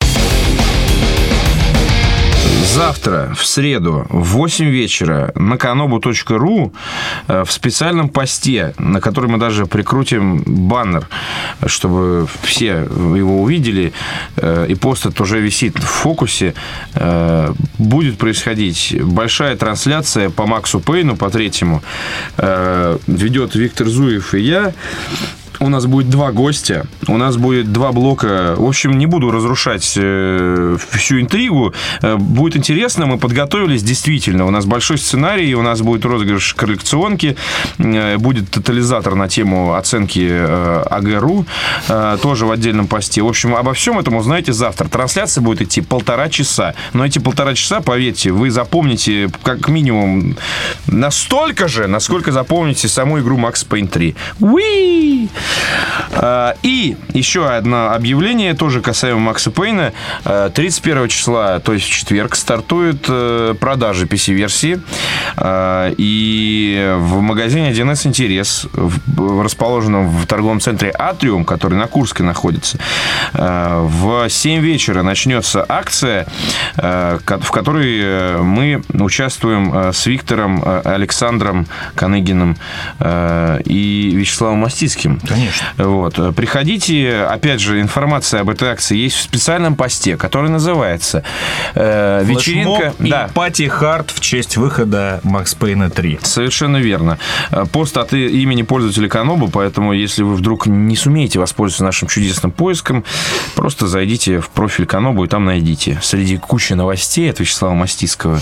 Завтра, 2.73 3.33
в 3.35 3.45
среду, 3.45 4.05
в 4.09 4.37
8 4.37 4.65
вечера 4.65 5.33
на 5.35 5.55
kanobu.ru 5.55 6.71
э, 7.27 7.43
в 7.43 7.51
специальном 7.51 8.07
посте, 8.07 8.73
на 8.77 9.01
который 9.01 9.29
мы 9.29 9.37
даже 9.37 9.65
прикрутим 9.65 10.41
баннер, 10.45 11.09
чтобы 11.65 12.27
все 12.43 12.87
его 13.15 13.41
увидели, 13.41 13.91
э, 14.37 14.67
и 14.69 14.75
пост 14.75 15.05
этот 15.05 15.19
уже 15.19 15.41
висит 15.41 15.77
в 15.79 15.85
фокусе, 15.85 16.53
э, 16.93 17.53
будет 17.77 18.17
происходить 18.17 18.95
большая 19.03 19.57
трансляция 19.57 20.29
по 20.29 20.47
Максу 20.47 20.79
Пейну, 20.79 21.17
по 21.17 21.29
третьему. 21.29 21.83
Ведет 22.37 23.55
Виктор 23.55 23.87
Зуев 23.87 24.33
и 24.33 24.39
я. 24.39 24.73
У 25.61 25.69
нас 25.69 25.85
будет 25.85 26.09
два 26.09 26.31
гостя, 26.31 26.87
у 27.07 27.17
нас 27.17 27.37
будет 27.37 27.71
два 27.71 27.91
блока. 27.91 28.55
В 28.57 28.67
общем, 28.67 28.97
не 28.97 29.05
буду 29.05 29.29
разрушать 29.29 29.93
э, 29.95 30.75
всю 30.89 31.21
интригу. 31.21 31.75
Э, 32.01 32.15
будет 32.15 32.55
интересно, 32.57 33.05
мы 33.05 33.19
подготовились 33.19 33.83
действительно. 33.83 34.47
У 34.47 34.49
нас 34.49 34.65
большой 34.65 34.97
сценарий, 34.97 35.53
у 35.53 35.61
нас 35.61 35.81
будет 35.81 36.03
розыгрыш 36.03 36.55
коллекционки, 36.55 37.37
э, 37.77 38.17
будет 38.17 38.49
тотализатор 38.49 39.13
на 39.13 39.29
тему 39.29 39.75
оценки 39.75 40.31
АГРУ, 40.89 41.45
тоже 42.23 42.47
в 42.47 42.51
отдельном 42.51 42.87
посте. 42.87 43.21
В 43.21 43.27
общем, 43.27 43.55
обо 43.55 43.73
всем 43.73 43.99
этом 43.99 44.15
узнаете 44.15 44.53
завтра. 44.53 44.87
Трансляция 44.87 45.43
будет 45.43 45.61
идти 45.61 45.81
полтора 45.81 46.29
часа. 46.29 46.73
Но 46.93 47.05
эти 47.05 47.19
полтора 47.19 47.53
часа, 47.53 47.81
поверьте, 47.81 48.31
вы 48.31 48.49
запомните 48.49 49.29
как 49.43 49.67
минимум 49.67 50.37
настолько 50.87 51.67
же, 51.67 51.85
насколько 51.85 52.31
запомните 52.31 52.87
саму 52.87 53.19
игру 53.19 53.37
Max 53.37 53.67
Payne 53.69 53.87
3. 53.87 54.15
Уи! 54.39 55.29
А, 56.13 56.55
И 56.63 56.97
еще 57.13 57.47
одно 57.47 57.91
объявление, 57.93 58.53
тоже 58.53 58.81
касаемо 58.81 59.19
Макса 59.19 59.51
Пейна. 59.51 59.93
А, 60.25 60.49
31 60.49 61.07
числа, 61.07 61.59
то 61.59 61.73
есть 61.73 61.85
в 61.85 61.89
четверг, 61.89 62.35
стартуют 62.35 63.05
э, 63.07 63.55
продажи 63.59 64.05
PC-версии. 64.05 64.81
А, 65.37 65.93
И 65.97 66.95
в 66.97 67.21
магазине 67.21 67.71
1С 67.71 68.07
«Интерес», 68.07 68.67
расположенном 69.17 70.07
в 70.09 70.25
торговом 70.27 70.59
центре 70.59 70.93
«Атриум», 70.97 71.45
который 71.45 71.77
на 71.77 71.87
Курской 71.87 72.25
находится, 72.25 72.77
а, 73.33 73.81
в 73.85 74.29
7 74.29 74.61
вечера 74.61 75.03
начнется 75.03 75.65
акция, 75.67 76.25
в 76.75 77.51
которой 77.51 77.99
э, 78.01 78.37
мы 78.41 78.81
участвуем 78.93 79.71
э, 79.73 79.93
с 79.93 80.05
Виктором 80.05 80.63
Александром 80.83 81.67
Каныгиным 81.95 82.57
и 83.65 84.11
Вячеславом 84.15 84.59
Мастицким. 84.59 85.19
Конечно. 85.27 85.40
Вот. 85.77 86.17
э, 86.19 86.31
Приходите, 86.31 87.23
опять 87.23 87.59
же, 87.59 87.81
информация 87.81 88.41
об 88.41 88.49
этой 88.49 88.69
акции 88.69 88.97
есть 88.97 89.17
в 89.17 89.21
специальном 89.21 89.75
посте, 89.75 90.17
который 90.17 90.49
называется 90.49 91.23
э, 91.75 92.23
«Вечеринка...» 92.25 92.93
Да, 92.99 93.25
и 93.29 93.33
пати 93.33 93.67
хард 93.67 94.11
в 94.11 94.19
честь 94.19 94.57
выхода 94.57 95.19
Макс 95.23 95.53
Пейна 95.55 95.89
3. 95.89 96.19
Совершенно 96.23 96.77
верно. 96.77 97.17
Э, 97.51 97.65
Пост 97.71 97.97
от 97.97 98.13
имени 98.13 98.63
пользователя 98.63 99.07
Канобу, 99.09 99.47
поэтому 99.47 99.93
если 99.93 100.23
вы 100.23 100.35
вдруг 100.35 100.67
не 100.67 100.95
сумеете 100.95 101.39
воспользоваться 101.39 101.83
нашим 101.83 102.07
чудесным 102.07 102.51
поиском, 102.51 103.03
просто 103.55 103.87
зайдите 103.87 104.39
в 104.39 104.49
профиль 104.49 104.85
Канобу 104.85 105.23
и 105.23 105.27
там 105.27 105.45
найдите. 105.45 105.99
Среди 106.01 106.37
кучи 106.37 106.73
новостей 106.73 107.29
от 107.29 107.39
Вячеслава 107.39 107.73
Мастицкого. 107.73 108.39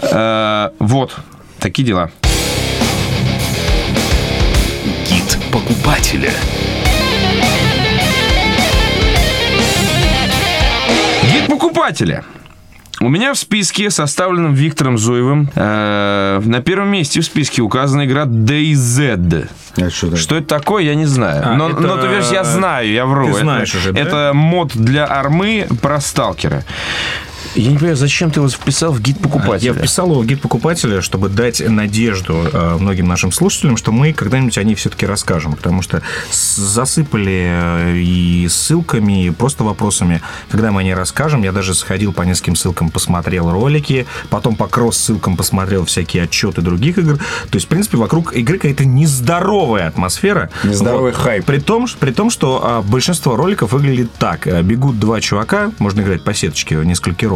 Э, 0.00 0.70
Вот, 0.78 1.16
такие 1.58 1.84
дела. 1.86 2.10
Покупателя. 5.52 6.32
Гид 11.32 11.46
покупателя. 11.48 12.24
У 13.00 13.08
меня 13.08 13.32
в 13.32 13.38
списке, 13.38 13.90
составленном 13.90 14.54
Виктором 14.54 14.98
Зуевым, 14.98 15.48
э, 15.54 16.40
на 16.44 16.60
первом 16.62 16.88
месте 16.88 17.20
в 17.20 17.24
списке 17.24 17.62
указана 17.62 18.04
игра 18.04 18.24
DayZ. 18.24 19.48
Это 19.76 19.90
что 19.90 20.06
такое? 20.06 20.16
Что 20.20 20.36
это 20.36 20.46
такое, 20.48 20.82
я 20.82 20.94
не 20.96 21.06
знаю. 21.06 21.42
А, 21.46 21.54
но, 21.54 21.70
это- 21.70 21.80
но 21.80 21.96
ты 21.98 22.08
видишь, 22.08 22.30
я 22.32 22.42
знаю, 22.42 22.90
я 22.90 23.06
вру. 23.06 23.26
Ты 23.26 23.30
Это- 23.30 23.40
знаешь 23.40 23.74
уже, 23.74 23.92
да? 23.92 24.00
Это 24.00 24.32
мод 24.34 24.72
для 24.74 25.06
армы 25.06 25.68
про 25.80 26.00
сталкера. 26.00 26.64
Я 27.54 27.70
не 27.70 27.76
понимаю, 27.76 27.96
зачем 27.96 28.30
ты 28.30 28.40
его 28.40 28.48
вписал 28.48 28.92
в 28.92 29.00
гид 29.00 29.20
покупателя? 29.20 29.72
Я 29.72 29.78
вписал 29.78 30.10
его 30.10 30.20
в 30.20 30.26
гид 30.26 30.40
покупателя, 30.40 31.00
чтобы 31.00 31.28
дать 31.28 31.60
надежду 31.60 32.48
э, 32.52 32.76
многим 32.78 33.08
нашим 33.08 33.32
слушателям, 33.32 33.76
что 33.76 33.92
мы 33.92 34.12
когда-нибудь 34.12 34.56
о 34.58 34.62
ней 34.62 34.74
все-таки 34.74 35.06
расскажем, 35.06 35.54
потому 35.54 35.82
что 35.82 36.02
засыпали 36.30 37.48
э, 37.50 37.96
и 37.98 38.48
ссылками, 38.48 39.26
и 39.26 39.30
просто 39.30 39.64
вопросами, 39.64 40.22
когда 40.50 40.70
мы 40.70 40.80
о 40.80 40.84
ней 40.84 40.94
расскажем. 40.94 41.42
Я 41.42 41.52
даже 41.52 41.74
сходил 41.74 42.12
по 42.12 42.22
нескольким 42.22 42.56
ссылкам, 42.56 42.90
посмотрел 42.90 43.50
ролики, 43.50 44.06
потом 44.30 44.56
по 44.56 44.66
кросс-ссылкам 44.66 45.36
посмотрел 45.36 45.84
всякие 45.84 46.24
отчеты 46.24 46.60
других 46.60 46.98
игр. 46.98 47.16
То 47.16 47.56
есть, 47.56 47.66
в 47.66 47.68
принципе, 47.68 47.96
вокруг 47.98 48.34
игры 48.34 48.56
какая-то 48.56 48.84
нездоровая 48.84 49.88
атмосфера. 49.88 50.50
Нездоровый 50.64 51.12
хайп. 51.12 51.44
При 51.44 51.58
том, 51.58 51.86
при 51.98 52.12
том 52.12 52.30
что 52.30 52.60
а, 52.62 52.82
большинство 52.82 53.36
роликов 53.36 53.72
выглядит 53.72 54.12
так. 54.18 54.46
А, 54.46 54.62
Бегут 54.62 54.98
два 54.98 55.20
чувака, 55.20 55.72
можно 55.78 56.00
играть 56.02 56.22
по 56.22 56.34
сеточке 56.34 56.76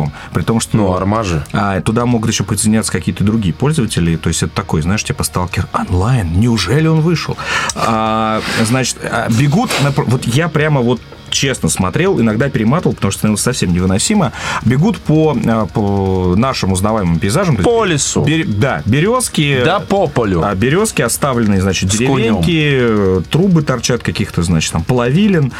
несколькером. 0.07 0.32
При 0.32 0.42
том, 0.42 0.61
что... 0.61 0.76
Ну, 0.76 0.94
арма 0.94 1.22
же. 1.22 1.44
А 1.53 1.80
туда 1.80 2.07
могут 2.07 2.30
еще 2.30 2.44
подсоединяться 2.44 2.92
какие-то 2.92 3.24
другие 3.24 3.55
пользователи. 3.55 4.16
То 4.16 4.28
есть 4.28 4.42
это 4.42 4.55
такой, 4.55 4.82
знаешь, 4.82 5.05
типа 5.05 5.24
сталкер 5.24 5.66
онлайн. 5.72 6.38
Неужели 6.40 6.86
он 6.86 7.00
вышел? 7.00 7.36
А, 7.74 8.40
значит, 8.64 8.98
а, 9.03 9.28
бегут. 9.30 9.70
напр- 9.82 10.05
Вот 10.07 10.24
я 10.26 10.48
прямо 10.48 10.80
вот 10.80 11.00
честно 11.33 11.68
смотрел, 11.68 12.20
иногда 12.20 12.49
перематывал, 12.49 12.95
потому 12.95 13.11
что 13.11 13.18
становилось 13.20 13.43
совсем 13.43 13.72
невыносимо. 13.72 14.33
Бегут 14.64 14.99
по, 14.99 15.37
а, 15.47 15.66
по 15.66 16.35
нашим 16.37 16.72
узнаваемым 16.72 17.18
пейзажам. 17.18 17.57
По 17.57 17.85
лесу. 17.85 18.22
бер- 18.24 18.47
да, 18.47 18.83
березки. 18.87 19.62
Да 19.64 19.80
по 19.80 20.07
полю. 20.07 20.43
А 20.45 20.55
березки 20.55 21.03
оставленные, 21.03 21.61
значит, 21.61 21.91
деревеньки, 21.91 22.70
э, 22.80 23.22
трубы 23.30 23.62
торчат 23.62 24.03
каких-то, 24.03 24.43
значит, 24.43 24.72
там, 24.72 24.85
половилин, 24.85 25.53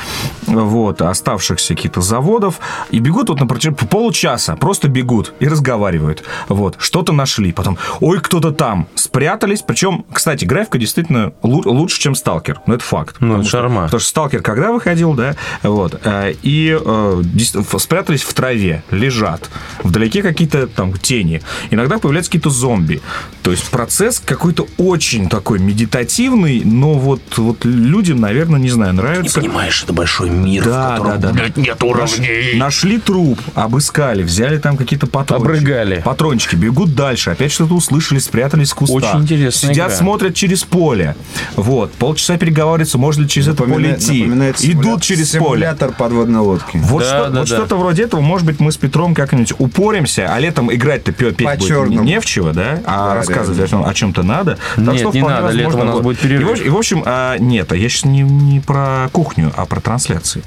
вот, 0.47 1.03
оставшихся 1.03 1.75
каких-то 1.75 2.01
заводов. 2.01 2.61
И 2.91 2.99
бегут 2.99 3.29
вот 3.29 3.41
на 3.41 3.47
протяжении 3.47 3.77
получаса, 3.77 4.57
просто 4.57 4.89
бегут 4.89 5.33
и 5.41 5.49
разговаривают. 5.49 6.23
Вот, 6.49 6.77
что-то 6.79 7.13
нашли, 7.13 7.53
потом, 7.53 7.79
ой, 8.01 8.21
кто-то 8.21 8.53
там, 8.53 8.87
спрятались. 8.95 9.63
Причем, 9.63 10.05
кстати, 10.13 10.45
графика 10.45 10.79
действительно 10.79 11.33
лу- 11.43 11.67
лучше, 11.69 12.01
чем 12.01 12.15
Сталкер. 12.15 12.61
Ну, 12.67 12.75
это 12.75 12.85
факт. 12.85 13.17
Ну, 13.21 13.27
Потому 13.29 13.41
это 13.41 13.49
что- 13.49 13.59
шарма. 13.59 13.83
Потому 13.85 14.01
что 14.01 14.09
Сталкер 14.09 14.43
когда 14.43 14.73
выходил, 14.73 15.15
да, 15.15 15.35
вот, 15.63 16.01
э, 16.05 16.35
и 16.43 16.77
э, 16.79 17.23
спрятались 17.79 18.23
в 18.23 18.33
траве, 18.35 18.83
лежат. 18.91 19.49
Вдалеке 19.83 20.23
какие-то 20.23 20.67
там 20.67 20.93
тени. 20.95 21.43
Иногда 21.71 21.99
появляются 21.99 22.31
какие-то 22.31 22.51
зомби. 22.51 23.01
То 23.43 23.51
есть 23.51 23.69
процесс 23.71 24.21
какой-то 24.25 24.67
очень 24.79 25.29
такой 25.29 25.59
медитативный, 25.59 26.63
но 26.65 26.95
вот, 26.95 27.21
вот 27.37 27.65
людям, 27.65 28.21
наверное, 28.21 28.61
не 28.61 28.71
знаю, 28.71 28.95
нравится. 28.95 29.41
Понимаешь, 29.41 29.83
это 29.83 29.93
большой 29.93 30.31
мир, 30.31 30.65
Да, 30.65 30.99
да, 30.99 31.17
да. 31.17 31.33
нет 31.57 31.83
уровней. 31.83 32.57
Нашли 32.57 32.99
труп, 32.99 33.41
обыскали, 33.55 34.23
взяли 34.23 34.59
там 34.59 34.77
какие-то 34.77 35.07
патрончики. 35.07 35.47
Обрыгали. 35.47 36.03
Патрончики, 36.05 36.57
бегут 36.57 36.95
дальше, 36.95 37.31
опять 37.31 37.53
что-то 37.53 37.75
услышали, 37.75 38.19
спрятались 38.19 38.73
в 38.73 38.75
кустах. 38.75 39.15
Очень 39.15 39.23
интересная 39.25 39.73
Сидят, 39.73 39.89
игра. 39.89 39.97
смотрят 39.97 40.35
через 40.35 40.65
поле. 40.65 41.17
Вот, 41.57 41.93
полчаса 41.93 42.37
переговариваются, 42.37 42.99
можно 42.99 43.23
ли 43.23 43.29
через 43.29 43.49
это 43.49 43.65
поле 43.65 43.95
идти. 43.95 44.25
Идут 44.71 45.03
через 45.03 45.31
поле. 45.31 45.52
Симулятор 45.57 45.93
подводной 45.93 46.41
лодки. 46.41 46.79
Вот, 46.83 47.03
Да, 47.03 47.07
что, 47.09 47.19
да, 47.31 47.41
вот 47.41 47.49
да. 47.49 47.57
что-то 47.57 47.77
вроде 47.77 48.03
этого, 48.05 48.21
может 48.21 48.47
быть, 48.47 48.61
мы 48.61 48.73
с 48.73 48.77
Петром 48.77 49.15
как-нибудь 49.15 49.53
упоримся, 49.59 50.33
а 50.35 50.39
летом 50.39 50.73
играть-то 50.73 51.13
пе- 51.13 51.33
петь 51.33 51.47
По 51.47 51.55
будет 51.57 51.69
черному. 51.69 52.03
не 52.03 52.21
в 52.21 52.25
чего, 52.27 52.53
да? 52.53 52.81
А 52.87 53.09
Да, 53.11 53.15
рассказывать 53.17 53.59
да, 53.59 53.65
о 53.65 53.69
чем- 53.69 53.85
о 53.85 53.95
чем-то 53.95 54.23
надо. 54.23 54.59
Так 54.77 54.85
Нет, 54.85 54.99
что 55.01 55.11
не 55.13 55.21
надо, 55.23 55.51
летом 55.51 55.81
у 55.81 55.85
нас 55.85 56.01
будет 56.01 56.19
перерыв. 56.19 56.43
И, 56.43 56.45
в 56.45 56.51
общем- 56.53 56.67
и, 56.67 56.69
в 56.71 56.77
общем, 56.77 57.03
а, 57.07 57.37
нет, 57.39 57.73
а 57.73 57.77
я 57.77 57.89
сейчас 57.89 58.05
не, 58.05 58.23
не 58.23 58.61
про 58.61 59.09
кухню, 59.13 59.53
а 59.57 59.67
про 59.67 59.81
трансляции. 59.81 60.43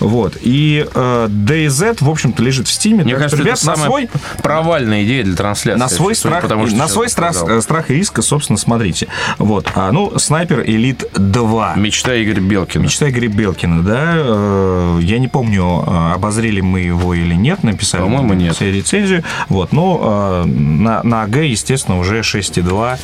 Вот. 0.00 0.36
И 0.40 0.86
э, 0.94 1.26
DayZ, 1.28 1.98
в 2.00 2.08
общем-то, 2.10 2.42
лежит 2.42 2.68
в 2.68 2.72
Стиме. 2.72 3.04
Мне 3.04 3.14
так 3.14 3.22
кажется, 3.22 3.36
что, 3.36 3.44
ребят, 3.44 3.58
это 3.58 3.66
на 3.66 3.74
самая 3.74 3.88
свой 3.88 4.10
провальная 4.42 5.04
идея 5.04 5.24
для 5.24 5.36
трансляции. 5.36 5.80
на 5.80 5.88
свой 5.88 6.14
страх, 6.14 6.42
по 6.42 6.48
тому, 6.48 6.66
что 6.66 6.76
на 6.76 6.88
свой 6.88 7.08
страх, 7.08 7.34
страх 7.62 7.90
и 7.90 7.94
риск, 7.94 8.22
собственно, 8.22 8.58
смотрите. 8.58 9.08
Вот. 9.38 9.66
А, 9.74 9.90
ну, 9.92 10.12
Снайпер 10.18 10.62
Элит 10.66 11.04
2. 11.14 11.74
Мечта 11.76 12.20
Игоря 12.22 12.40
Белкина. 12.40 12.82
Мечта 12.84 13.08
Игоря 13.10 13.28
Белкина, 13.28 13.82
да. 13.82 14.14
Э, 14.34 15.00
Я 15.02 15.18
не 15.18 15.28
помню, 15.28 15.84
э, 15.86 16.12
обозрели 16.14 16.60
мы 16.60 16.80
его 16.80 17.14
или 17.14 17.34
нет, 17.34 17.62
написали 17.62 18.02
По-моему, 18.02 18.34
нет. 18.34 18.54
все 18.56 18.72
рецензию. 18.72 19.22
Вот, 19.48 19.72
но 19.72 20.42
э, 20.44 20.48
на, 20.48 21.02
на 21.02 21.22
АГ, 21.22 21.36
естественно, 21.36 21.98
уже 21.98 22.20
6,2. 22.20 22.98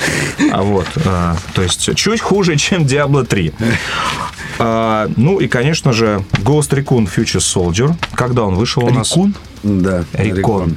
А 0.53 0.63
вот, 0.63 0.87
э, 0.97 1.35
то 1.55 1.63
есть 1.63 1.95
чуть 1.95 2.21
хуже, 2.21 2.57
чем 2.57 2.83
Diablo 2.83 3.25
3. 3.25 3.53
А, 4.59 5.09
ну 5.17 5.39
и, 5.39 5.47
конечно 5.49 5.93
же, 5.93 6.25
Ghost 6.33 6.71
Recon 6.71 7.09
Future 7.09 7.41
Soldier. 7.41 7.95
Когда 8.15 8.43
он 8.43 8.55
вышел 8.57 8.85
у 8.85 8.91
нас? 8.91 9.17
Да, 9.63 10.05
Рекон. 10.15 10.77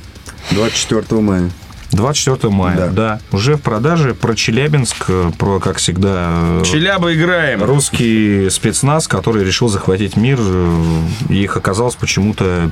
24 0.52 1.22
мая. 1.22 1.50
24 1.94 2.52
мая, 2.52 2.76
да. 2.78 2.88
Да. 2.90 3.20
Уже 3.32 3.56
в 3.56 3.62
продаже 3.62 4.14
про 4.14 4.36
Челябинск, 4.36 5.06
э, 5.08 5.32
про, 5.38 5.60
как 5.60 5.78
всегда, 5.78 6.62
Челяба 6.64 7.14
играем. 7.14 7.64
русский 7.64 8.50
спецназ, 8.50 9.08
который 9.08 9.44
решил 9.44 9.68
захватить 9.68 10.18
мир, 10.18 10.40
э, 10.42 11.02
их 11.30 11.56
оказалось 11.56 11.96
почему-то 11.96 12.72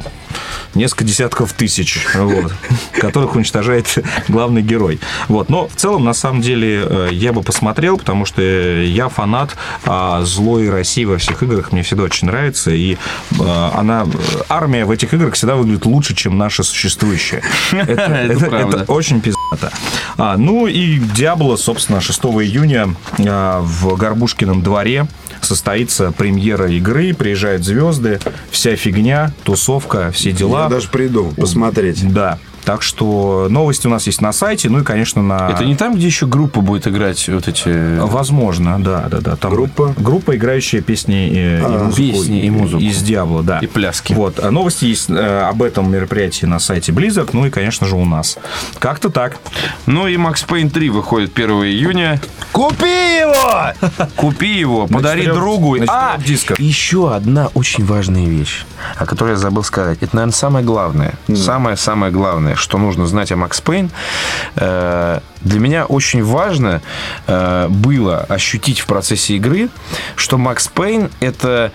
несколько 0.73 1.03
десятков 1.03 1.53
тысяч, 1.53 2.05
вот, 2.15 2.53
которых 2.93 3.35
уничтожает 3.35 4.03
главный 4.27 4.61
герой. 4.61 4.99
Вот. 5.27 5.49
Но 5.49 5.67
в 5.67 5.75
целом, 5.75 6.03
на 6.03 6.13
самом 6.13 6.41
деле, 6.41 6.83
э, 6.83 7.09
я 7.11 7.33
бы 7.33 7.43
посмотрел, 7.43 7.97
потому 7.97 8.25
что 8.25 8.41
я 8.41 9.09
фанат 9.09 9.55
а, 9.85 10.23
злой 10.23 10.69
России 10.69 11.05
во 11.05 11.17
всех 11.17 11.43
играх, 11.43 11.71
мне 11.71 11.83
всегда 11.83 12.03
очень 12.03 12.27
нравится, 12.27 12.71
и 12.71 12.97
она, 13.39 14.07
армия 14.49 14.85
в 14.85 14.91
этих 14.91 15.13
играх 15.13 15.33
всегда 15.33 15.55
выглядит 15.55 15.85
лучше, 15.85 16.15
чем 16.15 16.37
наша 16.37 16.63
существующая. 16.63 17.43
Это, 17.71 18.01
Это 18.01 18.45
это 18.45 18.91
очень 18.91 19.10
пиздато. 19.19 19.71
А, 20.17 20.37
ну 20.37 20.67
и 20.67 20.99
Диабло, 20.99 21.55
собственно, 21.55 21.99
6 21.99 22.19
июня 22.19 22.95
а, 23.19 23.59
в 23.61 23.95
Горбушкином 23.97 24.61
дворе 24.61 25.07
состоится 25.41 26.11
премьера 26.11 26.69
игры, 26.71 27.13
приезжают 27.13 27.63
звезды, 27.63 28.19
вся 28.51 28.75
фигня, 28.75 29.33
тусовка, 29.43 30.11
все 30.11 30.31
дела. 30.31 30.63
Я 30.63 30.69
даже 30.69 30.87
приду 30.89 31.33
посмотреть. 31.35 32.11
Да. 32.13 32.37
Так 32.65 32.81
что 32.83 33.47
новости 33.49 33.87
у 33.87 33.89
нас 33.89 34.05
есть 34.07 34.21
на 34.21 34.31
сайте, 34.33 34.69
ну 34.69 34.79
и, 34.79 34.83
конечно, 34.83 35.21
на... 35.21 35.49
Это 35.49 35.65
не 35.65 35.75
там, 35.75 35.95
где 35.95 36.05
еще 36.05 36.27
группа 36.27 36.61
будет 36.61 36.87
играть 36.87 37.27
вот 37.29 37.47
эти... 37.47 37.97
Возможно, 37.99 38.81
да, 38.83 39.07
да, 39.09 39.19
да. 39.19 39.35
Там 39.35 39.51
Группа? 39.51 39.93
Группа, 39.97 40.35
играющая 40.35 40.81
песни 40.81 41.31
э, 41.33 41.59
и, 41.59 41.61
музыку. 41.61 41.95
Песни 41.95 42.41
и 42.41 42.49
музыку. 42.49 42.81
Из 42.81 43.01
Диабло, 43.01 43.43
да. 43.43 43.59
И 43.59 43.67
пляски. 43.67 44.13
Вот. 44.13 44.39
А 44.39 44.51
новости 44.51 44.85
есть 44.85 45.09
э, 45.09 45.41
об 45.49 45.63
этом 45.63 45.91
мероприятии 45.91 46.45
на 46.45 46.59
сайте 46.59 46.91
Blizzard, 46.91 47.29
ну 47.33 47.45
и, 47.45 47.49
конечно 47.49 47.87
же, 47.87 47.95
у 47.95 48.05
нас. 48.05 48.37
Как-то 48.79 49.09
так. 49.09 49.37
Ну 49.85 50.07
и 50.07 50.15
Max 50.15 50.45
Payne 50.47 50.69
3 50.69 50.89
выходит 50.89 51.31
1 51.37 51.49
июня. 51.65 52.21
Купи 52.51 52.85
его! 52.85 53.73
Купи 54.15 54.59
его, 54.59 54.87
подари 54.87 55.25
другу. 55.27 55.77
на 55.77 55.85
А, 55.87 56.17
дисках. 56.17 56.59
еще 56.59 57.13
одна 57.13 57.47
очень 57.53 57.85
важная 57.85 58.25
вещь, 58.25 58.65
о 58.97 59.05
которой 59.05 59.31
я 59.31 59.35
забыл 59.37 59.63
сказать. 59.63 59.97
Это, 60.01 60.15
наверное, 60.15 60.33
самое 60.33 60.65
главное. 60.65 61.13
Самое-самое 61.33 62.11
главное, 62.11 62.50
что 62.55 62.77
нужно 62.77 63.05
знать 63.07 63.31
о 63.31 63.35
Макс 63.35 63.59
Пейн. 63.61 63.89
Э, 64.55 65.19
Для 65.41 65.59
меня 65.59 65.85
очень 65.85 66.23
важно 66.23 66.81
э, 67.27 67.67
было 67.69 68.19
ощутить 68.29 68.79
в 68.81 68.85
процессе 68.85 69.35
игры, 69.37 69.69
что 70.15 70.37
Макс 70.37 70.67
Пейн 70.67 71.09
это 71.19 71.71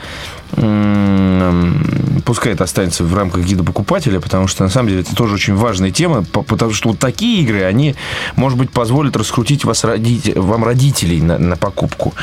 пускай 2.24 2.52
это 2.52 2.64
останется 2.64 3.02
в 3.02 3.14
рамках 3.16 3.42
гида 3.44 3.64
покупателя, 3.64 4.20
потому 4.20 4.46
что 4.46 4.62
на 4.62 4.70
самом 4.70 4.88
деле 4.88 5.00
это 5.00 5.14
тоже 5.16 5.34
очень 5.34 5.56
важная 5.56 5.90
тема, 5.90 6.22
по- 6.24 6.42
потому 6.42 6.72
что 6.72 6.90
вот 6.90 7.00
такие 7.00 7.42
игры, 7.42 7.64
они, 7.64 7.96
может 8.36 8.56
быть, 8.56 8.70
позволят 8.70 9.16
раскрутить 9.16 9.64
вас 9.64 9.82
родите- 9.84 10.38
вам 10.38 10.64
родителей 10.64 11.20
на, 11.20 11.36
на 11.38 11.56
покупку. 11.56 12.14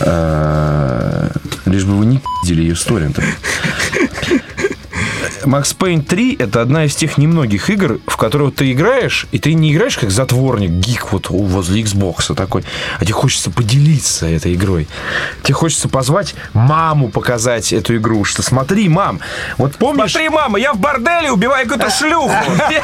Э, 0.00 1.30
Лишь 1.66 1.84
бы 1.84 1.96
вы 1.96 2.06
не 2.06 2.20
пиздили 2.42 2.62
ее 2.62 2.76
сторинтом. 2.76 3.24
Макс 5.46 5.72
Пейн 5.72 6.02
3 6.02 6.36
это 6.38 6.60
одна 6.60 6.84
из 6.84 6.96
тех 6.96 7.18
немногих 7.18 7.70
игр, 7.70 8.00
в 8.06 8.16
которые 8.16 8.46
вот 8.46 8.56
ты 8.56 8.72
играешь, 8.72 9.26
и 9.32 9.38
ты 9.38 9.54
не 9.54 9.72
играешь 9.72 9.96
как 9.96 10.10
затворник, 10.10 10.70
гик 10.70 11.12
вот 11.12 11.30
возле 11.30 11.82
Xbox 11.82 12.34
такой, 12.34 12.64
а 12.98 13.04
тебе 13.04 13.14
хочется 13.14 13.50
поделиться 13.50 14.26
этой 14.26 14.54
игрой. 14.54 14.88
Тебе 15.42 15.54
хочется 15.54 15.88
позвать 15.88 16.34
маму 16.52 17.08
показать 17.08 17.72
эту 17.72 17.96
игру, 17.96 18.24
что 18.24 18.42
смотри, 18.42 18.88
мам, 18.88 19.20
вот 19.58 19.76
помнишь... 19.76 20.12
Смотри, 20.12 20.28
мама, 20.28 20.58
я 20.58 20.72
в 20.72 20.78
борделе 20.78 21.30
убиваю 21.30 21.66
какую-то 21.68 21.90
шлюху. 21.90 22.32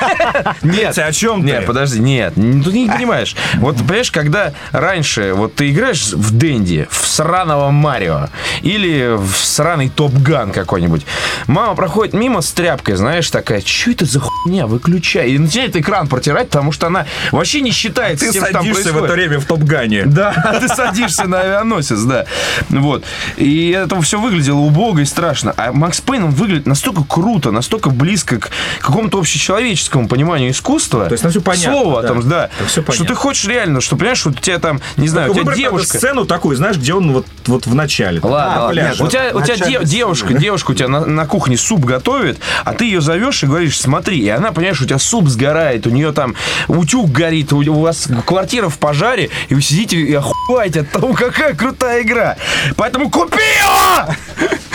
Нет, 0.63 0.97
о 0.99 1.13
чем 1.13 1.45
Нет, 1.45 1.61
ты? 1.61 1.67
подожди, 1.67 2.01
нет, 2.01 2.35
ты 2.35 2.41
не 2.41 2.89
понимаешь. 2.89 3.35
Вот, 3.55 3.77
понимаешь, 3.79 4.11
когда 4.11 4.53
раньше 4.71 5.35
вот 5.35 5.55
ты 5.55 5.71
играешь 5.71 6.13
в 6.13 6.37
Дэнди, 6.37 6.87
в 6.91 7.07
сраного 7.07 7.71
Марио 7.71 8.29
или 8.63 9.17
в 9.17 9.35
сраный 9.37 9.89
Топ-Ган 9.89 10.53
какой-нибудь, 10.53 11.05
мама 11.47 11.75
проходит 11.75 12.15
мимо 12.15 12.41
с 12.41 12.52
тряпкой, 12.53 12.97
знаешь, 12.97 13.31
такая, 13.31 13.61
что 13.61 13.91
это 13.91 14.05
за 14.05 14.21
хуйня, 14.21 14.67
выключай. 14.67 15.31
И 15.31 15.39
начинает 15.39 15.77
экран 15.77 16.09
протирать, 16.09 16.49
потому 16.49 16.73
что 16.73 16.87
она 16.87 17.07
вообще 17.31 17.61
не 17.61 17.71
считает 17.71 18.21
Ты 18.21 18.29
с 18.29 18.33
тем, 18.33 18.45
что 18.45 18.53
там 18.53 18.65
садишься 18.65 18.93
в 18.93 19.03
это 19.03 19.13
время 19.13 19.39
в 19.41 19.45
Топгане. 19.45 20.05
Да, 20.07 20.33
ты 20.61 20.69
садишься 20.69 21.25
на 21.29 21.41
авианосец, 21.41 22.01
да. 22.01 22.27
Вот. 22.69 23.05
И 23.37 23.71
это 23.71 24.01
все 24.03 24.21
выглядело 24.21 24.59
убого 24.59 24.99
и 25.01 25.05
страшно. 25.05 25.55
А 25.57 25.73
Макс 25.73 26.01
Пейн, 26.01 26.25
он 26.25 26.31
выглядит 26.31 26.67
настолько 26.67 27.05
круто, 27.05 27.51
настолько 27.51 27.91
близко 27.91 28.39
к 28.39 28.51
какому-то 28.81 29.19
общечеловеческому 29.19 30.09
пониманию 30.09 30.51
искусства. 30.51 31.07
То 31.07 31.13
есть, 31.13 31.25
ну, 31.25 31.31
всё 31.31 31.41
понятно, 31.41 31.73
Слово 31.73 32.03
да. 32.03 32.09
там, 32.09 32.29
да. 32.29 32.51
Что 32.69 33.05
ты 33.05 33.15
хочешь 33.15 33.45
реально, 33.47 33.81
что, 33.81 33.97
понимаешь, 33.97 34.25
вот 34.25 34.39
у 34.39 34.41
тебя 34.41 34.59
там, 34.59 34.81
не 34.97 35.09
знаю, 35.09 35.31
у 35.31 35.35
тебя 35.35 35.55
девушка... 35.55 35.99
сцену 35.99 36.25
такую, 36.25 36.57
знаешь, 36.57 36.77
где 36.77 36.95
он 36.95 37.13
вот, 37.13 37.27
вот 37.47 37.67
в 37.67 37.75
начале. 37.75 38.21
Ладно, 38.23 38.93
у 39.01 39.09
тебя, 39.09 39.31
у 39.35 39.43
тебя 39.43 39.83
девушка, 39.83 40.35
девушка 40.35 40.71
у 40.73 40.75
тебя 40.75 40.89
на, 40.89 41.05
на 41.05 41.27
кухне 41.27 41.57
суп 41.57 41.85
готовит, 41.85 42.39
а 42.65 42.73
ты 42.73 42.85
ее 42.85 43.01
зовешь 43.01 43.43
и 43.43 43.47
говоришь, 43.47 43.81
смотри, 43.81 44.19
и 44.19 44.29
она, 44.29 44.53
понимаешь, 44.53 44.81
у 44.81 44.85
тебя 44.85 44.99
суп 44.99 45.29
сгорает, 45.29 45.87
у 45.87 45.91
нее 45.91 46.13
там 46.13 46.35
утюг 46.69 47.11
горит, 47.11 47.53
у, 47.53 47.63
вас 47.81 48.09
квартира 48.27 48.69
в 48.69 48.79
пожаре, 48.79 49.31
и 49.49 49.55
вы 49.55 49.63
сидите 49.63 49.97
и 49.99 50.15
охуеваете 50.15 50.81
от 50.81 50.91
того, 50.91 51.13
какая 51.13 51.55
крутая 51.55 52.03
игра. 52.03 52.37
Поэтому 52.77 53.11
купи 53.11 53.37
его! 53.37 54.15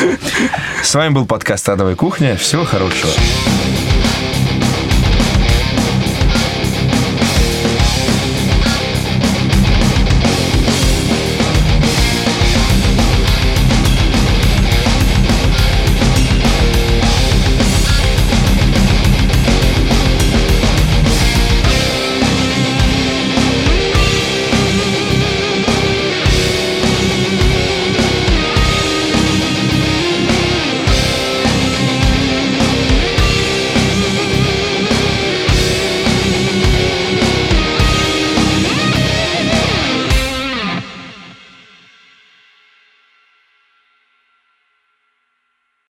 С 0.84 0.94
вами 0.96 1.14
был 1.14 1.26
подкаст 1.26 1.68
«Адовая 1.70 1.96
кухня». 1.96 2.38
Всего 2.38 2.66
хорошего. 2.66 3.12